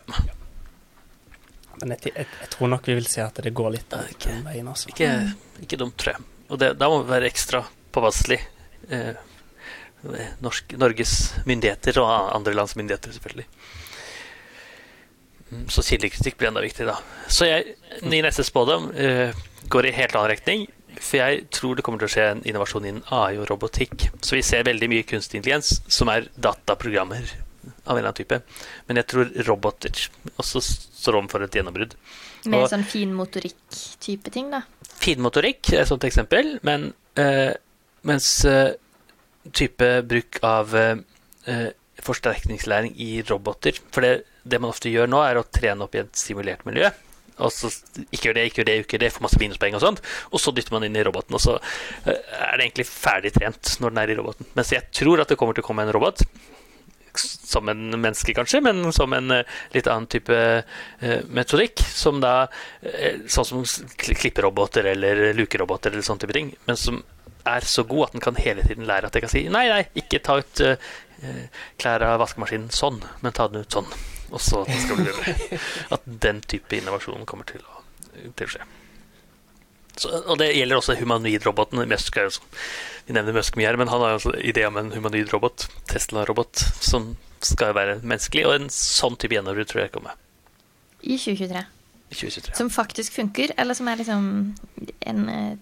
Men 1.80 1.94
jeg, 1.94 2.10
jeg, 2.10 2.26
jeg, 2.28 2.48
tror 2.52 2.70
nok 2.70 2.88
vi 2.90 2.96
vil 2.98 3.06
se 3.08 3.22
at 3.24 3.38
det 3.46 3.52
går 3.56 3.70
litt 3.74 3.86
den 3.94 4.10
ikke, 4.12 4.34
veien. 4.44 4.68
Også. 4.70 4.90
Ikke, 4.92 5.08
ikke 5.64 5.78
dumt, 5.80 5.96
tror 6.00 6.14
jeg. 6.14 6.26
Og 6.52 6.60
det, 6.60 6.74
da 6.78 6.90
må 6.92 7.00
vi 7.00 7.14
være 7.14 7.30
ekstra 7.30 7.62
påpasselig. 7.94 8.38
Eh, 8.92 9.14
Norsk, 10.44 10.76
Norges 10.80 11.14
myndigheter 11.48 11.98
og 12.02 12.10
andre 12.36 12.54
lands 12.56 12.76
myndigheter, 12.76 13.14
selvfølgelig. 13.16 13.46
Mm, 15.50 15.66
så 15.70 15.84
kildekritikk 15.86 16.38
blir 16.38 16.50
enda 16.50 16.62
viktig, 16.64 16.86
da. 16.88 16.98
Så 17.28 17.48
jeg, 17.48 17.76
min 18.02 18.24
neste 18.26 18.44
spådom 18.46 18.90
uh, 18.96 19.44
går 19.72 19.88
i 19.88 19.94
helt 19.96 20.16
annen 20.16 20.32
retning. 20.34 20.66
For 20.94 21.18
jeg 21.18 21.46
tror 21.50 21.74
det 21.74 21.84
kommer 21.86 22.02
til 22.02 22.06
å 22.06 22.14
skje 22.14 22.26
en 22.32 22.44
innovasjon 22.46 22.84
innen 22.86 23.06
AI 23.14 23.38
og 23.40 23.48
robotikk. 23.50 24.08
Så 24.22 24.38
vi 24.38 24.44
ser 24.46 24.66
veldig 24.66 24.90
mye 24.92 25.06
kunstig 25.08 25.40
intelligens 25.40 25.80
som 25.90 26.10
er 26.12 26.28
dataprogrammer 26.36 27.32
av 27.84 27.96
en 27.96 27.98
eller 27.98 28.10
annen 28.10 28.20
type. 28.20 28.38
Men 28.86 29.00
jeg 29.00 29.08
tror 29.10 29.32
roboter 29.48 30.06
også 30.36 30.62
står 30.64 31.18
overfor 31.18 31.46
et 31.46 31.58
gjennombrudd. 31.58 31.96
Med 32.46 32.60
og, 32.60 32.68
sånn 32.70 32.86
finmotorikk-type 32.86 34.32
ting, 34.32 34.50
da? 34.52 34.62
Finmotorikk 35.00 35.72
er 35.74 35.82
et 35.82 35.90
sånt 35.90 36.04
eksempel, 36.06 36.58
men 36.66 36.90
uh, 37.20 37.52
mens 38.08 38.28
uh, 38.48 38.72
type 39.52 39.88
bruk 40.08 40.38
av 40.46 40.72
forsterkningslæring 42.04 42.94
i 43.00 43.08
roboter 43.28 43.76
For 43.92 44.00
det 44.00 44.12
det 44.44 44.60
man 44.60 44.72
ofte 44.74 44.92
gjør 44.92 45.10
nå, 45.10 45.20
er 45.24 45.40
å 45.40 45.48
trene 45.48 45.86
opp 45.86 45.96
i 45.96 46.02
et 46.04 46.20
simulert 46.20 46.64
miljø. 46.68 46.90
Og 47.42 47.50
så 47.50 47.70
ikke 48.14 48.28
gjør 48.28 48.36
det, 48.36 48.42
ikke 48.46 48.60
gjør 48.60 48.68
det, 48.68 48.74
ikke 48.84 48.94
gjør 48.94 49.02
det, 49.02 49.12
får 49.16 49.24
masse 49.24 49.40
minuspoeng 49.40 49.76
og 49.78 49.82
sånt. 49.82 50.02
Og 50.30 50.42
så 50.42 50.52
dytter 50.54 50.76
man 50.76 50.84
inn 50.86 50.98
i 50.98 51.04
roboten, 51.06 51.34
og 51.34 51.42
så 51.42 51.56
eh, 52.04 52.12
er 52.12 52.58
det 52.58 52.68
egentlig 52.68 52.86
ferdig 52.86 53.32
trent 53.34 53.76
når 53.82 53.94
den 53.94 54.02
er 54.04 54.12
i 54.12 54.18
roboten. 54.20 54.50
Mens 54.54 54.74
jeg 54.74 54.86
tror 54.94 55.24
at 55.24 55.32
det 55.32 55.38
kommer 55.40 55.56
til 55.56 55.64
å 55.64 55.68
komme 55.70 55.86
en 55.86 55.94
robot. 55.96 56.22
Som 57.14 57.70
en 57.70 57.82
menneske, 57.94 58.34
kanskje, 58.34 58.58
men 58.62 58.84
som 58.94 59.12
en 59.14 59.30
uh, 59.30 59.58
litt 59.70 59.86
annen 59.86 60.08
type 60.10 60.38
metodikk. 61.30 61.84
Som 61.86 62.18
da 62.22 62.48
Sånn 63.30 63.46
som 63.46 63.60
klipperoboter 64.02 64.88
eller 64.90 65.28
lukeroboter 65.38 65.94
eller 65.94 66.02
sånne 66.02 66.24
type 66.24 66.34
ting. 66.34 66.50
Men 66.66 66.80
som 66.80 66.98
er 67.44 67.68
så 67.68 67.84
god 67.88 68.08
at 68.08 68.16
den 68.16 68.24
kan 68.24 68.40
hele 68.40 68.64
tiden 68.64 68.88
lære 68.88 69.10
at 69.10 69.16
jeg 69.16 69.26
kan 69.26 69.32
si 69.32 69.44
nei, 69.52 69.66
nei, 69.68 69.84
ikke 70.00 70.22
ta 70.24 70.38
ut 70.40 70.64
klær 71.80 72.02
av 72.04 72.18
vaskemaskinen 72.20 72.72
sånn, 72.74 72.98
men 73.24 73.36
ta 73.36 73.46
den 73.48 73.64
ut 73.64 73.76
sånn 73.78 73.88
og 74.34 74.40
så 74.42 74.64
skal 74.66 74.98
bli 74.98 75.10
bedre. 75.10 75.58
At 75.94 76.06
den 76.06 76.40
type 76.42 76.76
innovasjon 76.76 77.26
kommer 77.28 77.46
til 77.48 77.62
å, 77.62 77.82
til 78.34 78.48
å 78.48 78.52
skje. 78.54 78.64
Så, 79.94 80.10
og 80.10 80.40
det 80.40 80.50
gjelder 80.56 80.80
også 80.80 80.96
humanoid-roboten. 80.98 81.84
Vi 81.84 83.14
nevner 83.14 83.36
Musk 83.36 83.58
mye 83.58 83.68
her, 83.68 83.78
men 83.78 83.92
han 83.92 84.02
har 84.02 84.16
jo 84.16 84.34
idé 84.42 84.64
om 84.66 84.80
en 84.80 84.90
humanoid-robot, 84.94 85.68
Tesla-robot, 85.92 86.64
som 86.82 87.12
skal 87.44 87.76
være 87.76 88.00
menneskelig. 88.02 88.46
Og 88.48 88.56
en 88.56 88.72
sånn 88.74 89.18
type 89.20 89.36
gjennombrudd 89.36 89.70
tror 89.70 89.84
jeg 89.84 89.94
kommer. 89.94 90.18
I 91.04 91.18
2023. 91.20 91.62
I 92.10 92.16
2023. 92.16 92.56
Som 92.58 92.72
faktisk 92.74 93.14
funker, 93.14 93.54
eller 93.60 93.78
som 93.78 93.90
er 93.90 94.00
liksom 94.02 94.26
en 95.12 95.24
eh, 95.30 95.54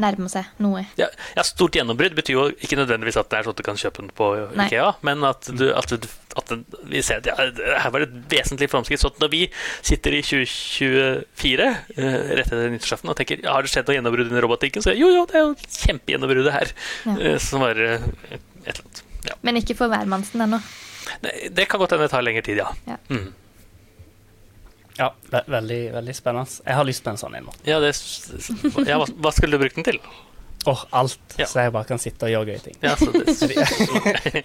nærme 0.00 0.28
seg 0.30 0.48
noe. 0.62 0.84
Ja, 0.98 1.08
ja 1.36 1.44
Stort 1.46 1.76
gjennombrudd 1.78 2.16
betyr 2.18 2.34
jo 2.34 2.44
ikke 2.54 2.78
nødvendigvis 2.78 3.18
at 3.20 3.30
det 3.30 3.38
er 3.38 3.46
sånn 3.46 3.54
at 3.54 3.60
du 3.60 3.66
kan 3.66 3.78
kjøpe 3.78 4.02
den 4.02 4.10
på 4.16 4.30
Nei. 4.56 4.66
Ikea, 4.66 4.90
men 5.06 5.24
at, 5.28 5.48
du, 5.54 5.66
at, 5.76 5.92
du, 5.92 6.08
at 6.40 6.52
vi 6.90 7.02
ser 7.06 7.22
at 7.22 7.30
ja, 7.30 7.36
her 7.84 7.94
var 7.94 8.04
det 8.04 8.10
et 8.10 8.34
vesentlig 8.34 8.70
framskritt. 8.72 9.02
Så 9.04 9.12
når 9.22 9.32
vi 9.34 9.42
sitter 9.86 10.18
i 10.18 10.22
2024 10.26 11.68
uh, 11.70 11.76
rett 11.98 12.44
etter 12.46 12.74
nyttårsaften 12.74 13.12
og 13.12 13.18
tenker 13.20 13.44
ja, 13.44 13.54
har 13.54 13.66
det 13.66 13.72
skjedd 13.72 13.90
noe 13.90 13.98
gjennombrudd 13.98 14.32
under 14.32 14.46
robotikken, 14.48 14.84
så 14.84 14.96
jo, 14.96 15.12
jo, 15.14 15.24
det 15.30 15.40
er 15.40 15.46
jo 15.46 15.54
kjempegjennombruddet 15.84 16.56
her. 16.56 16.74
Ja. 17.06 17.18
Uh, 17.20 17.38
som 17.42 17.64
var 17.64 17.78
uh, 17.78 18.10
et 18.32 18.74
eller 18.74 18.82
annet. 18.82 19.04
Ja. 19.24 19.38
Men 19.46 19.56
ikke 19.60 19.76
for 19.78 19.92
hvermannsen 19.92 20.42
ennå? 20.44 20.60
Det 21.22 21.64
kan 21.68 21.80
godt 21.80 21.94
hende 21.94 22.06
det 22.06 22.12
tar 22.12 22.24
lengre 22.24 22.44
tid, 22.44 22.60
ja. 22.60 22.68
ja. 22.88 22.98
Mm. 23.12 23.30
Ja, 24.98 25.10
ve 25.30 25.40
veldig, 25.50 25.80
veldig 25.96 26.14
spennende. 26.14 26.62
Jeg 26.66 26.78
har 26.78 26.86
lyst 26.86 27.04
på 27.04 27.10
en 27.10 27.18
sånn 27.20 27.34
en. 27.38 27.48
Ja, 27.66 27.80
det, 27.82 27.94
ja, 28.86 29.00
hva, 29.00 29.08
hva 29.08 29.32
skulle 29.34 29.58
du 29.58 29.64
brukt 29.64 29.80
den 29.80 29.86
til? 29.86 29.98
Åh, 30.64 30.70
oh, 30.70 30.84
alt. 31.00 31.18
Ja. 31.36 31.48
Så 31.50 31.64
jeg 31.64 31.74
bare 31.74 31.88
kan 31.88 32.00
sitte 32.00 32.28
og 32.28 32.32
gjøre 32.32 32.54
gøye 32.54 32.62
ting. 32.68 32.78
Ja, 32.84 32.94
så 32.96 33.10
det, 33.12 34.44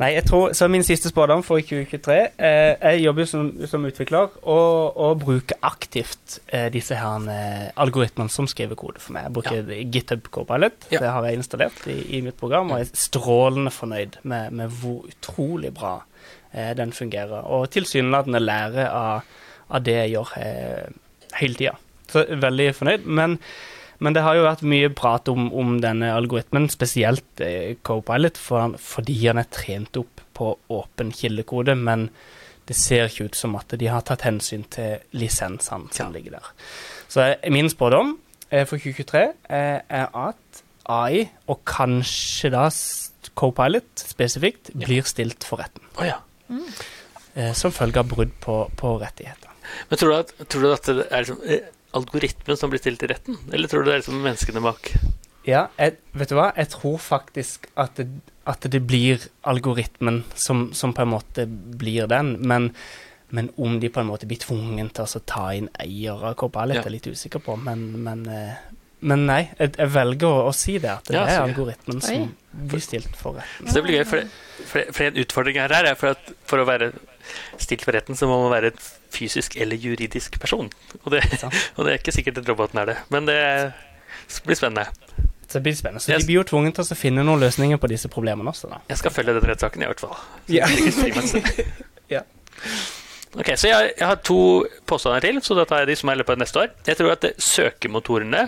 Nei, 0.00 0.08
jeg 0.16 0.24
tror, 0.26 0.52
så 0.56 0.66
Min 0.72 0.84
siste 0.86 1.10
spådom 1.12 1.42
for 1.46 1.60
2023 1.62 2.14
eh, 2.16 2.72
Jeg 2.80 3.02
jobber 3.04 3.28
som, 3.28 3.50
som 3.68 3.84
utvikler 3.86 4.30
og, 4.42 4.96
og, 4.96 5.18
bruker 5.22 5.58
aktivt 5.62 6.38
eh, 6.48 6.68
disse 6.72 6.96
her 6.98 7.28
eh, 7.30 7.68
algoritmene 7.82 8.32
som 8.32 8.48
skriver 8.50 8.78
kode 8.78 9.02
for 9.02 9.14
meg. 9.14 9.28
Jeg 9.28 9.36
bruker 9.36 9.60
ja. 9.60 9.82
GitHub 9.94 10.30
Copilot. 10.32 10.88
Ja. 10.90 11.02
Det 11.04 11.10
har 11.12 11.28
jeg 11.28 11.42
installert 11.42 11.84
i, 11.86 11.98
i, 12.16 12.22
mitt 12.24 12.38
program, 12.40 12.72
og 12.72 12.80
jeg 12.80 12.88
er 12.88 13.02
strålende 13.04 13.72
fornøyd 13.74 14.18
med, 14.22 14.56
med 14.58 14.80
hvor 14.80 15.04
utrolig 15.10 15.72
bra 15.76 15.98
den 16.76 16.92
fungerer. 16.92 17.46
Og 17.48 17.70
tilsynelatende 17.72 18.40
lærer 18.42 18.88
av, 18.88 19.28
av, 19.68 19.84
det 19.84 19.98
jeg 19.98 20.14
gjør 20.14 20.32
eh, 20.40 20.96
hele 21.40 21.60
tida. 21.60 21.76
Så 22.12 22.26
veldig 22.28 22.68
fornøyd. 22.76 23.06
Men, 23.06 23.38
men, 24.02 24.16
det 24.16 24.24
har 24.26 24.36
jo 24.36 24.46
vært 24.46 24.66
mye 24.68 24.90
prat 24.96 25.30
om, 25.32 25.48
om 25.56 25.78
denne 25.82 26.12
algoritmen, 26.12 26.68
spesielt 26.72 27.44
eh, 27.44 27.74
Copilot, 27.82 28.40
for, 28.40 28.76
fordi 28.80 29.18
han 29.24 29.40
er 29.40 29.50
trent 29.52 29.96
opp 30.00 30.24
på 30.36 30.54
åpen 30.72 31.12
kildekode. 31.16 31.76
Men 31.78 32.10
det 32.68 32.76
ser 32.78 33.08
ikke 33.08 33.30
ut 33.30 33.38
som 33.38 33.56
at 33.58 33.72
de 33.78 33.88
har 33.90 34.04
tatt 34.06 34.26
hensyn 34.28 34.66
til 34.70 35.00
lisensene 35.16 35.90
som 35.90 36.10
ja. 36.10 36.12
ligger 36.14 36.38
der. 36.38 36.52
Så 37.10 37.32
min 37.50 37.70
spådom 37.72 38.18
for 38.52 38.76
2023 38.76 39.22
er 39.48 40.08
at 40.12 40.62
AI, 40.88 41.24
og 41.48 41.62
kanskje 41.68 42.50
da 42.52 42.66
Copilot 43.38 44.02
spesifikt, 44.02 44.72
blir 44.76 45.06
stilt 45.08 45.46
for 45.46 45.62
retten. 45.62 45.84
Oh, 45.96 46.04
ja. 46.04 46.18
Mm. 46.52 47.54
som 47.56 47.72
følge 47.72 47.96
av 48.02 48.10
brudd 48.10 48.32
på, 48.44 48.56
på, 48.76 48.88
rettigheter. 49.00 49.52
Men 49.88 50.00
tror 50.00 50.10
du 50.10 50.16
at, 50.18 50.32
tror 50.52 50.64
du 50.66 50.72
at 50.74 50.88
det 50.90 51.06
er 51.08 51.22
liksom, 51.24 51.38
eh, 51.48 51.70
algoritmen 51.96 52.58
som 52.60 52.72
blir 52.72 52.82
stilt 52.82 53.02
i 53.06 53.08
retten, 53.08 53.38
eller 53.52 53.70
tror 53.72 53.82
du 53.82 53.88
det 53.88 53.94
er 53.94 54.02
liksom 54.02 54.20
menneskene 54.20 54.60
bak? 54.64 54.90
Ja, 55.48 55.66
jeg, 55.78 55.96
vet 56.14 56.30
du 56.30 56.36
hva? 56.38 56.50
Jeg 56.54 56.70
tror 56.74 56.98
faktisk 57.02 57.66
at 57.80 57.96
det, 57.98 58.06
at 58.48 58.66
det 58.70 58.82
blir 58.86 59.22
algoritmen 59.48 60.22
som, 60.34 60.68
som, 60.74 60.94
på 60.94 61.02
en 61.02 61.12
måte 61.12 61.46
blir 61.48 62.06
den. 62.10 62.36
Men, 62.46 62.70
men, 63.34 63.50
om 63.56 63.78
de 63.82 63.90
på 63.90 64.02
en 64.02 64.10
måte 64.10 64.28
blir 64.30 64.42
tvungen 64.42 64.92
til 64.94 65.06
å 65.06 65.24
ta 65.26 65.48
inn 65.56 65.70
eier 65.82 66.22
av 66.30 66.36
Copilot, 66.38 66.76
ja. 66.76 66.82
er 66.82 66.90
jeg 66.90 66.96
litt 66.98 67.10
usikker 67.10 67.42
på. 67.42 67.56
Men, 67.58 67.88
men, 68.06 68.24
eh, 68.30 68.62
men 69.02 69.26
nei, 69.26 69.40
jeg, 69.58 69.74
jeg, 69.74 69.90
velger 69.94 70.28
å, 70.28 70.48
å, 70.48 70.54
si 70.54 70.76
det, 70.78 70.90
at 70.92 71.08
det 71.10 71.18
ja, 71.18 71.24
er 71.26 71.40
algoritmen 71.42 72.02
som 72.04 72.28
blir 72.52 72.82
stilt 72.84 73.16
for 73.18 73.38
retten. 73.40 73.66
Så 73.66 73.80
det 73.80 73.82
blir 73.86 73.98
gøy, 73.98 74.04
for, 74.06 74.34
for, 74.60 74.92
for 74.94 75.06
en 75.08 75.18
utfordring 75.24 75.58
her 75.58 75.74
er 75.78 75.96
for 75.98 76.14
at 76.14 76.32
for 76.48 76.62
å 76.62 76.66
være 76.68 76.92
stilt 77.60 77.82
for 77.86 77.96
retten, 77.96 78.18
så 78.18 78.28
må 78.30 78.38
man 78.44 78.52
være 78.54 78.72
en 78.72 78.84
fysisk 79.12 79.56
eller 79.60 79.80
juridisk 79.80 80.38
person. 80.42 80.70
Og 81.02 81.10
det, 81.14 81.24
og 81.76 81.84
det 81.84 81.92
er 81.92 81.98
ikke 81.98 82.14
sikkert 82.14 82.42
at 82.42 82.52
roboten 82.52 82.82
er 82.82 82.92
det, 82.92 82.96
men 83.14 83.26
det 83.28 83.40
blir 84.46 84.58
spennende. 84.58 84.86
Så 85.52 85.58
det 85.58 85.66
blir 85.66 85.76
spennende. 85.76 86.00
Så 86.00 86.14
de 86.14 86.24
blir 86.24 86.40
jo 86.40 86.46
tvunget 86.48 86.78
til 86.78 86.94
å 86.94 86.96
finne 86.96 87.26
noen 87.26 87.42
løsninger 87.42 87.80
på 87.82 87.90
disse 87.92 88.08
problemene 88.12 88.54
også, 88.54 88.70
da. 88.70 88.80
Jeg 88.88 89.02
skal 89.02 89.12
følge 89.18 89.34
den 89.36 89.50
rettssaken, 89.50 89.84
i 89.84 89.90
hvert 89.90 90.00
fall. 90.00 90.14
Ja. 90.48 90.70
ja. 92.14 92.22
Ok, 93.32 93.50
så 93.56 93.68
jeg, 93.68 93.92
jeg, 93.96 94.06
har 94.06 94.18
to 94.24 94.38
påstander 94.88 95.24
til, 95.24 95.42
så 95.44 95.56
da 95.56 95.66
tar 95.68 95.82
jeg 95.82 95.92
de 95.92 95.98
som 96.00 96.10
er 96.12 96.16
i 96.16 96.20
løpet 96.20 96.36
av 96.36 96.40
neste 96.42 96.62
år. 96.62 96.72
Jeg 96.88 96.98
tror 96.98 97.14
at 97.14 97.28
søkemotorene 97.40 98.42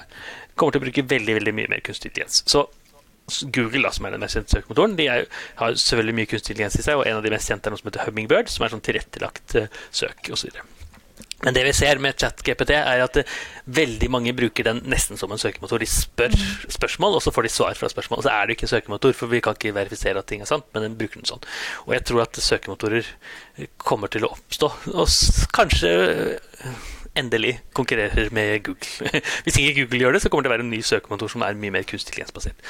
kommer 0.55 0.75
til 0.75 0.83
å 0.83 0.87
bruke 0.87 1.07
veldig 1.15 1.39
veldig 1.41 1.55
mye 1.59 1.71
mer 1.75 1.85
kunstig 1.85 2.13
intelligens. 2.13 2.43
Så 2.51 2.67
Google, 3.43 3.83
da, 3.87 3.93
som 3.95 4.05
er 4.05 4.15
den 4.15 4.21
mest 4.21 4.37
kjente 4.37 4.59
søkemotoren, 4.59 4.97
de 4.99 5.09
er, 5.09 5.27
har 5.61 5.77
selvfølgelig 5.81 6.17
mye 6.19 6.29
kunstig 6.29 6.53
intelligens 6.53 6.79
i 6.81 6.85
seg, 6.85 7.01
og 7.01 7.09
en 7.09 7.19
av 7.19 7.25
de 7.25 7.33
mest 7.33 7.51
kjente 7.51 7.71
er 7.71 7.75
noe 7.75 7.81
som 7.81 7.91
heter 7.91 8.09
Hummingbird, 8.09 8.53
som 8.53 8.65
er 8.67 8.73
sånn 8.75 8.85
tilrettelagt 8.85 9.57
uh, 9.57 9.85
søk 9.95 10.29
osv. 10.35 10.59
Men 11.45 11.57
det 11.57 11.65
vi 11.67 11.73
ser 11.77 12.01
med 12.01 12.21
ChatGPT, 12.21 12.75
er 12.77 13.03
at 13.05 13.17
uh, 13.21 13.39
veldig 13.81 14.11
mange 14.13 14.35
bruker 14.37 14.69
den 14.69 14.83
nesten 14.93 15.21
som 15.21 15.33
en 15.33 15.41
søkemotor. 15.41 15.81
De 15.81 15.89
spør 15.89 16.37
spørsmål, 16.77 17.17
og 17.17 17.25
så 17.25 17.33
får 17.35 17.49
de 17.49 17.53
svar 17.55 17.81
fra 17.81 17.89
spørsmål. 17.93 18.21
Og 18.21 18.29
så 18.29 18.35
er 18.35 18.45
det 18.45 18.59
ikke 18.59 18.69
en 18.69 18.75
søkemotor, 18.75 19.17
for 19.17 19.33
vi 19.33 19.41
kan 19.45 19.57
ikke 19.57 19.73
verifisere 19.77 20.21
at 20.21 20.29
ting 20.29 20.45
er 20.45 20.51
sant, 20.51 20.69
men 20.77 20.85
den 20.85 20.99
bruker 21.01 21.23
den 21.23 21.31
sånn. 21.31 21.45
Og 21.89 21.97
jeg 21.97 22.05
tror 22.11 22.27
at 22.27 22.43
søkemotorer 22.45 23.09
kommer 23.81 24.13
til 24.13 24.29
å 24.29 24.35
oppstå. 24.37 24.73
Og 24.93 25.17
kanskje 25.57 25.95
endelig 27.19 27.59
konkurrerer 27.77 28.31
med 28.35 28.65
Google. 28.67 29.11
Hvis 29.45 29.59
ikke 29.61 29.81
Google 29.81 30.03
gjør 30.03 30.17
det, 30.17 30.23
så 30.25 30.31
kommer 30.33 30.47
det 30.47 30.53
å 30.53 30.55
være 30.57 30.67
en 30.67 30.73
ny 30.75 30.81
søkemotor 30.85 31.31
som 31.31 31.45
er 31.47 31.59
mye 31.59 31.75
mer 31.75 31.87
kunstig 31.89 32.15
intelligensbasert. 32.15 32.65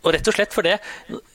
Og 0.00 0.14
rett 0.16 0.28
og 0.30 0.36
slett 0.36 0.54
for 0.56 0.64
det 0.64 0.78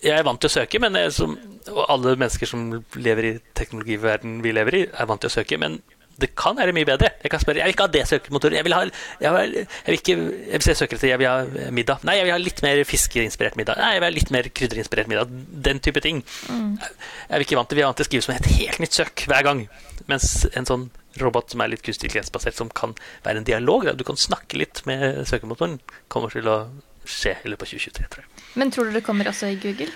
Jeg 0.02 0.16
er 0.16 0.26
vant 0.26 0.42
til 0.42 0.50
å 0.50 0.56
søke, 0.56 0.82
men 0.82 0.98
som, 1.14 1.36
og 1.70 1.84
alle 1.86 2.16
mennesker 2.18 2.50
som 2.50 2.66
lever 2.98 3.30
i 3.30 3.36
teknologiverden 3.58 4.40
vi 4.46 4.56
lever 4.56 4.80
i, 4.80 4.88
er 4.90 5.10
vant 5.10 5.22
til 5.22 5.32
å 5.32 5.38
søke. 5.38 5.60
men 5.62 5.82
det 6.16 6.30
kan 6.40 6.56
være 6.56 6.72
mye 6.76 6.88
bedre. 6.88 7.10
Jeg 7.24 7.32
kan 7.32 7.42
spørre 7.44 7.60
jeg 7.60 7.68
vil 7.68 7.74
ikke 7.76 7.86
ha 7.86 7.92
det 7.92 8.04
søkemotoret. 8.08 8.56
Jeg 8.56 8.64
vil, 8.64 8.74
ha, 8.74 8.84
jeg 9.22 9.34
vil, 9.34 9.56
jeg 9.58 9.88
vil 9.88 9.98
ikke 10.00 10.16
jeg 10.54 10.78
søker 10.80 10.98
etter 10.98 11.10
jeg 11.10 11.20
vil 11.20 11.28
ha 11.28 11.72
middag. 11.76 12.06
Nei, 12.08 12.16
jeg 12.20 12.28
vil 12.28 12.36
ha 12.36 12.40
litt 12.40 12.62
mer 12.64 12.84
fiskeinspirert 12.88 13.58
middag. 13.60 13.82
Nei, 13.82 13.90
jeg 13.96 14.04
vil 14.04 14.08
ha 14.08 14.16
litt 14.16 14.32
mer 14.32 14.50
krydderinspirert 14.60 15.12
middag. 15.12 15.34
Den 15.68 15.82
type 15.84 16.04
ting. 16.06 16.22
Mm. 16.48 16.78
Jeg 16.80 17.36
er 17.36 17.46
ikke 17.46 17.60
vant 17.60 17.72
til, 17.72 17.82
Vi 17.82 17.84
er 17.84 17.90
vant 17.90 18.00
til 18.00 18.08
å 18.08 18.10
skrive 18.10 18.28
som 18.28 18.36
et 18.38 18.52
helt 18.56 18.80
nytt 18.84 18.96
søk 18.96 19.26
hver 19.28 19.44
gang. 19.44 19.66
Mens 20.08 20.30
en 20.54 20.70
sånn 20.70 20.88
robot 21.22 21.54
som 21.54 21.64
er 21.64 21.72
litt 21.74 21.86
kunstig 21.86 22.12
som 22.56 22.70
kan 22.70 22.96
være 23.26 23.42
en 23.42 23.48
dialog, 23.48 23.88
du 23.98 24.04
kan 24.08 24.20
snakke 24.20 24.60
litt 24.60 24.82
med 24.90 25.24
søkemotoren, 25.30 25.80
kommer 26.12 26.34
til 26.34 26.48
å 26.50 26.58
skje 27.06 27.36
i 27.46 27.52
løpet 27.52 27.68
av 27.68 27.72
2023, 27.76 28.10
tror 28.12 28.26
jeg. 28.26 28.44
Men 28.60 28.72
tror 28.74 28.90
du 28.90 28.96
det 28.96 29.06
kommer 29.06 29.30
også 29.30 29.52
i 29.54 29.58
Google? 29.62 29.92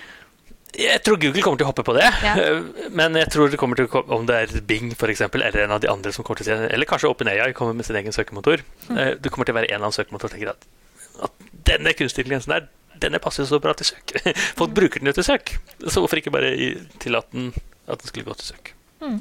Jeg 0.78 1.02
tror 1.02 1.18
Google 1.18 1.42
kommer 1.42 1.58
til 1.58 1.66
å 1.66 1.70
hoppe 1.72 1.84
på 1.86 1.94
det. 1.96 2.06
Ja. 2.22 2.34
Men 2.98 3.16
jeg 3.18 3.30
tror 3.34 3.50
det 3.50 3.58
kommer 3.60 3.78
til 3.78 3.88
å, 3.90 4.02
om 4.14 4.26
det 4.28 4.36
er 4.36 4.66
Bing 4.66 4.92
for 4.98 5.10
eksempel, 5.10 5.42
eller 5.46 5.64
en 5.64 5.74
av 5.74 5.80
de 5.82 5.90
andre 5.90 6.12
som 6.14 6.26
kommer 6.26 6.42
til 6.42 6.52
å 6.52 6.58
si 6.60 6.68
Eller 6.70 6.88
kanskje 6.88 7.10
OpenAI 7.10 7.50
kommer 7.58 7.74
med 7.76 7.88
sin 7.88 7.98
egen 7.98 8.14
søkemotor. 8.14 8.62
Mm. 8.88 8.98
Eh, 8.98 9.14
det 9.18 9.32
kommer 9.32 9.48
til 9.48 9.56
å 9.56 9.58
være 9.58 9.70
en 9.72 9.80
eller 9.80 9.88
annen 9.88 9.98
søkemotor 9.98 10.30
som 10.30 10.38
tenker 10.38 10.52
at, 10.54 10.68
at 11.26 11.48
denne 11.72 11.94
kunstige 11.98 12.24
intelligensen 12.24 12.54
der, 12.54 12.70
denne 13.02 13.20
passer 13.22 13.48
så 13.48 13.58
bra 13.62 13.74
til 13.74 13.90
søk. 13.90 14.14
Folk 14.60 14.70
mm. 14.70 14.78
bruker 14.78 15.02
den 15.02 15.10
jo 15.10 15.16
til 15.18 15.26
søk, 15.26 15.56
så 15.86 16.04
hvorfor 16.04 16.22
ikke 16.22 16.34
bare 16.34 16.54
tillate 17.02 17.34
den 17.34 17.50
at 17.90 17.98
den 17.98 18.12
skulle 18.12 18.28
gå 18.28 18.38
til 18.38 18.52
søk? 18.52 18.74
Mm. 19.02 19.20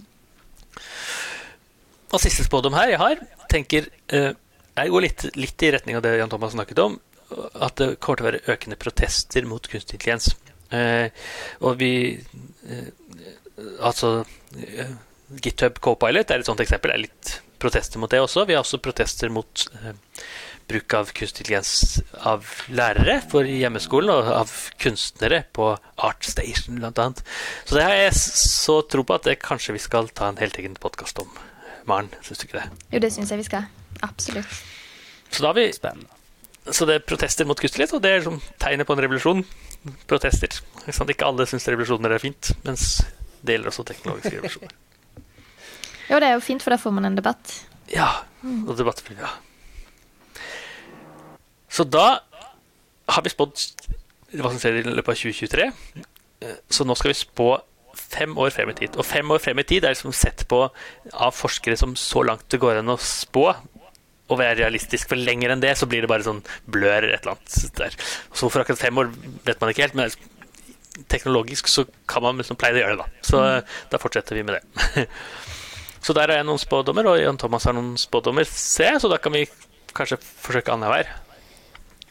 Og 2.10 2.22
siste 2.22 2.46
spådom 2.46 2.74
her 2.78 2.94
jeg 2.94 3.02
har, 3.02 3.20
tenker 3.52 3.90
eh, 4.14 4.32
Jeg 4.80 4.94
går 4.94 5.06
litt, 5.06 5.26
litt 5.38 5.66
i 5.66 5.72
retning 5.76 5.98
av 6.00 6.06
det 6.06 6.16
Jan 6.18 6.32
Thomas 6.32 6.56
snakket 6.56 6.82
om. 6.82 6.98
At 7.54 7.78
det 7.78 7.98
kommer 8.02 8.20
til 8.20 8.26
å 8.26 8.30
være 8.30 8.56
økende 8.56 8.80
protester 8.80 9.46
mot 9.46 9.68
kunstig 9.70 10.00
intelligens. 10.00 10.32
Eh, 10.74 11.10
og 11.66 11.80
vi 11.82 11.94
eh, 12.70 12.90
Altså 13.84 14.22
eh, 14.56 14.92
GitHub 15.42 15.82
Copilot 15.84 16.32
er 16.32 16.42
et 16.42 16.50
sånt 16.50 16.62
eksempel. 16.64 16.94
Det 16.94 16.98
er 16.98 17.06
litt 17.06 17.34
protester 17.60 18.02
mot 18.02 18.12
det 18.12 18.22
også. 18.24 18.46
Vi 18.48 18.56
har 18.56 18.64
også 18.64 18.80
protester 18.82 19.34
mot 19.34 19.68
bruk 20.70 20.94
av 20.96 21.12
kunstig 21.12 21.44
intelligens 21.44 22.00
av 22.30 22.48
lærere 22.72 23.20
for 23.30 23.48
hjemmeskolen, 23.48 24.14
og 24.14 24.32
av 24.32 24.54
kunstnere 24.82 25.44
på 25.54 25.74
ArtStation 26.08 26.80
bl.a. 26.80 27.10
Så 27.66 27.78
det 27.78 27.86
har 27.86 27.98
jeg 27.98 28.18
så 28.22 28.80
tro 28.88 29.04
på 29.04 29.18
at 29.18 29.28
det 29.28 29.42
kanskje 29.44 29.76
vi 29.76 29.84
skal 29.84 30.12
ta 30.16 30.30
en 30.30 30.42
helt 30.42 30.58
egen 30.62 30.78
podkast 30.80 31.20
om. 31.26 31.32
Maren, 31.88 32.10
syns 32.26 32.42
du 32.42 32.48
ikke 32.48 32.60
det? 32.60 32.80
Jo, 32.94 33.00
det 33.04 33.12
syns 33.14 33.32
jeg 33.32 33.42
vi 33.42 33.48
skal. 33.48 33.68
Absolutt. 34.06 34.60
Så 35.30 35.44
da 35.44 35.52
har 35.52 35.58
vi 35.60 35.68
Spennende. 35.76 36.10
Så 36.70 36.86
det 36.86 37.00
er 37.00 37.06
protester 37.08 37.48
mot 37.50 37.58
gudstillit, 37.58 37.94
og 37.96 38.02
det 38.04 38.12
er 38.14 38.22
som 38.26 38.36
tegnet 38.62 38.86
på 38.86 38.94
en 38.94 39.02
revolusjon 39.02 39.40
protester. 40.10 40.52
Ikke 40.86 41.26
alle 41.26 41.48
syns 41.50 41.66
revolusjoner 41.72 42.14
er 42.14 42.22
fint, 42.22 42.52
mens 42.68 43.00
det 43.42 43.56
gjelder 43.56 43.72
også 43.72 43.86
teknologiske 43.88 44.34
revolusjoner. 44.38 44.76
jo, 46.10 46.20
det 46.20 46.28
er 46.28 46.36
jo 46.36 46.44
fint, 46.46 46.62
for 46.62 46.76
da 46.76 46.78
får 46.82 46.94
man 46.94 47.10
en 47.10 47.18
debatt. 47.18 47.56
Ja, 47.90 48.10
og 48.44 48.76
debatt 48.78 49.02
blir 49.08 49.18
bra. 49.24 49.32
Så 51.70 51.86
da 51.88 52.20
har 53.10 53.26
vi 53.26 53.32
spådd 53.34 53.66
hva 54.38 54.52
som 54.52 54.60
skjer 54.62 54.82
i 54.84 54.86
løpet 54.86 55.16
av 55.16 55.18
2023. 55.24 55.70
Så 56.70 56.86
nå 56.86 56.96
skal 57.00 57.14
vi 57.14 57.18
spå 57.18 57.50
fem 58.00 58.38
år 58.40 58.54
frem 58.56 58.72
i 58.72 58.78
tid. 58.78 58.96
Og 59.00 59.08
fem 59.08 59.32
år 59.34 59.42
frem 59.44 59.60
i 59.62 59.68
tid 59.68 59.86
er 59.86 59.96
liksom 59.96 60.16
sett 60.16 60.46
på 60.50 60.64
av 61.14 61.36
forskere 61.36 61.78
som 61.80 61.96
så 62.00 62.24
langt 62.26 62.48
det 62.52 62.62
går 62.62 62.82
an 62.82 62.96
å 62.96 63.00
spå, 63.02 63.52
Og 64.30 64.38
være 64.38 64.60
realistisk. 64.60 65.10
For 65.10 65.18
lenger 65.18 65.50
enn 65.50 65.62
det 65.62 65.72
så 65.80 65.88
blir 65.90 66.04
det 66.06 66.10
bare 66.12 66.22
sånn 66.22 66.44
blør 66.70 67.08
et 67.08 67.24
eller 67.24 67.32
annet 67.32 67.78
der. 67.80 67.96
Så 68.30 68.46
for 68.46 68.62
akkurat 68.62 68.78
fem 68.78 69.00
år 69.02 69.08
vet 69.48 69.58
man 69.58 69.72
ikke 69.72 69.88
helt, 69.88 69.96
men 69.98 70.12
teknologisk 71.10 71.68
så 71.68 71.86
kan 72.06 72.22
man 72.22 72.38
liksom 72.38 72.60
pleie 72.60 72.78
å 72.78 72.82
gjøre 72.84 72.98
det, 73.00 73.08
da. 73.08 73.24
Så 73.26 73.40
mm. 73.42 73.72
da 73.90 74.02
fortsetter 74.04 74.38
vi 74.38 74.44
med 74.46 74.60
det. 74.60 75.08
så 76.06 76.14
der 76.14 76.30
har 76.30 76.44
jeg 76.44 76.50
noen 76.50 76.62
spådommer, 76.62 77.10
og 77.10 77.18
Jan 77.18 77.42
Thomas 77.42 77.66
har 77.66 77.74
noen 77.74 77.96
spådommer, 77.98 78.46
ser 78.46 78.94
jeg, 78.94 79.02
så 79.02 79.10
da 79.10 79.18
kan 79.24 79.34
vi 79.34 79.48
kanskje 79.98 80.20
forsøke 80.22 80.76
annenhver. 80.76 81.10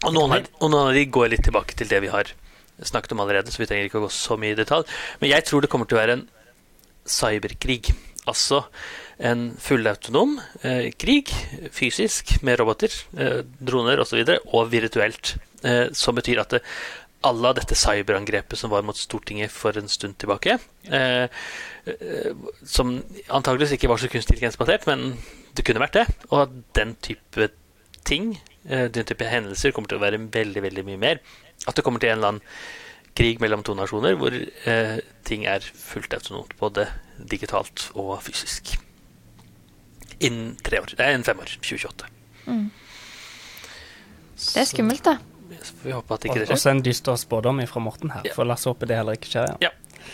Og 0.06 0.14
noen 0.14 0.78
av 0.78 0.92
de 0.94 1.06
går 1.10 1.32
litt 1.36 1.46
tilbake 1.46 1.78
til 1.78 1.90
det 1.90 2.02
vi 2.02 2.10
har 2.10 2.34
snakket 2.82 3.14
om 3.14 3.22
allerede, 3.24 3.52
så 3.52 3.62
vi 3.62 3.68
trenger 3.70 3.88
ikke 3.88 4.00
å 4.02 4.06
gå 4.06 4.12
så 4.14 4.38
mye 4.40 4.54
i 4.54 4.58
detalj. 4.58 4.86
Men 5.22 5.32
jeg 5.32 5.46
tror 5.48 5.64
det 5.64 5.72
kommer 5.72 5.88
til 5.88 5.98
å 5.98 6.02
være 6.02 6.18
en 6.18 6.28
cyberkrig. 7.08 7.94
Altså 8.28 8.64
en 9.24 9.48
fullautonom 9.58 10.36
eh, 10.62 10.90
krig, 11.00 11.32
fysisk, 11.74 12.36
med 12.46 12.60
roboter, 12.60 12.92
eh, 13.18 13.40
droner 13.58 14.02
osv., 14.02 14.20
og, 14.20 14.34
så 14.34 14.58
og 14.60 14.72
virtuelt. 14.72 15.36
Eh, 15.66 15.88
som 15.96 16.14
betyr 16.14 16.42
at 16.44 16.52
det, 16.54 16.60
alle 17.26 17.50
av 17.50 17.56
dette 17.58 17.74
cyberangrepet 17.78 18.58
som 18.58 18.70
var 18.70 18.84
mot 18.86 18.96
Stortinget 18.96 19.50
for 19.50 19.76
en 19.78 19.90
stund 19.90 20.18
tilbake, 20.22 20.58
eh, 20.86 21.26
eh, 21.90 22.44
som 22.64 22.94
antageligvis 23.26 23.74
ikke 23.74 23.90
var 23.90 23.98
så 23.98 24.10
kunstig 24.12 24.36
intelligensbasert, 24.36 24.86
men 24.86 25.16
det 25.54 25.64
kunne 25.66 25.82
vært 25.82 25.98
det, 25.98 26.06
og 26.30 26.44
at 26.44 26.54
den 26.78 26.94
type 27.02 27.50
ting, 28.06 28.36
eh, 28.68 28.86
den 28.86 29.04
type 29.04 29.26
hendelser, 29.26 29.72
kommer 29.72 29.90
til 29.90 29.98
å 29.98 30.04
være 30.04 30.22
veldig, 30.30 30.62
veldig 30.62 30.84
mye 30.86 31.02
mer. 31.02 31.22
At 31.66 31.76
det 31.76 31.84
kommer 31.86 32.02
til 32.02 32.12
en 32.12 32.20
eller 32.20 32.34
annen 32.34 32.44
krig 33.18 33.40
mellom 33.42 33.64
to 33.66 33.74
nasjoner 33.74 34.14
hvor 34.14 34.34
ting 35.26 35.46
er 35.50 35.64
fullt 35.74 36.14
autonomt, 36.14 36.54
både 36.60 36.86
digitalt 37.18 37.88
og 37.98 38.20
fysisk 38.22 38.76
innen 40.20 40.56
tre 40.62 40.80
år. 40.80 40.94
Det 40.94 41.04
er 41.04 41.16
innen 41.16 41.26
fem 41.26 41.40
år. 41.42 41.50
2028. 41.58 42.06
Mm. 42.46 42.70
Det 44.38 44.62
er 44.62 44.68
skummelt, 44.70 45.04
da. 45.04 45.18
Så 45.62 45.74
får 45.74 45.88
vi 45.88 45.94
håpe 45.96 46.14
at 46.14 46.26
ikke 46.26 46.38
det 46.38 46.46
skjer. 46.46 46.56
Også 46.56 46.70
en 46.70 46.82
dyster 46.84 47.16
spådom 47.18 47.62
fra 47.66 47.80
Morten 47.82 48.12
her, 48.14 48.26
ja. 48.26 48.34
for 48.36 48.46
la 48.46 48.54
oss 48.58 48.66
håpe 48.68 48.86
det 48.86 48.98
heller 48.98 49.18
ikke 49.18 49.30
skjer. 49.32 49.54
Ja. 49.62 49.70
ja. 49.70 50.04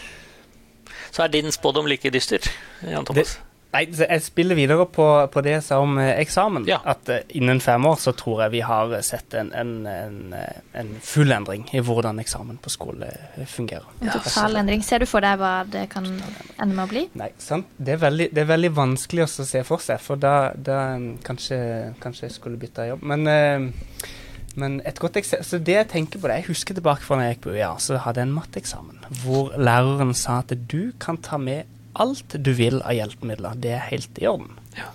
Så 1.15 1.23
er 1.25 1.33
din 1.33 1.53
spådom 1.53 1.87
like 1.91 2.11
dyster, 2.11 2.47
Jan 2.83 3.07
Thomas? 3.07 3.37
Det, 3.37 3.54
Nei, 3.75 3.85
jeg 3.91 4.23
spiller 4.23 4.59
videre 4.59 4.87
på, 4.87 5.07
på 5.33 5.43
det 5.43 5.57
jeg 5.57 5.65
sa 5.67 5.81
om 5.83 5.99
eh, 5.99 6.13
eksamen. 6.23 6.67
Ja. 6.71 6.79
At 6.87 7.11
uh, 7.11 7.19
innen 7.35 7.59
fem 7.65 7.85
år 7.89 7.99
så 8.01 8.15
tror 8.17 8.45
jeg 8.45 8.55
vi 8.55 8.63
har 8.67 8.95
sett 9.07 9.35
en, 9.41 9.51
en, 9.57 9.75
en, 9.91 10.19
eh, 10.39 10.63
en 10.81 10.93
full 11.03 11.35
endring 11.35 11.67
i 11.75 11.83
hvordan 11.83 12.23
eksamen 12.23 12.61
på 12.63 12.73
skole 12.73 13.11
fungerer. 13.51 13.89
En 14.01 14.13
total 14.15 14.61
endring. 14.63 14.85
Ser 14.87 15.03
du 15.03 15.09
for 15.11 15.25
deg 15.25 15.41
hva 15.43 15.55
det 15.67 15.89
kan 15.93 16.07
ende 16.07 16.71
med 16.71 16.85
å 16.87 16.91
bli? 16.91 17.07
Nei, 17.19 17.33
sant. 17.43 17.73
Det 17.75 17.97
er 17.97 18.03
veldig, 18.05 18.31
det 18.35 18.45
er 18.45 18.51
veldig 18.53 18.75
vanskelig 18.77 19.27
å 19.27 19.31
se 19.35 19.65
for 19.67 19.83
seg, 19.83 19.99
for 20.03 20.23
da, 20.23 20.53
da 20.55 20.83
kanskje, 21.27 21.59
kanskje, 22.03 22.29
jeg 22.29 22.39
skulle 22.39 22.61
bytta 22.61 22.93
jobb. 22.93 23.03
Men 23.11 23.27
uh, 23.27 24.13
men 24.55 24.79
et 24.87 24.99
godt 25.03 25.17
eksempel, 25.19 25.47
så 25.47 25.59
det 25.59 25.75
jeg 25.75 25.91
tenker 25.91 26.21
på 26.23 26.31
det, 26.31 26.39
jeg 26.39 26.53
husker 26.53 26.77
tilbake 26.77 27.03
fra 27.03 27.19
da 27.19 27.27
jeg 27.27 27.37
gikk 27.37 27.47
på 27.49 27.55
UiA, 27.57 27.73
så 27.83 27.99
hadde 28.05 28.23
jeg 28.23 28.31
en 28.31 28.37
matteeksamen 28.37 29.01
hvor 29.25 29.51
læreren 29.59 30.15
sa 30.15 30.39
at 30.45 30.55
du 30.71 30.93
kan 31.03 31.19
ta 31.19 31.41
med 31.43 31.74
alt 32.01 32.37
du 32.37 32.53
vil 32.57 32.81
av 32.83 32.97
hjelpemidler. 32.97 33.59
Det 33.61 33.75
er 33.77 33.87
helt 33.91 34.23
i 34.23 34.29
orden. 34.31 34.57
Ja. 34.79 34.91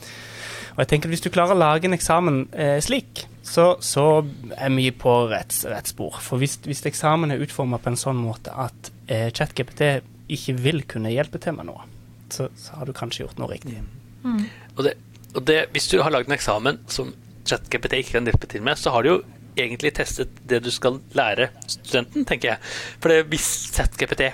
Og 0.80 0.84
jeg 0.84 0.92
tenker 0.94 1.10
at 1.10 1.12
Hvis 1.12 1.26
du 1.26 1.34
klarer 1.34 1.56
å 1.56 1.60
lage 1.60 1.90
en 1.90 1.96
eksamen 1.98 2.46
eh, 2.56 2.78
slik, 2.84 3.26
så, 3.44 3.74
så, 3.84 4.22
er 4.56 4.72
mye 4.72 4.94
på 4.96 5.12
rett, 5.32 5.56
rett 5.68 5.90
spor. 5.90 6.20
For 6.24 6.40
hvis, 6.40 6.60
hvis, 6.64 6.86
eksamen 6.88 7.34
er 7.34 7.44
utforma 7.44 7.80
på 7.82 7.92
en 7.92 8.00
sånn 8.00 8.20
måte 8.20 8.54
at 8.54 8.92
eh, 9.10 9.28
ChatGPT 9.36 10.04
ikke 10.30 10.56
vil 10.62 10.84
kunne 10.88 11.12
hjelpe 11.12 11.42
til 11.42 11.58
med 11.58 11.68
noe, 11.72 11.88
så, 12.32 12.48
så 12.56 12.78
har 12.78 12.88
du 12.88 12.94
kanskje 12.96 13.26
gjort 13.26 13.42
noe 13.42 13.50
riktig. 13.52 13.82
Mm. 14.24 14.46
Og, 14.78 14.84
det, 14.86 14.94
og 15.34 15.44
det, 15.50 15.60
hvis 15.74 15.90
du 15.92 15.98
har 16.04 16.14
lagd 16.14 16.30
en 16.30 16.38
eksamen 16.38 16.80
som 16.88 17.12
ChatGPT 17.50 18.00
ikke 18.00 18.20
kan 18.20 18.30
hjelpe 18.30 18.52
til 18.52 18.64
med, 18.64 18.80
så 18.80 18.94
har 18.94 19.04
du 19.04 19.12
jo 19.16 19.20
egentlig 19.60 19.96
testet 19.98 20.32
det 20.48 20.62
du 20.64 20.70
skal 20.72 21.02
lære 21.18 21.50
studenten, 21.66 22.28
tenker 22.30 22.54
jeg. 22.54 22.72
For 23.02 23.28
hvis 23.34 23.50
ChatGPT 23.74 24.30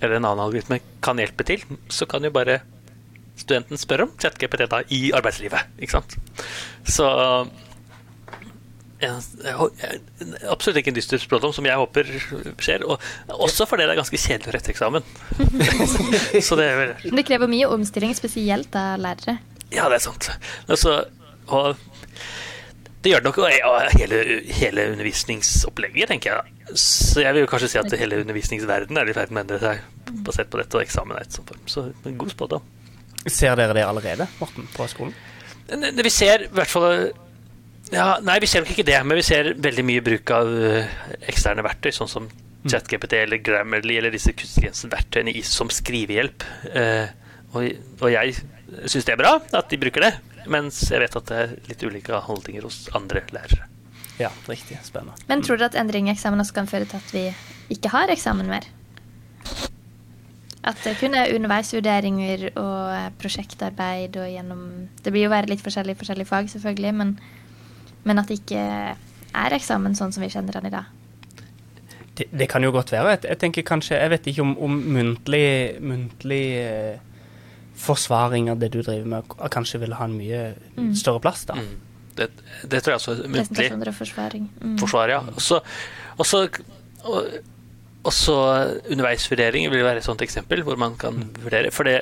eller 0.00 0.18
en 0.18 0.24
annen 0.24 0.44
algoritme 0.44 0.80
kan 1.04 1.20
hjelpe 1.20 1.46
til, 1.48 1.62
så 1.92 2.08
kan 2.10 2.24
jo 2.26 2.32
bare 2.34 2.60
studenten 3.36 3.80
spørre 3.80 4.06
om 4.06 4.16
ChatGPT 4.20 4.66
da 4.72 4.82
i 4.92 5.10
arbeidslivet. 5.16 5.72
Ikke 5.80 5.98
sant? 5.98 6.16
Så 6.88 7.06
absolutt 10.48 10.80
ikke 10.80 10.92
en 10.92 10.96
dyster 10.96 11.20
språkdom, 11.20 11.52
som 11.52 11.66
jeg 11.68 11.76
håper 11.76 12.08
skjer. 12.62 12.86
Og 12.88 13.02
også 13.28 13.66
fordi 13.68 13.84
det 13.84 13.92
er 13.94 14.00
ganske 14.00 14.20
kjedelig 14.20 14.52
å 14.52 14.56
rette 14.56 14.72
eksamen. 14.72 15.04
så 16.48 16.58
det, 16.58 16.70
er, 16.70 16.94
det 17.04 17.26
krever 17.28 17.50
mye 17.50 17.68
omstilling, 17.76 18.16
spesielt 18.16 18.76
av 18.78 18.96
lærere. 19.02 19.38
Ja, 19.74 19.88
det 19.90 20.00
er 20.00 20.06
sant. 20.06 20.30
Altså, 20.70 21.02
og 21.52 21.76
det 23.06 23.12
gjør 23.12 23.22
det 23.22 23.30
nok 23.30 23.36
ja, 23.54 23.72
hele, 23.94 24.16
hele 24.50 24.84
undervisningsopplegget, 24.90 26.08
tenker 26.10 26.32
jeg. 26.32 26.74
Så 26.74 27.22
jeg 27.22 27.36
vil 27.36 27.44
jo 27.44 27.50
kanskje 27.52 27.68
si 27.70 27.78
at 27.78 27.92
hele 28.00 28.18
undervisningsverdenen 28.24 28.98
er 28.98 29.12
i 29.12 29.14
ferd 29.14 29.30
med 29.30 29.44
å 29.44 29.44
endre 29.44 29.60
seg 29.62 30.16
basert 30.26 30.50
på 30.50 30.58
dette, 30.58 30.74
og 30.74 30.82
eksamen 30.82 31.14
er 31.14 31.22
et 31.22 31.36
sånt 31.36 31.52
form. 31.52 31.62
Så 31.70 31.84
en 32.10 32.18
god 32.18 32.32
spådom. 32.34 32.66
Ser 33.30 33.54
dere 33.58 33.76
det 33.78 33.84
allerede, 33.86 34.26
Morten, 34.40 34.66
på 34.74 34.88
skolen? 34.90 35.14
Vi 35.70 36.12
ser 36.14 36.48
i 36.48 36.50
hvert 36.54 36.70
fall 36.70 37.08
ja, 37.90 38.16
Nei, 38.22 38.36
vi 38.42 38.48
ser 38.50 38.62
nok 38.62 38.74
ikke 38.74 38.86
det, 38.86 38.98
men 39.06 39.18
vi 39.18 39.24
ser 39.26 39.52
veldig 39.62 39.86
mye 39.86 40.02
bruk 40.02 40.34
av 40.34 40.50
uh, 40.50 40.98
eksterne 41.30 41.62
verktøy, 41.62 41.92
sånn 41.94 42.10
som 42.10 42.26
mm. 42.26 42.66
ChatGPT 42.72 43.20
eller 43.22 43.42
Grammarly 43.46 44.00
eller 44.00 44.14
disse 44.14 44.34
kunstig 44.34 44.74
som 45.46 45.70
skrivehjelp. 45.70 46.46
Og, 47.54 47.70
og, 48.00 48.08
jeg 48.10 48.34
syns 48.90 49.06
det 49.06 49.14
er 49.14 49.22
bra 49.22 49.36
at 49.38 49.70
de 49.70 49.78
bruker 49.78 50.08
det. 50.08 50.16
Mens 50.52 50.78
jeg 50.90 51.02
vet 51.02 51.16
at 51.18 51.30
det 51.30 51.40
er 51.42 51.54
litt 51.70 51.82
ulike 51.86 52.20
holdninger 52.26 52.66
hos 52.66 52.86
andre 52.96 53.24
lærere. 53.34 53.68
Ja, 54.20 54.30
riktig. 54.48 54.78
Spennende. 54.84 55.16
Men 55.28 55.42
tror 55.44 55.60
dere 55.60 55.70
at 55.72 55.78
endring 55.78 56.08
i 56.08 56.14
eksamen 56.14 56.40
også 56.40 56.56
kan 56.56 56.68
føre 56.70 56.88
til 56.88 57.00
at 57.00 57.12
vi 57.12 57.24
ikke 57.74 57.92
har 57.92 58.12
eksamen 58.12 58.48
mer? 58.48 58.64
At 60.66 60.80
det 60.82 60.96
kun 60.98 61.14
er 61.14 61.34
underveisvurderinger 61.36 62.48
og 62.58 63.18
prosjektarbeid 63.20 64.16
og 64.18 64.30
gjennom 64.32 64.62
Det 65.04 65.12
blir 65.14 65.28
jo 65.28 65.34
være 65.34 65.52
litt 65.52 65.62
forskjellig 65.62 65.94
i 65.94 66.00
forskjellige 66.00 66.30
fag, 66.30 66.48
selvfølgelig, 66.50 66.94
men, 66.96 67.12
men 68.08 68.18
at 68.18 68.30
det 68.30 68.40
ikke 68.40 68.62
er 69.36 69.54
eksamen 69.54 69.94
sånn 69.94 70.14
som 70.16 70.24
vi 70.24 70.32
kjenner 70.32 70.58
den 70.58 70.70
i 70.70 70.74
dag. 70.74 70.88
Det, 72.16 72.26
det 72.32 72.48
kan 72.48 72.64
jo 72.64 72.72
godt 72.72 72.94
være. 72.94 73.12
Jeg, 73.14 73.24
jeg 73.28 73.38
tenker 73.42 73.66
kanskje 73.68 74.00
Jeg 74.00 74.10
vet 74.10 74.26
ikke 74.32 74.42
om, 74.42 74.56
om 74.64 74.78
muntlig, 74.96 75.46
muntlig 75.84 76.44
eh, 76.62 77.15
forsvaring 77.76 78.50
av 78.50 78.58
det 78.62 78.70
du 78.72 78.80
driver 78.82 79.06
med, 79.12 79.34
og 79.36 79.50
kanskje 79.52 79.80
ville 79.82 79.94
ha 79.98 80.04
en 80.08 80.16
mye 80.18 80.54
Mm. 80.76 80.94
større 80.96 81.20
plass 81.20 81.44
da. 81.48 81.54
Mm. 81.54 81.76
Det, 82.16 82.30
det 82.64 82.80
tror 82.82 82.94
jeg 82.94 83.00
også 83.02 83.12
er 83.12 83.28
muntlig 83.28 83.46
Presentasjoner 83.52 83.88
og 83.88 83.94
forsvaring. 83.98 84.48
Mm. 84.62 84.76
forsvar, 84.80 85.08
ja. 85.12 85.18
Og 85.20 85.40
så- 85.44 85.62
og 86.18 86.26
så 86.26 86.48
og, 87.04 87.26
og 88.04 88.12
underveisvurderinger 88.90 89.70
vil 89.70 89.84
være 89.84 89.98
et 89.98 90.04
sånt 90.06 90.22
eksempel 90.22 90.62
hvor 90.64 90.76
man 90.78 90.96
kan 90.96 91.18
vurdere. 91.42 91.70
For 91.70 91.84
det 91.84 92.00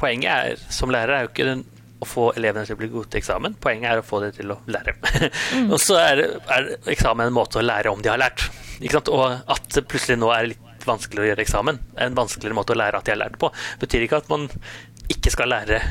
poenget 0.00 0.30
er, 0.30 0.56
som 0.72 0.90
lærer 0.92 1.14
er 1.18 1.24
jo 1.26 1.30
ikke 1.32 1.46
den, 1.48 1.64
å 2.02 2.06
få 2.08 2.24
elevene 2.36 2.66
til 2.66 2.76
å 2.76 2.80
bli 2.80 2.88
gode 2.92 3.08
til 3.12 3.20
eksamen. 3.22 3.54
Poenget 3.64 3.90
er 3.92 4.00
å 4.02 4.04
få 4.06 4.20
dem 4.24 4.32
til 4.36 4.52
å 4.52 4.58
lære. 4.68 4.94
og 5.72 5.78
så 5.80 5.96
er, 6.02 6.24
er 6.52 6.70
eksamen 6.92 7.30
en 7.30 7.36
måte 7.36 7.60
å 7.60 7.64
lære 7.64 7.92
om 7.94 8.02
de 8.04 8.10
har 8.12 8.20
lært. 8.20 8.46
Ikke 8.80 8.98
sant? 8.98 9.08
Og 9.14 9.24
at 9.54 9.68
det 9.76 9.86
plutselig 9.88 10.18
nå 10.20 10.30
er 10.34 10.50
litt 10.52 10.63
vanskeligere 10.88 11.26
å 11.26 11.30
gjøre 11.32 11.44
eksamen, 11.46 11.78
en 12.06 12.18
vanskeligere 12.18 12.58
måte 12.58 12.74
å 12.74 12.80
lære 12.80 13.00
at 13.00 13.06
de 13.06 13.14
har 13.14 13.22
lært 13.22 13.38
på. 13.40 13.50
Det 13.50 13.86
Betyr 13.86 14.06
ikke 14.06 14.22
at 14.22 14.32
man 14.32 14.48
ikke 15.12 15.32
skal 15.34 15.52
lære 15.52 15.82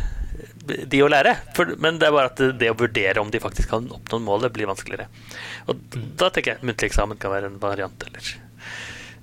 de 0.64 1.02
å 1.04 1.10
lære, 1.12 1.36
for, 1.56 1.74
men 1.84 2.00
det 2.00 2.08
er 2.08 2.16
bare 2.16 2.32
at 2.32 2.42
det, 2.60 2.70
å 2.72 2.78
vurdere 2.80 3.22
om 3.22 3.32
de 3.32 3.42
faktisk 3.44 3.70
kan 3.74 3.90
oppnå 3.92 4.22
målet, 4.24 4.54
blir 4.56 4.70
vanskeligere. 4.70 5.10
Og 5.70 5.82
da 6.20 6.30
tenker 6.32 6.56
jeg 6.56 6.68
muntlig 6.68 6.90
eksamen 6.90 7.20
kan 7.22 7.34
være 7.34 7.52
en 7.52 7.60
variant, 7.62 8.06
eller, 8.08 8.30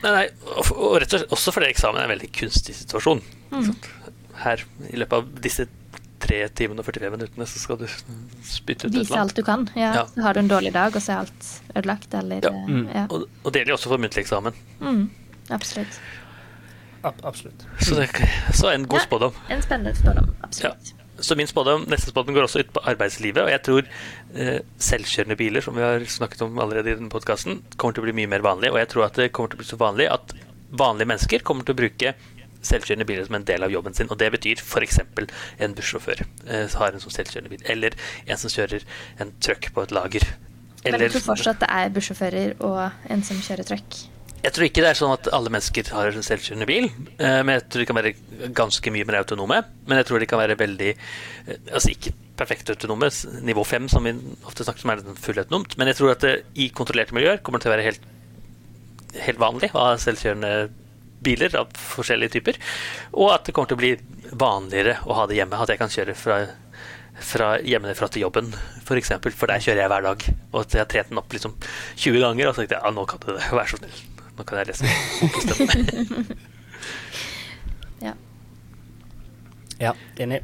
Nei, 0.00 0.12
nei, 0.14 0.26
og, 0.56 0.64
og 0.72 0.94
rett 1.00 1.12
og 1.12 1.18
slett 1.20 1.34
også 1.36 1.50
fordi 1.54 1.70
eksamen 1.70 1.98
er 2.00 2.04
en 2.08 2.14
veldig 2.14 2.30
kunstig 2.34 2.74
situasjon. 2.78 3.20
Mm. 3.52 3.70
Her, 4.40 4.58
i 4.88 4.96
løpet 5.00 5.16
av 5.18 5.22
disse 5.44 5.64
tre 6.20 6.38
timene 6.54 6.82
og 6.82 6.86
45 6.86 7.10
minuttene, 7.16 7.46
så 7.48 7.58
skal 7.62 7.78
du 7.80 7.86
spytte 7.88 8.86
ut 8.86 8.94
et 8.94 8.94
eller 8.94 9.00
annet. 9.00 9.10
Vise 9.10 9.20
alt 9.24 9.36
du 9.36 9.42
kan. 9.46 9.66
Ja, 9.76 9.90
Ja. 10.00 10.06
Så 10.14 10.22
har 10.26 10.34
du 10.36 10.40
en 10.44 10.48
dårlig 10.52 10.72
dag, 10.76 10.94
og 10.96 11.02
så 11.02 11.12
er 11.12 11.18
alt 11.24 11.50
ødelagt, 11.76 12.14
eller 12.14 12.40
Ja. 12.44 12.52
Mm. 12.68 12.86
ja. 12.94 13.06
Og, 13.10 13.26
og 13.44 13.52
det 13.52 13.60
gjelder 13.62 13.72
jo 13.74 13.78
også 13.80 13.88
for 13.94 13.98
muntlig 14.04 14.24
eksamen. 14.24 14.54
Mm, 14.80 15.10
absolutt. 15.50 16.00
Ab 17.02 17.20
absolutt. 17.24 17.62
Så, 17.80 17.94
det, 17.96 18.08
så 18.52 18.70
en 18.74 18.86
god 18.86 18.98
Ja. 19.00 19.04
spådom. 19.06 19.32
En 19.50 19.62
spennende 19.62 19.94
spådom. 19.96 20.34
Absolutt. 20.44 20.94
Så 21.20 21.36
min 21.36 21.46
spådom, 21.48 21.82
neste 21.88 22.10
spådom 22.10 22.34
går 22.34 22.46
også 22.46 22.60
ut 22.60 22.72
på 22.72 22.80
arbeidslivet. 22.88 23.42
Og 23.44 23.50
jeg 23.50 23.62
tror 23.62 23.82
eh, 24.34 24.60
selvkjørende 24.80 25.36
biler, 25.36 25.60
som 25.64 25.74
vi 25.76 25.82
har 25.84 26.00
snakket 26.08 26.42
om 26.46 26.58
allerede 26.58 26.92
i 26.92 26.94
denne 26.96 27.10
podkasten, 27.12 27.62
kommer 27.76 27.92
til 27.96 28.04
å 28.04 28.06
bli 28.08 28.14
mye 28.22 28.30
mer 28.36 28.40
vanlig. 28.44 28.70
Og 28.72 28.78
jeg 28.80 28.88
tror 28.88 29.04
at 29.08 29.16
det 29.20 29.30
kommer 29.32 29.52
til 29.52 29.58
å 29.58 29.62
bli 29.64 29.68
så 29.68 29.76
vanlig 29.80 30.08
at 30.12 30.32
vanlige 30.70 31.08
mennesker 31.12 31.44
kommer 31.44 31.64
til 31.68 31.74
å 31.76 31.80
bruke 31.82 32.14
selvkjørende 32.66 33.06
biler 33.08 33.26
som 33.26 33.38
en 33.38 33.46
del 33.48 33.64
av 33.66 33.72
jobben 33.72 33.96
sin. 33.96 34.10
Og 34.12 34.18
det 34.20 34.30
betyr 34.36 34.60
f.eks. 34.62 35.00
en 35.58 35.74
bussjåfør 35.76 36.22
eh, 36.46 36.78
har 36.82 36.94
en 36.94 37.02
sånn 37.02 37.16
selvkjørende 37.16 37.52
bil. 37.54 37.64
Eller 37.72 37.96
en 38.26 38.40
som 38.40 38.52
kjører 38.52 38.86
en 39.22 39.34
truck 39.40 39.70
på 39.74 39.84
et 39.86 39.94
lager. 39.96 40.26
Men 40.84 40.96
du 41.00 41.10
tror 41.12 41.26
fortsatt 41.34 41.60
det 41.60 41.68
er 41.76 41.92
bussjåfører 41.92 42.56
og 42.64 43.10
en 43.12 43.22
som 43.26 43.40
kjører 43.44 43.68
truck. 43.68 44.00
Jeg 44.40 44.54
tror 44.56 44.64
ikke 44.64 44.80
det 44.80 44.88
er 44.88 44.96
sånn 44.96 45.12
at 45.12 45.26
alle 45.36 45.50
mennesker 45.52 45.90
har 45.92 46.14
en 46.16 46.24
selvkjørende 46.24 46.68
bil. 46.68 46.86
eh, 47.20 47.40
Men 47.44 47.58
jeg 47.58 47.66
tror 47.68 47.82
de 47.82 47.88
kan 47.90 47.98
være 47.98 48.14
ganske 48.56 48.92
mye 48.94 49.04
mer 49.08 49.20
autonome. 49.20 49.60
Men 49.86 50.00
jeg 50.00 50.08
tror 50.08 50.22
de 50.22 50.28
kan 50.30 50.40
være 50.40 50.56
veldig 50.60 50.90
eh, 50.94 51.56
Altså 51.74 51.92
ikke 51.92 52.14
perfekt 52.40 52.72
autonome, 52.72 53.10
nivå 53.44 53.64
fem, 53.68 53.88
som 53.92 54.06
vi 54.08 54.14
ofte 54.48 54.64
snakker 54.64 54.86
om 54.86 54.94
er 54.94 55.02
fullautonomt. 55.20 55.76
Men 55.76 55.90
jeg 55.92 56.00
tror 56.00 56.14
at 56.14 56.24
det 56.24 56.34
i 56.56 56.70
kontrollerte 56.72 57.12
miljøer 57.12 57.42
kommer 57.44 57.60
det 57.60 57.66
til 57.66 57.72
å 57.72 57.74
være 57.74 57.88
helt, 57.90 58.06
helt 59.26 59.42
vanlig 59.42 59.68
å 59.74 59.82
ha 59.90 59.98
selvkjørende 60.00 60.54
biler 61.24 61.54
av 61.60 61.70
forskjellige 61.76 62.38
typer. 62.38 62.58
Og 63.12 63.32
at 63.34 63.46
det 63.46 63.54
kommer 63.56 63.70
til 63.70 63.78
å 63.78 63.82
bli 63.82 63.92
vanligere 64.30 64.98
å 65.06 65.16
ha 65.18 65.28
det 65.28 65.38
hjemme. 65.38 65.60
At 65.60 65.72
jeg 65.72 65.80
kan 65.82 65.92
kjøre 65.92 66.16
fra 66.18 66.42
fra 67.20 67.58
hjemmefra 67.60 68.08
til 68.08 68.22
jobben, 68.24 68.46
f.eks. 68.54 68.84
For, 68.88 68.98
eksempel, 68.98 69.34
for 69.36 69.50
der 69.50 69.60
kjører 69.62 69.82
jeg 69.82 69.90
hver 69.92 70.06
dag. 70.06 70.22
Og 70.52 70.62
at 70.62 70.74
jeg 70.74 70.80
har 70.80 70.88
trent 70.90 71.10
den 71.10 71.20
opp 71.20 71.34
liksom 71.34 71.52
20 72.00 72.22
ganger, 72.24 72.48
og 72.48 72.54
så 72.54 72.62
tenkte 72.62 72.78
jeg 72.78 72.86
ja, 72.86 72.92
nå 72.96 73.04
kan 73.10 73.20
du 73.20 73.26
det, 73.34 73.42
vær 73.52 73.68
så 73.70 73.80
snill. 73.80 73.98
Nå 74.38 74.46
kan 74.48 74.62
jeg 74.62 74.70
lese. 74.72 74.84
Ja. 78.00 78.14
Ja, 79.76 79.90
enig. 80.16 80.38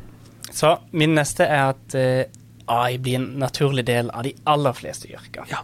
Så 0.53 0.75
min 0.93 1.15
neste 1.17 1.47
er 1.49 1.71
at 1.71 1.95
uh, 1.97 2.27
AI 2.69 2.99
blir 3.01 3.17
en 3.17 3.31
naturlig 3.41 3.87
del 3.89 4.11
av 4.13 4.27
de 4.27 4.35
aller 4.45 4.77
fleste 4.77 5.09
yrker. 5.09 5.49
Ja. 5.49 5.63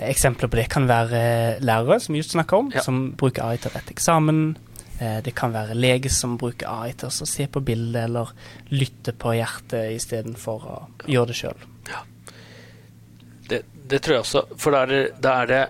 Eksempler 0.00 0.48
på 0.48 0.56
det 0.56 0.68
kan 0.72 0.86
være 0.88 1.60
lærere, 1.60 2.00
som 2.00 2.14
vi 2.14 2.20
just 2.22 2.32
snakka 2.36 2.56
om, 2.56 2.70
Ja. 2.74 2.80
som 2.80 3.12
bruker 3.12 3.44
AI 3.44 3.56
til 3.58 3.70
å 3.70 3.74
rette 3.74 3.92
eksamen. 3.94 4.56
Eh, 5.00 5.20
Det 5.22 5.34
kan 5.34 5.52
være 5.52 5.74
lege 5.74 6.10
som 6.10 6.36
bruker 6.38 6.66
AI 6.68 6.92
til 6.92 7.08
å 7.08 7.26
se 7.26 7.46
på 7.46 7.60
bildet 7.64 8.04
eller 8.04 8.28
lytte 8.70 9.12
på 9.12 9.34
hjertet 9.36 9.94
istedenfor 9.96 10.60
å 10.66 10.78
gjøre 11.06 11.26
det 11.26 11.36
sjøl. 11.36 11.66
Det, 13.48 13.62
det 13.88 13.98
tror 14.02 14.14
jeg 14.14 14.22
også. 14.22 14.44
For 14.56 14.70
da 14.70 14.84
er 14.86 15.10
er 15.42 15.46
det 15.46 15.62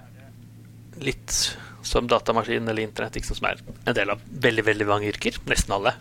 litt 1.01 1.57
som 1.83 2.07
datamaskin 2.07 2.69
eller 2.69 2.83
internett, 2.83 3.15
liksom, 3.17 3.37
som 3.37 3.47
er 3.49 3.61
en 3.87 3.95
del 3.97 4.11
av 4.11 4.21
veldig 4.31 4.65
veldig 4.67 4.87
mange 4.87 5.09
yrker. 5.09 5.39
Nesten 5.49 5.73
alle. 5.75 5.95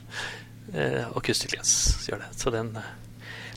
Eh, 0.73 1.05
og 1.15 1.23
kunstig 1.23 1.47
intelligens 1.49 2.07
gjør 2.09 2.19
det. 2.25 2.27
Så 2.38 2.51
den 2.53 2.75
eh, 2.77 2.89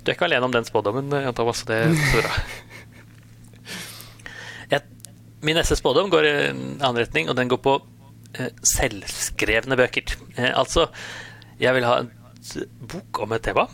Du 0.03 0.11
er 0.11 0.15
ikke 0.17 0.25
alene 0.27 0.45
om 0.49 0.53
den 0.55 0.65
spådommen, 0.65 1.13
eh, 1.13 1.23
Jan 1.27 1.35
Thomas. 1.35 1.63
Det 1.69 1.81
så 1.91 2.23
bra. 2.23 2.31
Jeg, 2.31 2.63
min 5.43 5.59
neste 5.59 5.77
spådom 5.79 6.11
går 6.13 6.27
i 6.27 6.35
en 6.51 6.65
annen 6.81 7.03
retning, 7.03 7.29
og 7.31 7.37
den 7.39 7.51
går 7.51 7.61
på 7.65 7.77
eh, 8.39 8.53
selvskrevne 8.67 9.79
bøker. 9.79 10.15
Eh, 10.37 10.51
altså, 10.51 10.89
jeg 11.61 11.75
vil 11.77 11.87
ha 11.89 11.99
en 12.03 12.13
bok 12.91 13.23
om 13.25 13.35
et 13.35 13.45
tema, 13.47 13.67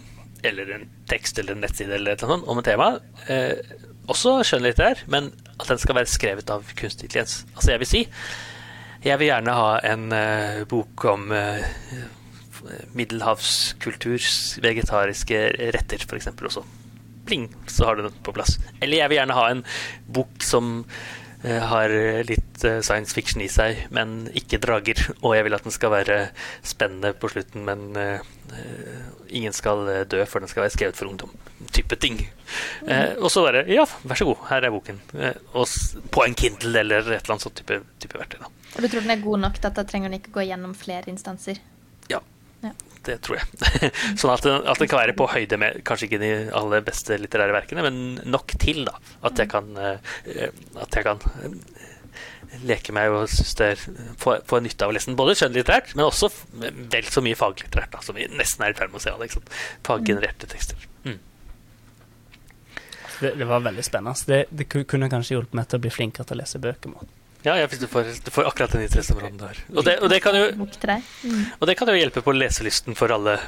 eller 0.46 0.70
en 0.74 0.88
tekst 1.10 1.38
eller 1.40 1.56
en 1.56 1.64
nettside 1.64 1.94
eller 1.96 2.14
et 2.14 2.22
eller 2.22 2.38
annet 2.38 2.50
om 2.52 2.60
et 2.60 2.68
tema. 2.68 2.88
Eh, 3.28 3.76
også 4.08 4.38
skjønnlitterær, 4.48 5.04
men 5.12 5.32
at 5.58 5.68
den 5.68 5.80
skal 5.80 5.98
være 5.98 6.10
skrevet 6.10 6.52
av 6.52 6.64
kunstig 6.78 7.08
intelligens. 7.08 7.42
Altså, 7.54 7.72
jeg 7.74 7.82
vil 7.82 7.92
si 7.92 8.06
Jeg 9.04 9.18
vil 9.20 9.28
gjerne 9.28 9.52
ha 9.54 9.74
en 9.86 10.08
eh, 10.10 10.64
bok 10.66 11.04
om 11.06 11.28
uh, 11.30 11.62
middelhavskulturs 12.98 14.58
vegetariske 14.58 15.38
retter, 15.76 16.02
f.eks. 16.02 16.26
også. 16.34 16.64
Pling, 17.28 17.46
så 17.70 17.86
har 17.86 17.94
du 17.94 18.08
den 18.08 18.16
på 18.26 18.34
plass. 18.34 18.56
Eller 18.80 19.04
jeg 19.04 19.12
vil 19.12 19.20
gjerne 19.20 19.36
ha 19.38 19.44
en 19.52 19.62
bok 20.10 20.42
som 20.42 20.82
har 21.44 21.92
litt 22.26 22.64
eh, 22.66 22.80
science 22.82 23.14
fiction 23.14 23.42
i 23.44 23.48
seg, 23.50 23.84
men 23.94 24.26
ikke 24.36 24.58
drager. 24.62 24.98
Og 25.24 25.36
jeg 25.36 25.46
vil 25.46 25.56
at 25.56 25.66
den 25.66 25.74
skal 25.74 25.94
være 25.94 26.18
spennende 26.66 27.12
på 27.14 27.30
slutten, 27.30 27.64
men 27.68 27.94
eh, 27.98 28.24
eh, 28.56 29.06
ingen 29.28 29.54
skal 29.54 29.86
eh, 29.92 30.04
dø 30.10 30.24
før 30.26 30.44
den 30.44 30.50
skal 30.50 30.66
være 30.66 30.74
skrevet 30.74 30.98
for 30.98 31.10
ungdom. 31.10 31.32
Type 31.74 31.98
ting. 32.00 32.20
Eh, 32.86 33.14
og 33.18 33.30
så 33.30 33.44
bare 33.46 33.64
Ja, 33.70 33.86
vær 34.02 34.18
så 34.18 34.26
god, 34.28 34.44
her 34.50 34.66
er 34.66 34.74
boken. 34.74 35.00
Uh, 35.14 35.34
og 35.58 35.66
på 36.14 36.24
en 36.24 36.36
Kindle 36.38 36.80
eller 36.80 37.02
et 37.02 37.18
eller 37.18 37.34
annet 37.34 37.46
sånt 37.46 37.58
type, 37.58 37.80
type 38.02 38.18
verktøy. 38.18 38.38
da. 38.42 38.52
Og 38.76 38.84
du 38.84 38.88
tror 38.88 39.04
den 39.04 39.14
er 39.14 39.24
god 39.24 39.42
nok 39.46 39.58
til 39.58 39.70
at 39.70 39.78
da 39.78 39.84
trenger 39.86 40.10
den 40.10 40.20
ikke 40.20 40.34
gå 40.38 40.46
gjennom 40.48 40.74
flere 40.78 41.10
instanser? 41.10 41.60
Ja, 42.64 42.72
det 43.06 43.18
tror 43.26 43.38
jeg. 43.38 43.68
sånn 44.18 44.32
at 44.32 44.46
det 44.46 44.54
at 44.72 44.80
det 44.82 44.88
kan 44.90 45.02
være 45.02 45.16
på 45.18 45.28
høyde 45.30 45.58
med 45.60 45.82
kanskje 45.86 46.08
ikke 46.08 46.22
de 46.22 46.32
aller 46.58 46.82
beste 46.86 47.18
litterære 47.20 47.54
verkene, 47.54 47.84
men 47.86 48.00
nok 48.28 48.56
til 48.60 48.84
da, 48.88 48.96
at 49.28 49.38
jeg 49.38 49.52
kan, 49.52 49.70
eh, 49.78 50.48
at 50.82 50.98
jeg 50.98 51.06
kan 51.06 51.22
eh, 51.44 51.54
leke 52.66 52.94
meg 52.96 53.14
og 53.14 53.28
synes 53.30 53.54
det 53.60 53.70
er, 53.74 53.86
få, 54.20 54.38
få 54.48 54.60
nytte 54.64 54.86
av 54.86 54.92
å 54.92 54.96
lese 54.96 55.10
den. 55.10 55.18
Både 55.20 55.36
skjønnlitterært, 55.38 55.94
men 55.94 56.08
også 56.08 56.30
vel 56.58 57.10
så 57.12 57.22
mye 57.24 57.38
faglitterært, 57.38 57.92
da, 57.94 58.02
som 58.04 58.18
vi 58.18 58.28
nesten 58.32 58.66
er 58.66 58.74
i 58.74 58.78
ferd 58.78 58.94
med 58.94 59.02
å 59.02 59.04
se. 59.06 59.32
Sant? 59.36 59.54
Faggenererte 59.86 60.50
tekster. 60.50 60.88
Mm. 61.04 61.18
Det, 63.20 63.34
det 63.38 63.46
var 63.50 63.62
veldig 63.66 63.84
spennende. 63.86 64.26
Det, 64.26 64.44
det 64.50 64.68
kunne 64.70 65.10
kanskje 65.12 65.36
hjulpet 65.36 65.58
meg 65.58 65.70
til 65.70 65.80
å 65.80 65.86
bli 65.86 65.94
flinkere 65.94 66.28
til 66.28 66.38
å 66.38 66.42
lese 66.42 66.62
bøker. 66.62 66.94
Med. 66.94 67.17
Ja, 67.48 67.54
jeg 67.56 67.80
du 67.80 67.86
får, 67.88 68.10
du 68.24 68.30
får 68.34 68.48
akkurat 68.50 68.74
den 68.74 68.84
interesseområden 68.84 69.38
du 69.40 69.46
har. 69.46 69.60
Og 69.72 69.86
det, 69.86 69.94
og, 70.02 70.10
det 70.12 70.20
kan 70.24 70.36
jo. 70.36 70.50
Mm. 70.52 71.44
og 71.58 71.64
det 71.70 71.76
kan 71.78 71.88
jo 71.88 71.96
hjelpe 71.96 72.22
på 72.24 72.34
leselysten 72.36 72.98
for 72.98 73.14
alle, 73.14 73.38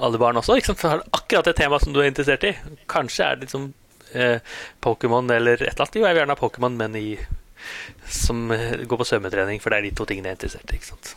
alle 0.00 0.20
barn 0.22 0.40
også. 0.40 0.56
Ikke 0.56 0.72
sant? 0.72 0.80
For 0.80 0.94
har 0.94 1.02
du 1.02 1.18
akkurat 1.18 1.50
det 1.50 1.56
temaet 1.60 1.84
som 1.84 1.94
du 1.94 2.00
er 2.00 2.08
interessert 2.08 2.46
i. 2.48 2.54
Kanskje 2.90 3.26
er 3.26 3.36
det 3.36 3.48
liksom 3.48 3.70
eh, 4.14 4.40
Pokémon 4.80 5.28
eller 5.34 5.60
et 5.60 5.66
eller 5.68 5.84
annet. 5.84 6.00
Jo, 6.00 6.06
jeg 6.06 6.16
vil 6.16 6.22
gjerne 6.22 6.36
ha 6.38 6.40
Pokémon, 6.40 6.80
men 6.80 6.96
i, 6.96 7.08
som 8.08 8.46
eh, 8.56 8.80
går 8.88 9.02
på 9.02 9.08
svømmetrening, 9.12 9.60
for 9.60 9.72
det 9.72 9.80
er 9.80 9.88
de 9.88 9.94
to 10.00 10.08
tingene 10.08 10.32
jeg 10.32 10.38
er 10.38 10.40
interessert 10.40 10.72
i. 10.72 10.80
ikke 10.80 10.92
sant? 10.94 11.14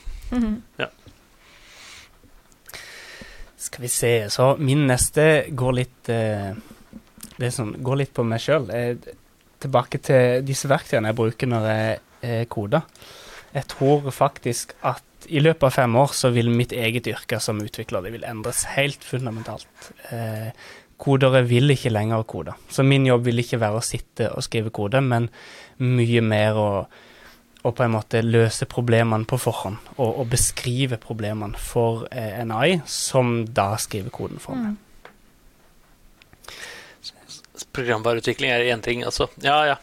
Ja. 0.81 0.89
Skal 3.63 3.85
vi 3.85 3.91
se, 3.91 4.13
så 4.33 4.55
min 4.59 4.87
neste 4.89 5.45
går 5.55 5.75
litt 5.77 6.09
eh, 6.11 6.49
Det 7.37 7.45
er 7.47 7.53
sånn, 7.53 7.77
går 7.85 8.01
litt 8.01 8.11
på 8.15 8.25
meg 8.27 8.41
sjøl. 8.43 8.67
Tilbake 9.63 10.01
til 10.03 10.41
disse 10.43 10.67
verktøyene 10.67 11.13
jeg 11.13 11.19
bruker 11.21 11.49
når 11.49 11.69
jeg 11.69 11.93
eh, 11.93 12.09
koder. 12.49 12.85
Jeg 13.53 13.67
tror 13.69 14.07
faktisk 14.13 14.73
at 14.81 15.03
i 15.29 15.39
løpet 15.39 15.67
av 15.67 15.75
fem 15.75 15.95
år 15.95 16.13
så 16.15 16.31
vil 16.33 16.49
mitt 16.51 16.73
eget 16.75 17.07
yrke 17.07 17.39
som 17.43 17.61
utvikler 17.63 18.03
det 18.03 18.13
vil 18.15 18.25
endres 18.27 18.63
helt 18.73 19.03
fundamentalt. 19.05 19.91
Eh, 20.11 20.49
kodere 21.03 21.43
vil 21.47 21.73
ikke 21.73 21.91
lenger 21.93 22.25
kode. 22.27 22.55
Så 22.71 22.85
min 22.87 23.05
jobb 23.07 23.27
vil 23.27 23.43
ikke 23.43 23.61
være 23.61 23.79
å 23.79 23.85
sitte 23.85 24.29
og 24.33 24.45
skrive 24.45 24.73
kode, 24.73 25.01
men 25.03 25.29
mye 25.83 26.23
mer 26.25 26.59
å 26.59 26.69
og 27.63 27.71
på 27.77 27.85
en 27.85 27.93
måte 27.93 28.19
løse 28.19 28.65
problemene 28.67 29.23
på 29.23 29.37
forhånd, 29.39 29.77
og, 29.95 30.09
og 30.19 30.25
beskrive 30.33 30.97
problemene 30.99 31.55
for 31.55 32.01
eh, 32.11 32.33
en 32.41 32.51
AI, 32.51 32.81
som 32.83 33.45
da 33.47 33.69
skriver 33.79 34.11
koden 34.11 34.41
for 34.43 34.59
meg. 34.59 34.75
Programvareutvikling 37.71 38.51
er 38.51 38.67
én 38.67 38.83
ting, 38.83 39.05
altså. 39.07 39.29
Ja, 39.39 39.61
ja. 39.69 39.77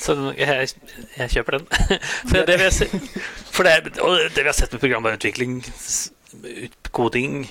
Så 0.00 0.14
jeg, 0.38 0.68
jeg 1.18 1.30
kjøper 1.34 1.58
den. 1.58 1.66
For 2.30 2.40
det, 2.48 2.56
vi 2.56 2.64
har 2.64 2.72
for 3.52 3.66
det, 3.66 3.98
og 4.00 4.16
det 4.32 4.40
vi 4.40 4.48
har 4.48 4.56
sett 4.56 4.72
med 4.72 4.80
programvareutvikling, 4.80 5.58
koding, 6.96 7.42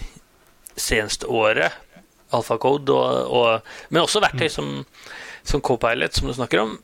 seneste 0.80 1.28
året, 1.30 1.76
alfakode, 2.34 2.94
og, 2.96 3.30
og, 3.38 3.62
men 3.90 4.02
også 4.02 4.22
verktøy 4.24 4.48
som, 4.50 4.72
som 5.46 5.62
Copilot, 5.62 6.14
som 6.18 6.28
du 6.30 6.34
snakker 6.38 6.64
om, 6.64 6.76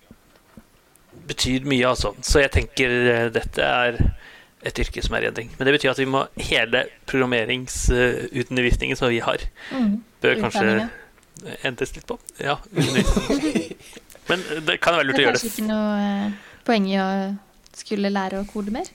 betyr 1.25 1.65
mye, 1.65 1.87
altså. 1.89 2.11
Så 2.21 2.43
jeg 2.43 2.51
tenker 2.53 2.89
eh, 3.15 3.27
dette 3.33 3.61
er 3.65 3.97
et 4.65 4.79
yrke 4.81 5.01
som 5.05 5.15
er 5.17 5.25
i 5.25 5.29
endring. 5.31 5.49
Men 5.57 5.65
det 5.69 5.73
betyr 5.77 5.91
at 5.95 6.01
vi 6.01 6.07
må 6.09 6.25
hele 6.51 6.83
programmeringsundervisningen 7.09 8.97
som 8.99 9.09
vi 9.13 9.19
har, 9.25 9.37
Mm. 9.71 10.03
bør 10.21 10.35
kanskje 10.41 10.89
endres 11.65 11.95
litt 11.95 12.05
på. 12.09 12.19
Ja, 12.41 12.55
undervisning. 12.73 13.71
Men 14.29 14.45
det 14.65 14.79
kan 14.81 14.97
være 14.97 15.09
lurt 15.09 15.19
å 15.19 15.25
gjøre 15.27 15.37
Det 15.37 15.41
Det 15.41 15.47
er 15.47 15.49
kanskje 15.49 15.63
ikke 15.63 15.69
noe 15.69 15.97
eh, 16.01 16.53
poeng 16.65 16.87
i 16.89 16.99
å 17.01 17.07
skulle 17.75 18.11
lære 18.13 18.41
å 18.41 18.49
kode 18.49 18.73
mer? 18.73 18.91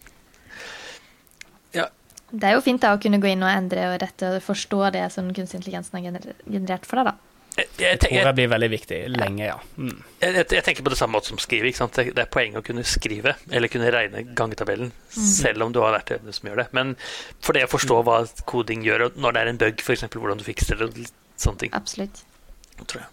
Ja. 1.76 1.88
Det 2.30 2.46
er 2.48 2.56
jo 2.56 2.62
fint 2.64 2.82
da 2.82 2.94
å 2.96 3.00
kunne 3.02 3.20
gå 3.22 3.32
inn 3.32 3.42
og 3.44 3.52
endre 3.52 3.90
og 3.92 3.98
rette 4.02 4.36
og 4.36 4.44
forstå 4.44 4.84
det 4.96 5.08
som 5.14 5.28
kunstig 5.34 5.60
intelligensen 5.60 5.98
har 5.98 6.22
generert 6.46 6.88
for 6.88 7.00
deg, 7.00 7.10
da. 7.12 7.16
Jeg, 7.50 7.66
Det 7.76 7.84
jeg, 7.84 7.98
tror 7.98 8.12
jeg, 8.14 8.24
jeg 8.24 8.36
blir 8.38 8.50
veldig 8.52 8.68
viktig 8.70 8.98
lenge, 9.10 9.46
ja. 9.48 9.56
Mm. 9.76 9.96
jeg, 10.22 10.44
jeg 10.54 10.64
tenker 10.64 10.86
på 10.86 10.92
det 10.94 10.98
samme 11.00 11.18
måte 11.18 11.32
som 11.32 11.40
skrive. 11.42 11.68
Ikke 11.68 11.82
sant? 11.82 11.98
Det 11.98 12.14
det 12.16 12.22
er 12.22 12.30
poeng 12.32 12.56
å 12.56 12.64
kunne 12.64 12.84
skrive, 12.86 13.34
eller 13.50 13.72
kunne 13.72 13.90
regne 13.92 14.22
gangetabellen, 14.38 14.92
selv 15.10 15.66
om 15.66 15.74
du 15.74 15.82
har 15.82 15.96
verktøyene 15.98 16.34
som 16.36 16.48
gjør 16.48 16.62
det. 16.62 16.68
Men 16.78 16.94
for 17.42 17.58
det 17.58 17.66
å 17.66 17.72
forstå 17.72 18.00
hva 18.06 18.20
koding 18.50 18.86
gjør, 18.86 19.08
og 19.08 19.18
når 19.20 19.36
det 19.36 19.42
er 19.42 19.52
en 19.52 19.62
bug, 19.64 19.82
f.eks. 19.82 20.06
hvordan 20.14 20.40
du 20.40 20.46
fikser 20.46 20.80
det, 20.80 21.10
sånne 21.40 21.64
ting, 21.66 21.74
Absolutt. 21.76 22.22
tror 22.86 23.02
jeg. 23.02 23.09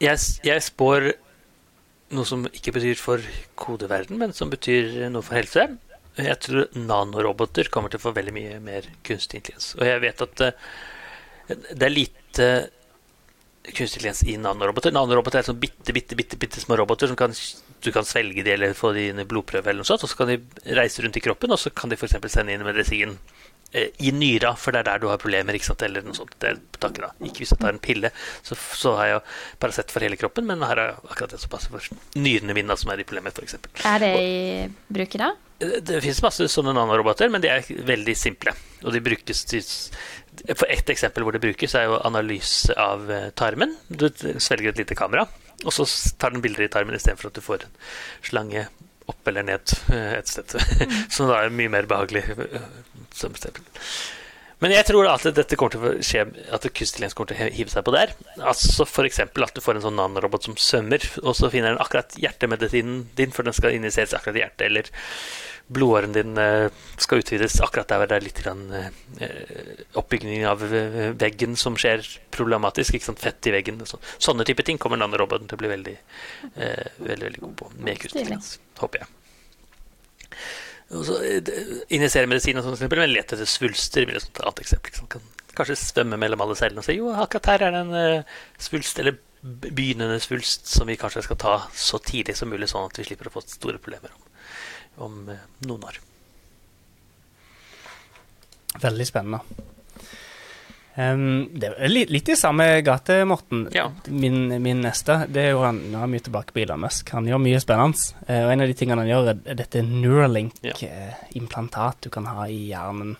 Jeg, 0.00 0.16
jeg 0.46 0.64
spår 0.64 1.10
noe 2.16 2.26
som 2.26 2.46
ikke 2.48 2.74
betyr 2.74 2.98
for 2.98 3.24
kodeverden, 3.60 4.18
men 4.20 4.34
som 4.36 4.50
betyr 4.52 5.10
noe 5.12 5.24
for 5.26 5.38
helse. 5.38 5.66
Jeg 6.18 6.38
tror 6.42 6.66
nanoroboter 6.74 7.70
kommer 7.72 7.92
til 7.92 8.00
å 8.00 8.06
få 8.08 8.14
veldig 8.16 8.34
mye 8.34 8.58
mer 8.64 8.88
kunstig 9.06 9.40
intelligens. 9.40 9.74
Og 9.78 9.86
jeg 9.86 10.02
vet 10.02 10.24
at 10.26 10.44
eh, 10.46 10.68
det 11.70 11.86
er 11.86 11.94
lite 11.94 12.48
kunstig 13.70 14.00
intelligens 14.00 14.24
i 14.26 14.36
nanoroboter. 14.40 14.94
Nanoroboter 14.96 15.42
er 15.42 15.50
sånn 15.50 15.60
bitte, 15.62 15.94
bitte, 15.96 16.18
bitte, 16.18 16.40
bitte 16.40 16.64
små 16.64 16.80
roboter 16.80 17.10
som 17.10 17.18
kan, 17.20 17.36
du 17.84 17.90
kan 17.94 18.08
svelge 18.08 18.44
de 18.46 18.56
eller 18.56 18.74
få 18.76 18.94
de 18.96 19.10
inn 19.12 19.22
i 19.22 19.28
blodprøve 19.28 19.70
eller 19.70 19.84
noe 19.84 19.90
sånt, 19.90 20.04
og 20.06 20.10
så 20.10 20.18
kan 20.18 20.32
de 20.32 20.40
reise 20.80 21.04
rundt 21.04 21.20
i 21.20 21.24
kroppen, 21.24 21.52
og 21.54 21.60
så 21.60 21.72
kan 21.76 21.92
de 21.92 22.00
f.eks. 22.00 22.16
sende 22.32 22.56
inn 22.56 22.66
medisin 22.66 23.18
i 23.72 24.10
nyra, 24.10 24.54
for 24.58 24.74
det 24.74 24.80
er 24.80 24.88
der 24.88 25.02
du 25.02 25.06
har 25.10 25.20
problemer, 25.22 25.54
ikke 25.54 25.68
sant, 25.68 25.82
eller 25.86 26.02
noe 26.02 26.16
sånt. 26.16 26.32
Det 26.42 26.48
er 26.50 26.56
på 26.58 26.80
taket 26.82 27.04
da. 27.04 27.10
Ikke 27.28 27.44
hvis 27.44 27.52
jeg 27.54 27.60
tar 27.62 27.74
en 27.74 27.82
pille, 27.82 28.10
så, 28.42 28.56
så 28.56 28.96
har 28.98 29.10
jeg 29.12 29.20
Paracet 29.62 29.94
for 29.94 30.02
hele 30.02 30.18
kroppen, 30.18 30.48
men 30.48 30.64
her 30.66 30.80
er 30.82 30.96
akkurat 31.06 31.34
det 31.34 31.38
som 31.42 31.52
passer 31.52 31.70
for 31.70 32.18
nyrene 32.18 32.56
mine, 32.56 32.76
som 32.80 32.90
er 32.90 33.02
i 33.02 33.06
problemet, 33.06 33.38
f.eks. 33.38 33.60
Er 33.86 34.02
det 34.02 34.10
i 34.18 34.32
bruk 34.90 35.14
i 35.14 35.22
dag? 35.22 35.38
Det, 35.60 35.70
det 35.86 36.00
finnes 36.02 36.22
masse 36.24 36.48
sånne 36.50 36.74
nanoroboter, 36.74 37.30
men 37.30 37.44
de 37.44 37.52
er 37.52 37.70
veldig 37.86 38.16
simple. 38.18 38.56
Og 38.82 38.96
de 38.96 39.04
brukes 39.04 39.44
til 39.50 39.62
For 40.56 40.66
ett 40.72 40.88
eksempel 40.88 41.26
hvor 41.26 41.36
det 41.36 41.42
brukes, 41.42 41.74
er 41.76 41.90
jo 41.90 42.00
analyse 42.06 42.74
av 42.80 43.10
eh, 43.12 43.30
tarmen. 43.36 43.76
Du 43.88 44.08
svelger 44.10 44.72
et 44.72 44.82
lite 44.82 44.96
kamera, 44.98 45.26
og 45.62 45.74
så 45.74 45.86
tar 46.18 46.32
den 46.32 46.42
bilder 46.42 46.64
i 46.64 46.72
tarmen 46.72 46.96
istedenfor 46.96 47.30
at 47.30 47.36
du 47.36 47.44
får 47.44 47.66
en 47.66 47.74
slange 48.24 48.66
opp 49.10 49.28
eller 49.30 49.46
ned 49.46 49.74
eh, 49.92 50.16
et 50.18 50.30
sted. 50.30 50.56
Så 51.14 51.28
da 51.28 51.42
er 51.42 51.54
mye 51.54 51.72
mer 51.72 51.90
behagelig 51.90 52.24
eh. 52.30 52.72
Men 54.60 54.74
jeg 54.74 54.86
tror 54.90 55.08
at 55.08 55.24
dette 55.34 55.56
kommer 55.58 55.72
til 55.72 55.84
å 55.88 55.92
skje 56.04 56.26
At 56.52 56.66
kunstig 56.76 57.08
kommer 57.16 57.32
til 57.32 57.38
å 57.48 57.52
hive 57.56 57.72
seg 57.72 57.84
på 57.86 57.94
der. 57.94 58.12
Altså 58.38 58.84
F.eks. 58.84 59.22
at 59.24 59.54
du 59.56 59.62
får 59.64 59.78
en 59.78 59.86
sånn 59.86 59.96
nanorobot 59.98 60.46
som 60.46 60.56
svømmer, 60.60 61.04
og 61.24 61.32
så 61.38 61.50
finner 61.52 61.72
den 61.74 61.82
akkurat 61.82 62.16
hjertemedisinen 62.20 63.06
din, 63.16 63.32
for 63.34 63.48
den 63.48 63.56
skal 63.56 63.76
injiseres 63.76 64.14
akkurat 64.16 64.36
i 64.36 64.44
hjertet, 64.44 64.66
eller 64.68 64.92
blodåren 65.70 66.14
din 66.14 66.38
eh, 66.40 66.66
skal 66.98 67.22
utvides 67.22 67.60
akkurat 67.62 67.90
der 67.92 68.08
det 68.10 68.16
er 68.18 68.24
litt 68.24 68.40
grann, 68.42 68.64
eh, 68.74 69.84
oppbygging 69.98 70.44
av 70.50 70.64
eh, 70.66 71.12
veggen 71.18 71.54
som 71.60 71.78
skjer 71.78 72.02
problematisk. 72.34 72.96
ikke 72.98 73.10
sant, 73.10 73.22
Fett 73.22 73.50
i 73.50 73.54
veggen. 73.54 73.80
og 73.80 73.90
sånn. 73.92 74.08
Sånne 74.18 74.46
type 74.48 74.66
ting 74.66 74.80
kommer 74.82 75.00
nanoroboten 75.00 75.50
til 75.50 75.58
å 75.58 75.62
bli 75.62 75.70
veldig, 75.70 75.96
veldig, 76.56 77.24
veldig 77.26 77.44
god 77.44 77.56
på. 77.62 77.70
Med 77.78 78.02
kunstintelligens, 78.02 78.56
håper 78.82 79.04
jeg. 79.04 80.36
Og 80.90 81.04
så, 81.06 81.20
Injisere 81.94 82.26
medisin 82.26 82.58
og 82.58 82.66
sånn, 82.66 82.74
eksempel, 82.74 83.04
men 83.04 83.12
lete 83.12 83.36
etter 83.36 83.46
svulster 83.46 84.10
et 84.10 84.24
sånt 84.24 84.42
annet 84.42 84.64
eksempel. 84.64 84.90
Liksom. 84.90 85.10
Kan 85.12 85.28
kanskje 85.54 85.78
svømme 85.78 86.18
mellom 86.20 86.42
alle 86.44 86.56
cellene 86.58 86.82
og 86.82 86.86
si 86.86 86.96
jo, 86.98 87.10
akkurat 87.14 87.52
her 87.52 87.66
er 87.66 87.74
det 87.74 87.82
en 87.84 87.98
eh, 87.98 88.38
svulst, 88.62 88.98
eller 89.02 89.18
begynnende 89.42 90.18
svulst, 90.20 90.68
som 90.68 90.90
vi 90.90 90.98
kanskje 91.00 91.24
skal 91.26 91.38
ta 91.40 91.54
så 91.74 92.00
tidlig 92.04 92.36
som 92.38 92.50
mulig, 92.52 92.68
sånn 92.70 92.90
at 92.90 92.98
vi 93.00 93.06
slipper 93.06 93.30
å 93.30 93.34
få 93.34 93.42
store 93.46 93.80
problemer 93.80 94.12
om, 94.12 94.26
om 95.00 95.28
eh, 95.32 95.44
noen 95.68 95.90
år. 95.90 96.00
Veldig 98.80 99.06
spennende. 99.08 99.40
Um, 101.00 101.48
det 101.54 101.68
er 101.70 101.88
litt, 101.88 102.10
litt 102.10 102.28
i 102.32 102.36
samme 102.36 102.82
gate, 102.84 103.24
Morten. 103.28 103.68
Ja. 103.74 103.90
Min, 104.10 104.62
min 104.62 104.80
neste 104.84 105.26
det 105.30 105.40
er 105.46 105.50
jo 105.54 105.62
han, 105.62 105.78
Nå 105.92 105.98
er 106.02 106.08
vi 106.10 106.20
tilbake 106.26 106.52
på 106.54 106.60
Elon 106.64 106.82
Musk. 106.82 107.10
Han 107.14 107.28
gjør 107.30 107.40
mye 107.42 107.60
spennende. 107.62 107.98
Uh, 108.26 108.42
og 108.44 108.50
en 108.52 108.62
av 108.64 108.68
de 108.70 108.78
tingene 108.78 109.02
han 109.04 109.12
gjør, 109.12 109.24
er, 109.32 109.36
dette 109.62 109.86
Neuralink-implantat 109.86 111.96
du 112.04 112.08
kan 112.12 112.24
ha 112.30 112.40
i 112.50 112.52
hjernen. 112.72 113.12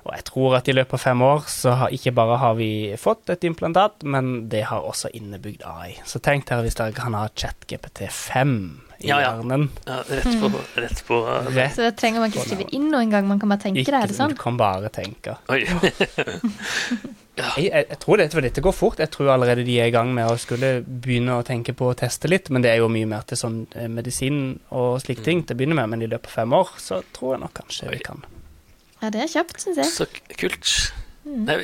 Og 0.00 0.10
jeg 0.16 0.24
tror 0.30 0.50
at 0.56 0.68
i 0.70 0.76
løpet 0.76 0.94
av 0.96 1.02
fem 1.02 1.20
år 1.24 1.40
så 1.52 1.70
har 1.82 1.88
ikke 1.92 2.16
bare 2.16 2.40
har 2.40 2.54
vi 2.56 2.70
fått 3.00 3.24
et 3.34 3.44
implantat, 3.48 3.94
men 4.08 4.24
det 4.52 4.62
har 4.70 4.80
også 4.86 5.08
innebygd 5.16 5.62
AI. 5.68 5.90
Så 6.08 6.16
tenk 6.24 6.42
dere 6.48 6.64
hvis 6.64 6.78
dere 6.78 6.96
kan 6.96 7.14
ha 7.18 7.24
ChatGPT5 7.28 8.46
i 9.00 9.08
Ja, 9.08 9.18
ja. 9.22 9.30
hjernen. 9.34 9.68
Ja, 9.86 10.00
rett 10.08 10.40
på, 10.42 10.50
rett 10.76 11.02
på 11.08 11.20
Rett. 11.54 11.74
Så 11.76 11.86
det 11.86 11.94
trenger 12.00 12.20
man 12.24 12.30
ikke 12.32 12.44
skrive 12.44 12.66
inn 12.76 12.90
noe 12.92 13.00
engang, 13.06 13.26
man 13.30 13.40
kan 13.40 13.48
bare 13.52 13.64
tenke 13.64 13.84
det, 13.86 13.94
er 13.96 14.10
det 14.12 14.16
sånn? 14.18 14.34
Du 14.36 14.40
kan 14.40 14.58
bare 14.60 14.90
tenke. 14.92 15.38
Oi. 15.52 15.64
Jeg, 17.40 17.70
jeg, 17.70 17.84
jeg 17.88 17.96
tror 18.02 18.18
dette, 18.20 18.36
for 18.36 18.44
dette 18.44 18.60
går 18.60 18.74
fort. 18.76 18.98
Jeg 19.00 19.08
tror 19.14 19.30
allerede 19.32 19.62
de 19.64 19.78
er 19.80 19.88
i 19.88 19.92
gang 19.94 20.10
med 20.12 20.28
å 20.28 20.34
skulle 20.36 20.82
begynne 20.84 21.38
å 21.40 21.44
tenke 21.46 21.72
på 21.72 21.86
å 21.88 21.94
teste 21.96 22.28
litt, 22.28 22.50
men 22.52 22.60
det 22.60 22.68
er 22.74 22.82
jo 22.82 22.90
mye 22.92 23.08
mer 23.08 23.22
til 23.30 23.38
sånn 23.40 23.62
eh, 23.80 23.86
medisin 23.88 24.58
og 24.76 24.98
slike 25.00 25.24
ting 25.24 25.40
til 25.46 25.56
å 25.56 25.60
begynne 25.62 25.78
med. 25.78 25.88
Men 25.94 26.04
i 26.04 26.10
løpet 26.10 26.28
av 26.28 26.34
fem 26.42 26.52
år 26.58 26.74
så 26.82 26.98
tror 27.16 27.36
jeg 27.38 27.42
nok 27.46 27.54
kanskje 27.62 27.88
Oi. 27.88 27.94
vi 27.94 28.02
kan. 28.10 28.26
Ja, 29.00 29.08
det 29.14 29.22
er 29.24 29.32
kjapt, 29.38 29.56
syns 29.62 29.80
jeg. 29.80 29.88
Så 29.94 30.08
kult. 30.36 30.74
Mm. 31.24 31.40
Nei. 31.48 31.56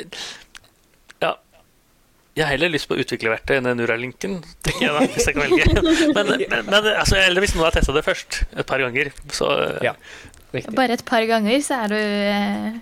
Jeg 2.36 2.44
har 2.44 2.52
heller 2.52 2.68
lyst 2.74 2.88
på 2.90 2.98
utviklerverktøy 3.00 3.54
enn 3.56 3.68
Neuralinken, 3.78 4.40
tenker 4.64 4.82
jeg 4.84 4.92
da, 4.92 5.04
hvis 5.14 5.28
jeg 5.30 5.36
kan 5.36 5.46
velge. 5.46 5.68
Men, 6.12 6.32
men, 6.36 6.66
men 6.66 6.88
altså, 6.92 7.16
eller 7.16 7.40
hvis 7.40 7.54
noen 7.56 7.64
har 7.70 7.76
testa 7.78 7.94
det 7.96 8.02
først, 8.04 8.42
et 8.60 8.66
par 8.68 8.82
ganger, 8.84 9.08
så 9.32 9.48
eh, 9.56 9.86
Ja. 9.88 9.94
Bare 10.76 10.94
et 10.96 11.04
par 11.08 11.24
ganger, 11.28 11.58
så 11.64 11.78
er 11.84 11.90
du 11.92 11.96
eh, 11.96 12.76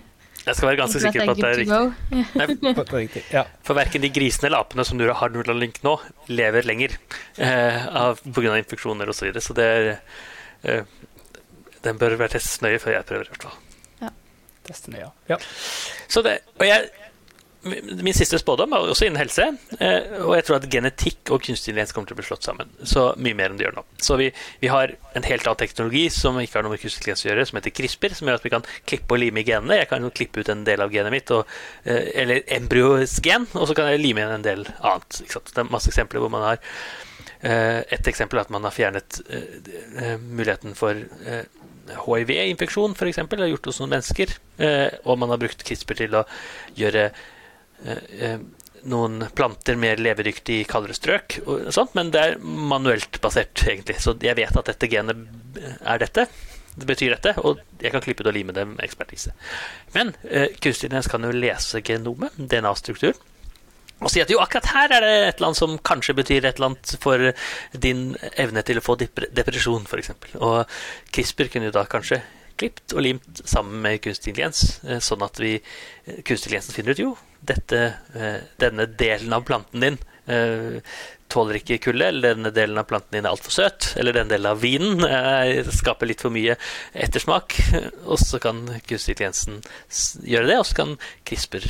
jeg 0.45 0.57
skal 0.59 0.67
være 0.69 0.77
ganske 0.77 0.99
sikker 1.01 1.25
på 1.25 1.33
at 1.33 1.39
det 1.39 1.47
er 1.47 1.57
riktig. 1.63 2.19
Nei. 2.37 3.23
Ja. 3.33 3.41
for 3.65 3.73
verken 3.79 4.03
de 4.03 4.11
grisene 4.13 4.51
eller 4.51 4.61
apene 4.61 4.85
som 4.85 4.99
Nura 4.99 5.15
har 5.17 5.31
Neuralink 5.33 5.79
nå, 5.87 5.95
lever 6.29 6.67
lenger 6.69 6.93
eh, 7.41 7.87
av- 7.89 8.21
på 8.21 8.35
grunn 8.43 8.53
av 8.53 8.59
infeksjoner 8.61 9.09
osv. 9.09 9.17
Så, 9.17 9.25
videre. 9.31 9.41
så 9.47 9.55
det 9.57 9.65
er 9.71 9.87
eh, 10.69 10.83
Den 11.87 11.97
bør 12.01 12.13
være 12.19 12.35
testet 12.37 12.61
nøye 12.67 12.77
før 12.83 12.93
jeg 12.99 13.07
prøver, 13.09 13.25
i 13.25 13.33
hvert 13.33 13.47
fall. 13.47 13.57
Ja. 14.03 14.11
ja. 15.29 15.37
Så 16.11 16.21
det, 16.25 16.39
og 16.59 16.65
jeg, 16.69 16.87
min 17.65 18.13
siste 18.13 18.37
spådom 18.39 18.73
er 18.75 18.83
også 18.91 19.07
innen 19.07 19.19
helse. 19.19 19.45
Eh, 19.79 20.19
og 20.21 20.35
jeg 20.37 20.45
tror 20.45 20.59
at 20.59 20.67
genetikk 20.69 21.31
og 21.33 21.41
kunstig 21.41 21.71
intelligens 21.71 21.95
kommer 21.95 22.09
til 22.09 22.17
å 22.17 22.19
bli 22.19 22.27
slått 22.27 22.45
sammen. 22.45 22.69
Så 22.85 23.07
mye 23.17 23.37
mer 23.37 23.49
enn 23.49 23.57
det 23.59 23.65
gjør 23.65 23.79
nå. 23.79 23.83
Så 24.05 24.17
vi, 24.21 24.27
vi 24.61 24.69
har 24.69 24.93
en 25.17 25.25
helt 25.25 25.47
annen 25.47 25.61
teknologi 25.63 26.03
som 26.13 26.37
ikke 26.41 26.59
har 26.59 26.67
noe 26.67 26.75
med 26.75 26.83
kunstig 26.83 27.01
intelligens 27.01 27.25
å 27.25 27.29
gjøre, 27.31 27.47
som 27.49 27.59
heter 27.59 27.75
CRISPR, 27.79 28.15
som 28.19 28.29
gjør 28.29 28.39
at 28.39 28.45
vi 28.45 28.53
kan 28.53 28.69
klippe 28.91 29.17
og 29.17 29.21
lime 29.23 29.41
i 29.41 29.47
genene. 29.47 29.79
Jeg 29.81 29.89
kan 29.91 30.05
jo 30.05 30.13
klippe 30.13 30.45
ut 30.45 30.53
en 30.53 30.63
del 30.67 30.85
av 30.85 30.93
genet 30.93 31.15
mitt, 31.15 31.33
og, 31.33 31.57
eh, 31.89 32.11
eller 32.21 32.45
embryos 32.59 33.17
gen, 33.25 33.49
og 33.55 33.65
så 33.65 33.77
kan 33.77 33.89
jeg 33.89 34.03
lime 34.03 34.21
igjen 34.21 34.37
en 34.37 34.45
del 34.45 34.65
annet. 34.85 35.21
Det 35.25 35.65
er 35.65 35.73
masse 35.73 35.89
eksempler 35.89 36.21
hvor 36.21 36.33
man 36.33 36.45
har 36.51 36.61
eh, 37.41 37.81
Et 37.93 38.07
eksempel 38.09 38.39
er 38.39 38.45
at 38.45 38.53
man 38.53 38.63
har 38.65 38.73
fjernet 38.73 39.21
muligheten 40.21 40.73
for 40.77 40.97
hiv-infeksjon, 42.05 42.93
f.eks., 42.97 43.21
har 43.21 43.49
gjort 43.49 43.69
hos 43.69 43.79
noen 43.81 43.93
mennesker. 43.97 44.33
og 45.05 45.19
man 45.19 45.29
har 45.29 45.41
brukt 45.41 45.63
CRISPR 45.65 45.97
til 45.99 46.17
å 46.17 46.23
gjøre 46.77 47.09
noen 48.85 49.25
planter 49.35 49.77
mer 49.79 50.01
levedyktig 50.01 50.59
i 50.61 50.65
kaldere 50.69 50.95
strøk, 50.97 51.39
sånt, 51.73 51.95
men 51.97 52.11
det 52.13 52.21
er 52.21 52.35
manuelt 52.41 53.19
basert, 53.21 53.65
egentlig. 53.65 53.97
Så 54.01 54.15
jeg 54.21 54.37
vet 54.37 54.57
at 54.57 54.69
dette 54.69 54.89
genet 54.91 55.25
er 55.81 56.01
dette. 56.01 56.27
Det 56.75 56.87
betyr 56.89 57.15
dette, 57.15 57.31
og 57.47 57.61
jeg 57.79 57.93
kan 57.93 58.03
klippe 58.03 58.25
det 58.25 58.33
og 58.33 58.35
lime 58.35 58.55
det 58.55 58.65
med 58.67 58.83
ekspertise. 58.83 59.31
Men 59.93 60.11
eh, 60.27 60.51
kunstig 60.59 60.89
intelligens 60.89 61.07
kan 61.11 61.23
jo 61.23 61.31
lese 61.31 61.79
genomet, 61.85 62.35
DNA-strukturen, 62.35 63.21
og 64.03 64.11
si 64.11 64.19
at 64.19 64.31
jo, 64.31 64.41
akkurat 64.43 64.73
her 64.73 64.91
er 64.97 65.05
det 65.05 65.11
et 65.15 65.37
eller 65.37 65.53
annet 65.53 65.59
som 65.61 65.77
kanskje 65.87 66.17
betyr 66.17 66.43
et 66.43 66.57
eller 66.57 66.73
annet 66.73 66.95
for 66.99 67.29
din 67.85 68.09
evne 68.35 68.63
til 68.67 68.81
å 68.81 68.83
få 68.83 68.97
depresjon, 68.99 69.87
f.eks. 69.87 70.11
Og 70.35 70.65
CRISPR 71.15 71.53
kunne 71.53 71.69
jo 71.69 71.77
da 71.77 71.85
kanskje 71.87 72.19
klippet 72.59 72.95
og 72.95 73.05
limt 73.07 73.39
sammen 73.47 73.79
med 73.83 74.01
kunstig 74.03 74.33
intelligens, 74.33 74.81
eh, 74.83 74.99
sånn 75.03 75.23
at 75.23 75.39
vi 75.39 75.55
kunstig 75.63 76.51
intelligensen 76.51 76.75
finner 76.75 76.91
ut 76.91 77.03
jo, 77.05 77.15
dette, 77.51 77.85
eh, 78.15 78.41
denne 78.61 78.89
delen 78.99 79.33
av 79.35 79.45
planten 79.47 79.85
din 79.85 79.97
eh, 80.25 80.81
tåler 81.31 81.57
ikke 81.57 81.79
kulde, 81.87 82.07
eller 82.07 82.35
denne 82.35 82.51
delen 82.53 82.77
av 82.79 82.85
planten 82.89 83.17
din 83.17 83.25
er 83.25 83.33
altfor 83.33 83.53
søt, 83.53 83.89
eller 83.99 84.15
denne 84.15 84.31
delen 84.31 84.51
av 84.51 84.61
vinen 84.61 85.01
eh, 85.07 85.65
skaper 85.73 86.09
litt 86.09 86.21
for 86.23 86.33
mye 86.33 86.55
ettersmak. 86.93 87.57
Og 88.05 88.19
så 88.21 88.39
kan 88.43 88.63
kunstig 88.85 89.15
intelligensen 89.15 89.61
gjøre 90.23 90.51
det, 90.51 90.59
og 90.61 90.69
så 90.69 90.79
kan 90.81 90.95
CRISPR 91.27 91.65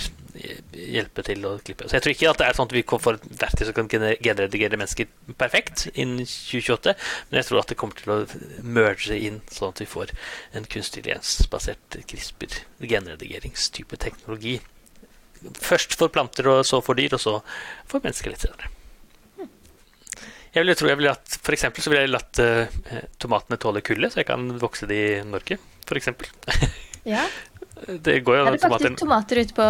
hjelpe 0.76 1.24
til 1.24 1.48
å 1.48 1.54
klippe. 1.64 1.88
Så 1.88 1.96
jeg 1.96 2.04
tror 2.04 2.16
ikke 2.16 2.32
at 2.34 2.42
det 2.42 2.48
er 2.50 2.58
sånn 2.58 2.68
at 2.68 2.76
vi 2.76 2.84
får 2.84 3.16
et 3.16 3.28
verktøy 3.46 3.66
som 3.70 3.78
kan 3.78 3.90
genredigere 4.28 4.80
mennesker 4.82 5.08
perfekt 5.40 5.88
innen 5.94 6.28
2028, 6.28 6.96
men 7.30 7.40
jeg 7.40 7.50
tror 7.50 7.64
at 7.64 7.72
det 7.72 7.80
kommer 7.80 7.96
til 8.02 8.12
å 8.12 8.20
merge 8.60 9.16
inn, 9.16 9.40
sånn 9.48 9.72
at 9.72 9.82
vi 9.86 9.90
får 9.90 10.12
en 10.52 10.68
kunstig 10.68 11.06
intelligensbasert 11.06 12.00
CRISPR-genredigeringstype 12.12 14.00
teknologi 14.02 14.60
først 15.54 15.98
for 16.00 16.14
planter, 16.14 16.48
og 16.52 16.66
så 16.68 16.82
for 16.86 16.98
dyr, 16.98 17.16
og 17.18 17.22
så 17.22 17.40
for 17.90 18.04
mennesker 18.04 18.34
litt 18.34 18.46
senere. 18.46 18.72
Jeg 20.56 20.64
ville 20.64 20.76
tro 20.80 20.88
jeg 20.88 21.00
ville 21.02 21.12
hatt, 21.12 21.34
For 21.44 21.56
eksempel 21.56 21.84
så 21.84 21.92
ville 21.92 22.06
jeg 22.06 22.14
latt 22.14 22.40
uh, 22.40 23.02
tomatene 23.20 23.60
tåle 23.60 23.84
kulde, 23.84 24.08
så 24.12 24.22
jeg 24.22 24.30
kan 24.30 24.48
vokse 24.62 24.88
de 24.88 25.00
i 25.04 25.24
Norge, 25.28 25.60
eksempel. 26.00 26.32
Ja. 27.06 27.22
Det 27.86 28.16
går 28.26 28.40
jo 28.40 28.46
Hadde 28.48 28.58
tomater. 28.64 28.88
faktisk 28.88 29.02
tomater 29.04 29.40
ute 29.44 29.54
på 29.54 29.66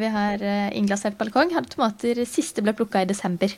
Vi 0.00 0.08
har 0.10 0.40
uh, 0.42 0.72
innglassert 0.74 1.14
balkong. 1.20 1.52
Hadde 1.54 1.70
tomater 1.70 2.18
siste 2.26 2.64
ble 2.66 2.74
plukka 2.74 3.04
i 3.04 3.06
desember. 3.06 3.52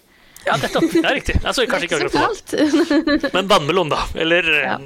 Ja, 0.44 0.58
nettopp. 0.60 0.84
Det 0.92 1.00
er 1.00 1.16
riktig. 1.16 1.38
Altså, 1.40 1.64
kanskje 1.70 1.88
ikke 1.88 2.02
akkurat 2.02 2.52
tomat. 2.52 3.32
Men 3.32 3.48
vannmelon, 3.48 3.94
da. 3.94 4.02
Eller 4.20 4.50
ja. 4.58 4.76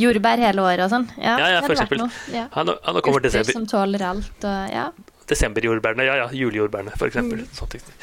Jordbær 0.00 0.40
hele 0.40 0.64
året 0.64 0.86
og 0.86 0.94
sånn. 0.94 1.06
Ja, 1.18 1.34
ja, 1.42 1.50
ja 1.58 1.62
for 1.66 1.76
eksempel. 1.76 2.06
Ja. 2.32 2.46
Han, 2.56 2.72
han 2.72 3.02
kommer 3.04 3.26
Urter 3.26 3.52
som 3.52 3.68
tåler 3.68 4.06
alt 4.14 4.48
og 4.48 4.72
ja 4.72 4.88
desemberjordbærene. 5.32 6.06
Ja, 6.06 6.16
ja, 6.22 6.30
julejordbærene, 6.36 6.94
f.eks. 6.96 7.20
Mm. 7.24 7.44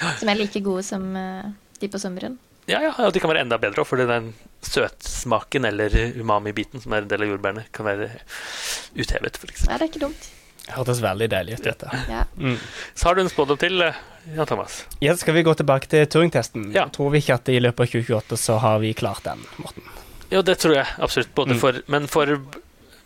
Ja. 0.02 0.14
Som 0.20 0.32
er 0.34 0.40
like 0.40 0.62
gode 0.66 0.86
som 0.88 1.10
uh, 1.16 1.50
de 1.80 1.92
på 1.92 2.02
sommeren? 2.02 2.38
Ja, 2.70 2.82
ja, 2.84 2.92
og 3.02 3.14
de 3.14 3.22
kan 3.22 3.32
være 3.32 3.46
enda 3.46 3.58
bedre 3.62 3.82
òg, 3.82 3.88
fordi 3.90 4.06
den 4.10 4.34
søtsmaken 4.66 5.66
eller 5.72 5.96
umami-biten 6.20 6.84
som 6.84 6.94
er 6.94 7.06
en 7.06 7.10
del 7.10 7.24
av 7.26 7.32
jordbærene, 7.32 7.64
kan 7.74 7.88
være 7.88 8.12
uthevet, 8.94 9.40
f.eks. 9.40 9.66
Ja, 9.66 9.80
det 9.80 9.88
er 9.88 9.90
ikke 9.90 10.04
dumt. 10.04 10.28
Det 10.70 10.76
hørtes 10.76 11.00
veldig 11.02 11.30
deilig 11.32 11.56
ut, 11.58 11.64
dette. 11.66 12.02
Ja. 12.12 12.26
Mm. 12.38 12.60
Så 12.94 13.08
har 13.08 13.18
du 13.18 13.24
en 13.24 13.32
spådom 13.32 13.58
til, 13.58 13.82
eh, 13.82 13.98
Jan 14.36 14.46
Thomas? 14.46 14.84
Ja, 15.02 15.16
skal 15.18 15.34
vi 15.34 15.42
gå 15.48 15.56
tilbake 15.58 15.90
til 15.90 16.06
Turing-testen? 16.06 16.70
Ja. 16.76 16.86
Tror 16.94 17.10
vi 17.10 17.24
ikke 17.24 17.40
at 17.40 17.50
i 17.50 17.58
løpet 17.58 17.88
av 17.88 17.94
2028 17.96 18.38
så 18.38 18.60
har 18.62 18.78
vi 18.84 18.94
klart 18.94 19.24
den, 19.26 19.42
Morten? 19.58 19.88
Jo, 20.30 20.44
det 20.46 20.60
tror 20.62 20.76
jeg 20.78 20.86
absolutt. 21.02 21.34
Både 21.34 21.58
mm. 21.58 21.60
for, 21.64 21.82
men, 21.90 22.06
for, 22.08 22.36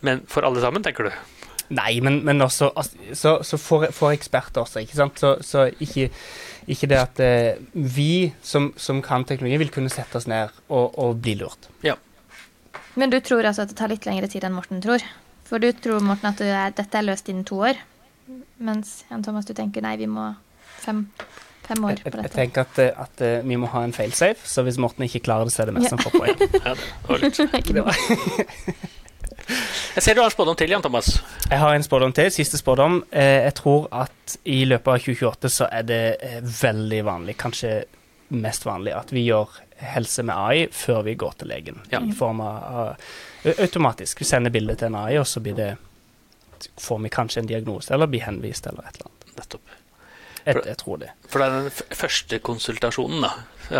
men 0.03 0.26
for 0.28 0.43
alle 0.43 0.59
sammen, 0.59 0.84
tenker 0.84 1.07
du? 1.07 1.13
Nei, 1.70 1.99
men, 2.03 2.20
men 2.26 2.41
også 2.41 2.72
Så, 3.14 3.38
så 3.43 3.57
for, 3.57 3.88
for, 3.91 4.11
eksperter 4.11 4.64
også, 4.64 4.84
ikke 4.84 4.97
sant. 4.97 5.20
Så, 5.20 5.36
så 5.45 5.68
ikke, 5.80 6.09
ikke, 6.68 6.89
det 6.91 6.99
at 6.99 7.22
eh, 7.24 7.61
vi 7.74 8.34
som, 8.41 8.74
som, 8.78 9.01
kan 9.01 9.26
teknologi, 9.26 9.61
vil 9.64 9.72
kunne 9.74 9.93
sette 9.93 10.20
oss 10.20 10.28
ned 10.28 10.51
og, 10.70 10.97
og, 10.97 11.22
bli 11.22 11.38
lurt. 11.39 11.70
Ja. 11.86 11.95
Men 12.95 13.14
du 13.14 13.20
tror 13.20 13.45
altså 13.45 13.64
at 13.64 13.72
det 13.72 13.78
tar 13.80 13.91
litt 13.91 14.05
lengre 14.05 14.30
tid 14.30 14.45
enn 14.45 14.55
Morten 14.55 14.84
tror? 14.84 15.03
For 15.47 15.61
du 15.61 15.72
tror, 15.76 16.03
Morten, 16.03 16.30
at 16.30 16.41
er, 16.43 16.76
dette 16.76 16.99
er 16.99 17.07
løst 17.07 17.30
innen 17.32 17.45
to 17.47 17.61
år? 17.64 17.80
Mens 18.64 19.01
Jan 19.09 19.24
Thomas, 19.26 19.47
du 19.47 19.55
tenker 19.57 19.84
nei, 19.84 19.95
vi 19.99 20.07
må 20.07 20.30
fem, 20.84 21.03
fem 21.66 21.84
år 21.84 21.99
på 22.03 22.14
dette. 22.14 22.22
Jeg, 22.22 22.30
jeg 22.30 22.36
tenker 22.38 22.68
at, 22.68 22.82
eh, 22.84 23.05
at, 23.05 23.24
eh, 23.24 23.39
vi 23.47 23.59
må 23.59 23.72
ha 23.74 23.84
en 23.86 23.95
failsafe, 23.95 24.47
så 24.47 24.66
hvis 24.68 24.80
Morten 24.82 25.07
ikke 25.07 25.24
klarer 25.26 25.49
det, 25.49 25.55
så 25.55 25.64
er 25.64 25.72
det 25.72 25.80
mest 25.80 25.93
som 25.93 26.01
får 26.03 26.20
poeng. 26.20 26.43
ja, 26.68 26.76
det 26.76 27.88
var 27.88 27.97
litt. 27.97 28.91
Jeg 29.93 30.03
ser 30.03 30.15
du 30.17 30.23
har 30.23 30.31
en 30.31 30.33
spådom 30.33 30.55
til, 30.57 30.71
Jan 30.73 30.81
Thomas. 30.81 31.19
Jeg 31.51 31.59
har 31.61 31.75
en 31.75 31.83
spådom 31.85 32.13
til. 32.17 32.31
Siste 32.33 32.57
spådom. 32.57 33.03
Eh, 33.11 33.43
jeg 33.45 33.53
tror 33.59 33.85
at 33.93 34.37
i 34.49 34.63
løpet 34.65 34.89
av 34.89 35.03
2028 35.03 35.51
så 35.53 35.67
er 35.69 35.85
det 35.85 36.01
eh, 36.17 36.39
veldig 36.41 37.01
vanlig, 37.05 37.35
kanskje 37.37 37.75
mest 38.33 38.65
vanlig, 38.65 38.95
at 38.97 39.13
vi 39.13 39.27
gjør 39.27 39.53
helse 39.93 40.25
med 40.25 40.33
AI 40.33 40.65
før 40.73 41.03
vi 41.05 41.13
går 41.13 41.37
til 41.37 41.53
legen. 41.53 41.77
Ja. 41.91 42.01
I 42.01 42.15
form 42.17 42.41
av 42.41 42.95
automatisk. 43.53 44.23
Vi 44.23 44.25
sender 44.25 44.49
bildet 44.49 44.81
til 44.81 44.89
en 44.89 44.97
AI, 45.03 45.19
og 45.21 45.27
så 45.29 45.43
blir 45.45 45.59
det 45.61 45.69
får 46.81 46.99
vi 47.05 47.13
kanskje 47.13 47.43
en 47.43 47.53
diagnose, 47.53 47.93
eller 47.93 48.09
blir 48.09 48.25
henvist, 48.25 48.65
eller 48.67 48.87
et 48.87 48.97
eller 48.97 49.11
annet. 49.11 49.33
Nettopp. 49.37 49.79
Jeg, 50.43 50.61
jeg, 50.65 50.77
tror 50.81 51.03
det. 51.05 51.11
For 51.29 51.39
det 51.39 51.45
er 51.47 51.59
den 51.59 51.97
første 52.01 52.39
konsultasjonen, 52.43 53.27
da. 53.27 53.33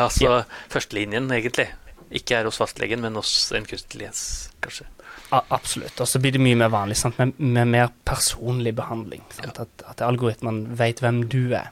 Altså 0.06 0.30
ja. 0.30 0.42
førstelinjen, 0.72 1.32
egentlig. 1.34 1.72
Ikke 2.14 2.38
er 2.38 2.48
hos 2.48 2.60
fastlegen, 2.62 3.02
men 3.02 3.18
hos 3.18 3.34
en 3.56 3.66
kunstig 3.66 4.12
kanskje. 4.62 4.86
Absolutt. 5.34 6.02
Og 6.02 6.08
så 6.08 6.20
blir 6.22 6.36
det 6.36 6.42
mye 6.44 6.58
mer 6.60 6.70
vanlig 6.74 6.98
sant? 7.00 7.18
Med, 7.20 7.34
med 7.38 7.72
mer 7.74 7.88
personlig 8.06 8.76
behandling. 8.78 9.24
Ja. 9.42 9.54
At, 9.66 9.86
at 9.90 10.04
algoritmen 10.06 10.66
vet 10.80 11.02
hvem 11.04 11.24
du 11.32 11.56
er, 11.58 11.72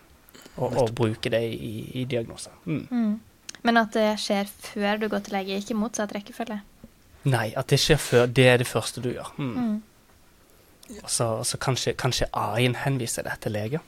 og, 0.56 0.78
og 0.78 0.96
bruker 0.98 1.34
det 1.34 1.44
i, 1.54 1.74
i 2.02 2.06
diagnoser. 2.10 2.56
Mm. 2.66 2.88
Mm. 2.92 3.62
Men 3.62 3.78
at 3.78 3.94
det 3.94 4.08
skjer 4.22 4.50
før 4.50 5.02
du 5.02 5.08
går 5.12 5.26
til 5.26 5.38
lege, 5.38 5.60
ikke 5.62 5.78
motsatt 5.78 6.14
rekkefølge? 6.18 6.62
Nei, 7.30 7.52
at 7.58 7.70
det 7.70 7.78
skjer 7.82 8.02
før. 8.02 8.26
Det 8.26 8.48
er 8.50 8.62
det 8.64 8.68
første 8.70 9.04
du 9.04 9.12
gjør. 9.14 9.34
Mm. 9.38 9.56
mm. 9.56 9.80
Og 10.92 11.08
så, 11.08 11.26
så 11.48 11.56
kanskje, 11.62 11.94
kanskje 11.96 12.26
AI-en 12.36 12.74
henviser 12.76 13.24
deg 13.24 13.38
til 13.40 13.54
lege. 13.56 13.80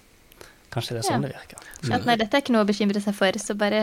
Kanskje 0.72 0.96
det 0.96 1.02
er 1.02 1.08
sånn 1.10 1.26
ja. 1.26 1.28
det 1.28 1.34
virker. 1.34 1.66
At 1.82 1.90
mm. 1.90 2.06
nei, 2.08 2.16
dette 2.22 2.38
er 2.38 2.46
ikke 2.46 2.54
noe 2.56 2.64
å 2.64 2.70
bekymre 2.70 3.02
seg 3.04 3.18
for, 3.18 3.42
så 3.42 3.58
bare 3.60 3.82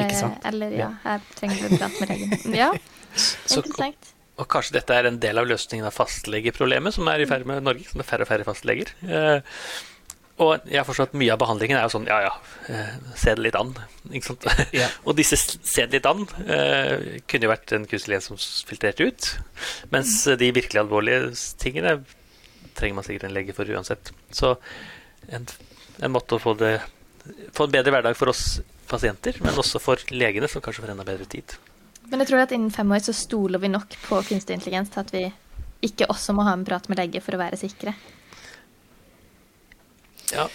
Eller 0.48 0.78
ja, 0.78 0.88
her 1.04 1.26
trenger 1.36 1.60
du 1.60 1.66
en 1.68 1.82
prat 1.82 2.00
med 2.00 2.14
legen. 2.14 2.56
Ja, 2.56 2.70
interessant. 3.50 4.14
Og 4.40 4.48
kanskje 4.48 4.78
dette 4.78 4.96
er 4.96 5.08
en 5.08 5.20
del 5.20 5.40
av 5.40 5.48
løsningen 5.48 5.86
av 5.86 5.94
fastlegeproblemet 5.94 6.96
som 6.96 7.08
er 7.12 7.22
i 7.22 7.28
ferd 7.28 7.46
med 7.48 7.64
Norge. 7.66 7.86
Som 7.90 8.02
er 8.02 8.08
færre 8.08 8.24
og 8.24 8.30
færre 8.30 8.46
fastleger. 8.46 8.92
Eh, 9.04 9.40
og 10.40 10.70
jeg 10.70 10.78
har 10.80 10.86
forstått 10.88 11.16
mye 11.20 11.34
av 11.34 11.40
behandlingen 11.42 11.76
er 11.76 11.84
jo 11.84 11.92
sånn 11.92 12.06
ja 12.08 12.16
ja, 12.24 12.30
eh, 12.72 12.94
se 13.20 13.34
det 13.36 13.44
litt 13.44 13.58
an. 13.58 13.74
Ikke 14.08 14.30
sant? 14.30 14.46
Ja. 14.76 14.88
og 15.06 15.18
disse 15.18 15.36
se 15.36 15.84
det 15.84 15.98
litt 15.98 16.08
an 16.08 16.24
eh, 16.46 17.20
kunne 17.28 17.46
jo 17.46 17.52
vært 17.52 17.74
en 17.76 17.84
kunstig 17.90 18.22
som 18.24 18.40
filtrerte 18.40 19.10
ut. 19.10 19.28
Mens 19.92 20.22
de 20.40 20.52
virkelig 20.56 20.80
alvorlige 20.80 21.34
tingene 21.60 21.98
trenger 22.78 22.96
man 22.96 23.04
sikkert 23.04 23.28
en 23.28 23.36
lege 23.36 23.56
for 23.56 23.68
uansett. 23.68 24.14
Så 24.32 24.54
en, 25.28 25.44
en 26.00 26.14
måte 26.14 26.38
å 26.38 26.42
få, 26.42 26.56
det, 26.56 26.78
få 27.52 27.68
en 27.68 27.76
bedre 27.76 27.92
hverdag 27.92 28.16
for 28.16 28.32
oss 28.32 28.62
pasienter, 28.90 29.36
men 29.44 29.60
også 29.60 29.82
for 29.82 30.00
legene, 30.14 30.48
som 30.50 30.64
kanskje 30.64 30.86
får 30.86 30.94
enda 30.94 31.06
bedre 31.06 31.28
tid. 31.30 31.58
Men 32.08 32.22
jeg 32.22 32.30
tror 32.30 32.42
at 32.42 32.54
innen 32.56 32.72
fem 32.74 32.90
år 32.92 33.04
så 33.04 33.14
stoler 33.14 33.62
vi 33.62 33.70
nok 33.70 33.94
på 34.06 34.22
kunstig 34.30 34.56
intelligens 34.56 34.90
til 34.90 35.04
at 35.04 35.12
vi 35.14 35.26
ikke 35.84 36.08
også 36.12 36.34
må 36.36 36.44
ha 36.48 36.54
en 36.56 36.64
prat 36.66 36.88
med 36.90 36.98
lege 37.00 37.22
for 37.24 37.36
å 37.36 37.40
være 37.40 37.58
sikre. 37.60 37.94
Ja. 40.34 40.48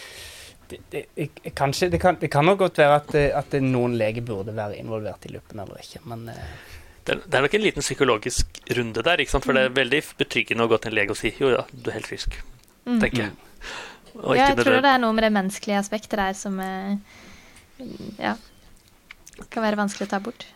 Det, 0.69 0.79
det, 0.89 1.27
kanskje, 1.53 1.91
det, 1.93 1.99
kan, 2.01 2.17
det 2.21 2.31
kan 2.33 2.45
nok 2.47 2.57
godt 2.63 2.79
være 2.81 2.95
at, 2.97 3.11
at 3.37 3.57
noen 3.61 3.93
leger 3.99 4.25
burde 4.25 4.55
være 4.55 4.79
involvert 4.79 5.27
i 5.27 5.33
luppen 5.35 5.61
eller 5.61 5.77
ikke, 5.83 6.01
men 6.09 6.23
eh. 6.33 6.55
det, 7.05 7.19
det, 7.27 7.37
er 7.37 7.45
nok 7.45 7.57
en 7.57 7.63
liten 7.67 7.85
psykologisk 7.85 8.63
runde 8.73 9.03
der, 9.05 9.21
for 9.29 9.53
det 9.53 9.61
er 9.61 9.69
mm. 9.69 9.77
veldig 9.77 9.99
betryggende 10.17 10.65
å 10.65 10.71
gå 10.71 10.79
til 10.81 10.89
en 10.89 10.97
lege 10.97 11.13
og 11.13 11.19
si 11.19 11.33
jo 11.37 11.53
ja, 11.53 11.61
du 11.69 11.91
er 11.91 11.99
helt 11.99 12.09
frisk, 12.09 12.39
mm. 12.87 12.97
tenker 12.97 13.27
jeg. 13.27 13.35
Ja, 14.15 14.33
jeg 14.39 14.57
tror 14.63 14.81
det 14.81 14.89
er 14.95 15.03
noe 15.03 15.13
med 15.13 15.27
det 15.27 15.33
menneskelige 15.35 15.83
aspektet 15.83 16.17
der 16.17 16.33
som 16.39 16.57
eh, 16.63 16.97
ja, 18.17 18.33
kan 19.51 19.65
være 19.65 19.83
vanskelig 19.83 20.07
å 20.07 20.13
ta 20.15 20.21
bort. 20.23 20.47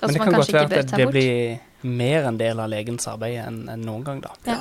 Men 0.00 0.14
det 0.14 0.22
kan 0.22 0.38
godt 0.38 0.54
være 0.54 0.84
at 0.84 0.94
det 0.96 1.08
blir 1.10 1.58
mer 1.82 2.28
en 2.30 2.38
del 2.40 2.62
av 2.62 2.70
legens 2.72 3.08
arbeid 3.10 3.40
enn, 3.42 3.66
en 3.72 3.84
noen 3.84 4.06
gang, 4.06 4.22
da. 4.24 4.32
Ja. 4.46 4.60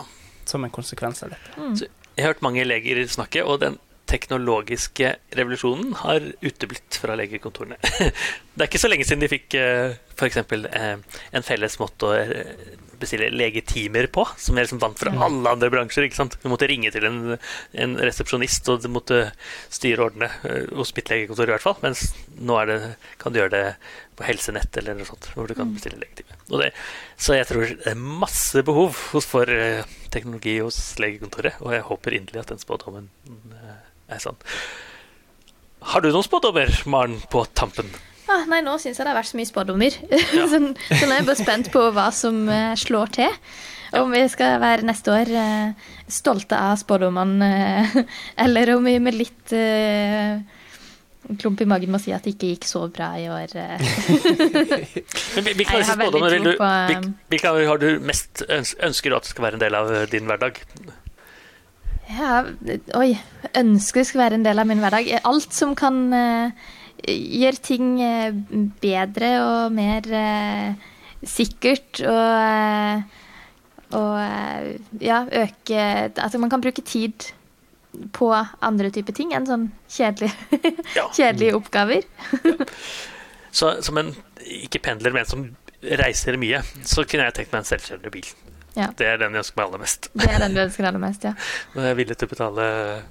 Som 0.49 0.65
en 0.65 0.73
konsekvens 0.73 1.23
av 1.23 1.35
dette. 1.35 1.55
Mm. 1.55 1.77
jeg 1.77 2.25
har 2.25 2.33
hørt 2.33 2.43
mange 2.45 2.65
leger 2.65 2.99
snakke, 3.07 3.45
og 3.45 3.61
den 3.63 3.77
teknologiske 4.11 5.13
revolusjonen 5.37 5.93
har 6.01 6.25
uteblitt 6.43 6.97
fra 6.99 7.15
legekontorene. 7.15 7.77
Det 8.53 8.65
er 8.65 8.67
ikke 8.67 8.81
så 8.81 8.91
lenge 8.91 9.07
siden 9.07 9.23
de 9.23 9.31
fikk 9.31 9.55
uh, 9.55 9.93
f.eks. 10.17 10.41
en 10.43 11.45
felles 11.47 11.77
måte 11.79 12.09
å 12.09 12.17
bestille 13.01 13.29
legetimer 13.33 14.07
på, 14.13 14.25
som 14.39 14.57
er 14.57 14.65
liksom 14.65 14.81
vant 14.81 14.99
fra 14.99 15.11
mm. 15.13 15.23
alle 15.25 15.53
andre 15.55 15.69
bransjer. 15.73 16.07
ikke 16.07 16.19
sant? 16.19 16.37
Du 16.41 16.47
måtte 16.51 16.69
ringe 16.69 16.91
til 16.93 17.07
en, 17.07 17.35
en 17.85 17.95
resepsjonist, 17.99 18.69
og 18.71 18.83
du 18.83 18.89
måtte 18.93 19.23
styre 19.73 20.07
ordne 20.09 20.29
uh, 20.45 20.69
hos 20.79 20.93
mitt 20.97 21.11
legekontor 21.11 21.49
i 21.49 21.55
hvert 21.55 21.65
fall. 21.65 21.79
Mens 21.83 22.11
nå 22.37 22.59
det, 22.69 22.77
kan 23.21 23.33
du 23.33 23.41
gjøre 23.41 23.55
det 23.55 23.65
på 24.19 24.27
Helsenett 24.27 24.77
eller 24.77 24.99
noe 24.99 25.09
sånt, 25.09 25.31
hvor 25.35 25.49
du 25.49 25.55
kan 25.57 25.71
mm. 25.71 25.73
bestille 25.79 26.01
legetime. 26.01 26.37
Det, 26.51 26.71
så 27.21 27.37
jeg 27.37 27.49
tror 27.49 27.65
det 27.71 27.91
er 27.93 28.05
masse 28.21 28.63
behov 28.67 28.95
for 29.25 29.49
uh, 29.49 29.97
teknologi 30.13 30.59
hos 30.59 30.79
legekontoret, 31.01 31.59
og 31.63 31.75
jeg 31.75 31.87
håper 31.89 32.17
inderlig 32.17 32.45
at 32.45 32.53
den 32.53 32.61
spådommen 32.61 33.09
uh, 33.27 33.75
er 34.11 34.23
sann. 34.23 34.39
Har 35.91 36.03
du 36.03 36.11
noen 36.11 36.25
spådommer, 36.25 36.69
Maren, 36.85 37.17
på 37.33 37.41
tampen? 37.57 37.89
Ah, 38.31 38.45
nei, 38.47 38.61
nå 38.63 38.77
syns 38.79 38.99
jeg 38.99 39.03
det 39.03 39.11
har 39.11 39.17
vært 39.19 39.31
så 39.31 39.39
mye 39.39 39.49
spådommer. 39.49 39.99
Ja. 40.11 40.45
så, 40.47 40.61
så, 40.87 41.03
nå 41.03 41.11
er 41.11 41.19
jeg 41.19 41.27
bare 41.27 41.39
spent 41.39 41.69
på 41.73 41.83
hva 41.95 42.07
som 42.15 42.45
uh, 42.47 42.71
slår 42.79 43.11
til. 43.17 43.35
Om 43.97 44.13
vi 44.13 44.21
skal 44.31 44.61
være 44.61 44.87
neste 44.87 45.11
år 45.11 45.31
uh, 45.35 45.91
stolte 46.07 46.55
av 46.55 46.77
spådommene, 46.79 47.51
uh, 47.91 48.01
eller 48.45 48.75
om 48.77 48.87
vi 48.87 48.95
med 49.03 49.17
litt 49.19 49.55
klump 51.41 51.61
i 51.61 51.67
magen 51.69 51.91
må 51.93 51.99
si 52.01 52.11
at 52.15 52.25
det 52.25 52.33
ikke 52.33 52.53
gikk 52.53 52.65
så 52.67 52.85
bra 52.91 53.11
i 53.19 53.27
år. 53.31 53.51
Hvilke 55.37 55.53
disse 55.59 55.93
spådommene 55.93 56.31
vil 56.33 56.47
du, 56.49 56.55
hvilke 57.31 57.53
har 57.69 57.83
du 57.83 57.89
mest 58.03 58.43
ønsker 58.47 59.11
du 59.11 59.19
at 59.19 59.27
det 59.27 59.33
skal 59.35 59.47
være 59.49 59.59
en 59.59 59.63
del 59.63 59.77
av 59.77 59.93
din 60.11 60.27
hverdag? 60.27 60.59
Ja, 62.11 62.41
oi 62.99 63.13
Ønsker 63.55 64.01
det 64.01 64.09
skal 64.09 64.23
være 64.25 64.39
en 64.39 64.47
del 64.47 64.59
av 64.59 64.67
min 64.67 64.81
hverdag. 64.83 65.11
Alt 65.27 65.53
som 65.55 65.75
kan 65.79 66.01
gjør 67.07 67.57
ting 67.63 67.91
eh, 68.03 68.33
bedre 68.81 69.31
og 69.43 69.75
mer 69.75 70.07
eh, 70.13 70.87
sikkert 71.27 72.03
og 72.05 72.29
eh, 72.37 73.19
og 73.91 75.03
ja, 75.03 75.17
øke 75.27 75.79
Altså 76.15 76.39
man 76.39 76.49
kan 76.49 76.61
bruke 76.63 76.81
tid 76.81 77.25
på 78.15 78.29
andre 78.63 78.87
typer 78.95 79.11
ting 79.11 79.33
enn 79.35 79.43
sånn 79.49 79.65
kjedelige, 79.91 80.31
ja. 80.97 81.09
kjedelige 81.11 81.57
oppgaver. 81.59 82.07
ja. 82.45 82.69
Så 83.51 83.73
som 83.83 83.97
en 83.99 84.13
ikke 84.39 84.79
pendler, 84.79 85.11
men 85.11 85.25
som 85.27 85.41
reiser 85.99 86.37
mye, 86.39 86.61
så 86.87 87.03
kunne 87.03 87.25
jeg 87.27 87.33
tenkt 87.35 87.51
meg 87.51 87.65
en 87.65 87.67
selvkjørende 87.67 88.11
bil. 88.13 88.29
Ja. 88.77 88.85
Det 88.95 89.09
er 89.09 89.19
den 89.19 89.35
jeg 89.35 89.43
ønsker 89.43 89.59
meg 89.59 89.65
aller 89.65 89.81
mest. 89.81 90.07
Det 90.15 90.29
er 90.29 90.39
den 90.39 90.55
du 90.55 90.61
ønsker 90.63 90.87
aller 90.87 91.03
mest, 91.03 91.25
ja. 91.27 91.33
Når 91.73 91.83
jeg 91.83 91.95
er 91.95 91.99
villig 91.99 92.15
til 92.15 92.29
å 92.29 92.31
betale 92.31 92.67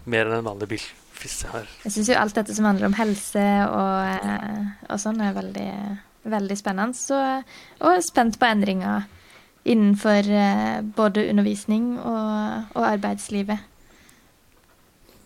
mer 0.09 0.30
enn 0.30 0.38
en 0.38 0.47
vanlig 0.47 0.70
bil 0.70 0.86
jeg 1.25 1.93
syns 1.93 2.09
jo 2.09 2.18
alt 2.18 2.37
dette 2.37 2.55
som 2.57 2.68
handler 2.68 2.91
om 2.91 2.97
helse 2.99 3.47
og, 3.68 3.97
eh, 4.09 4.68
og 4.89 5.01
sånn, 5.03 5.21
er 5.21 5.37
veldig, 5.37 5.73
veldig 6.33 6.59
spennende. 6.59 6.97
Så, 6.97 7.18
og 7.85 8.05
spent 8.07 8.39
på 8.41 8.49
endringer 8.49 9.09
innenfor 9.68 10.31
eh, 10.33 10.81
både 10.97 11.27
undervisning 11.31 11.93
og, 11.99 12.71
og 12.75 12.87
arbeidslivet. 12.89 13.66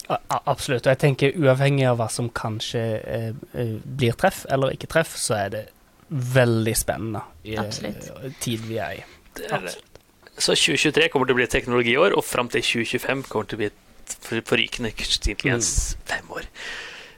Absolutt. 0.08 0.84
Og 0.84 0.90
jeg 0.92 1.00
tenker 1.00 1.38
uavhengig 1.40 1.86
av 1.88 1.96
hva 2.00 2.10
som 2.12 2.28
kanskje 2.28 2.82
eh, 3.00 3.78
blir 3.84 4.18
treff 4.20 4.44
eller 4.52 4.74
ikke 4.74 4.90
treff, 4.92 5.14
så 5.16 5.38
er 5.46 5.54
det 5.54 5.64
veldig 6.08 6.74
spennende 6.76 7.22
i 7.48 7.56
Absolutt. 7.58 8.10
tid 8.44 8.66
vi 8.68 8.76
er 8.82 8.98
i. 8.98 9.04
Er. 9.48 9.70
Så 10.36 10.54
2023 10.58 11.08
kommer 11.08 11.26
til 11.26 11.34
å 11.34 11.38
bli 11.38 11.46
et 11.46 11.54
teknologiår, 11.54 12.14
og 12.18 12.26
fram 12.26 12.50
til 12.52 12.62
2025 12.62 13.24
kommer 13.30 13.48
til 13.48 13.56
å 13.56 13.62
bli 13.62 13.70
et 13.70 13.80
forrykende 14.20 14.90
kunstig 14.96 15.34
intelligens 15.34 15.94
mm. 15.94 16.02
fem 16.10 16.34
år. 16.36 16.50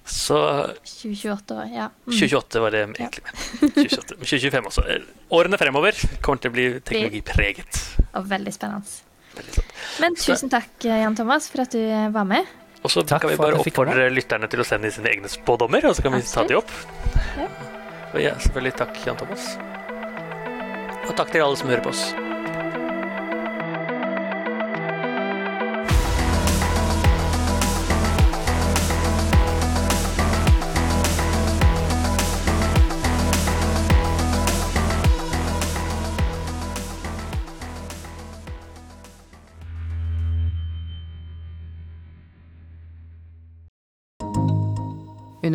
Så 0.07 0.39
2028 0.85 1.55
år, 1.55 1.71
ja. 1.75 1.89
Mm. 2.07 2.13
2028 2.13 2.61
var 2.63 2.71
det 2.71 2.83
egentlig 2.85 3.25
ja. 3.25 3.33
2028, 3.61 4.19
2025 4.21 4.67
også. 4.71 4.85
Årene 5.35 5.59
fremover 5.59 5.99
kommer 6.23 6.43
til 6.43 6.53
å 6.53 6.55
bli 6.55 6.67
teknologipreget. 6.79 7.81
Og 8.15 8.29
veldig 8.31 8.55
spennende. 8.55 9.03
Veldig 9.37 9.65
Men 10.05 10.21
tusen 10.21 10.53
takk, 10.53 10.71
Jan 10.87 11.19
Thomas, 11.19 11.51
for 11.51 11.67
at 11.67 11.75
du 11.75 11.83
var 12.15 12.29
med. 12.29 12.47
Og 12.87 12.93
så 12.93 13.03
kan 13.03 13.27
vi 13.27 13.39
bare 13.41 13.59
oppfordre 13.59 14.07
lytterne 14.15 14.47
til 14.53 14.63
å 14.63 14.69
sende 14.69 14.93
sine 14.95 15.11
egne 15.11 15.31
spådommer, 15.33 15.89
og 15.91 15.97
så 15.99 16.07
kan 16.07 16.15
vi 16.15 16.23
ta 16.23 16.47
de 16.47 16.61
opp. 16.61 16.71
Ja. 17.41 17.49
Og 18.13 18.23
ja, 18.23 18.37
selvfølgelig 18.39 18.77
takk, 18.79 19.03
Jan 19.09 19.19
Thomas. 19.19 19.57
Og 21.07 21.13
takk 21.19 21.35
til 21.35 21.43
alle 21.43 21.59
som 21.59 21.71
hører 21.73 21.83
på 21.83 21.95
oss. 21.97 22.36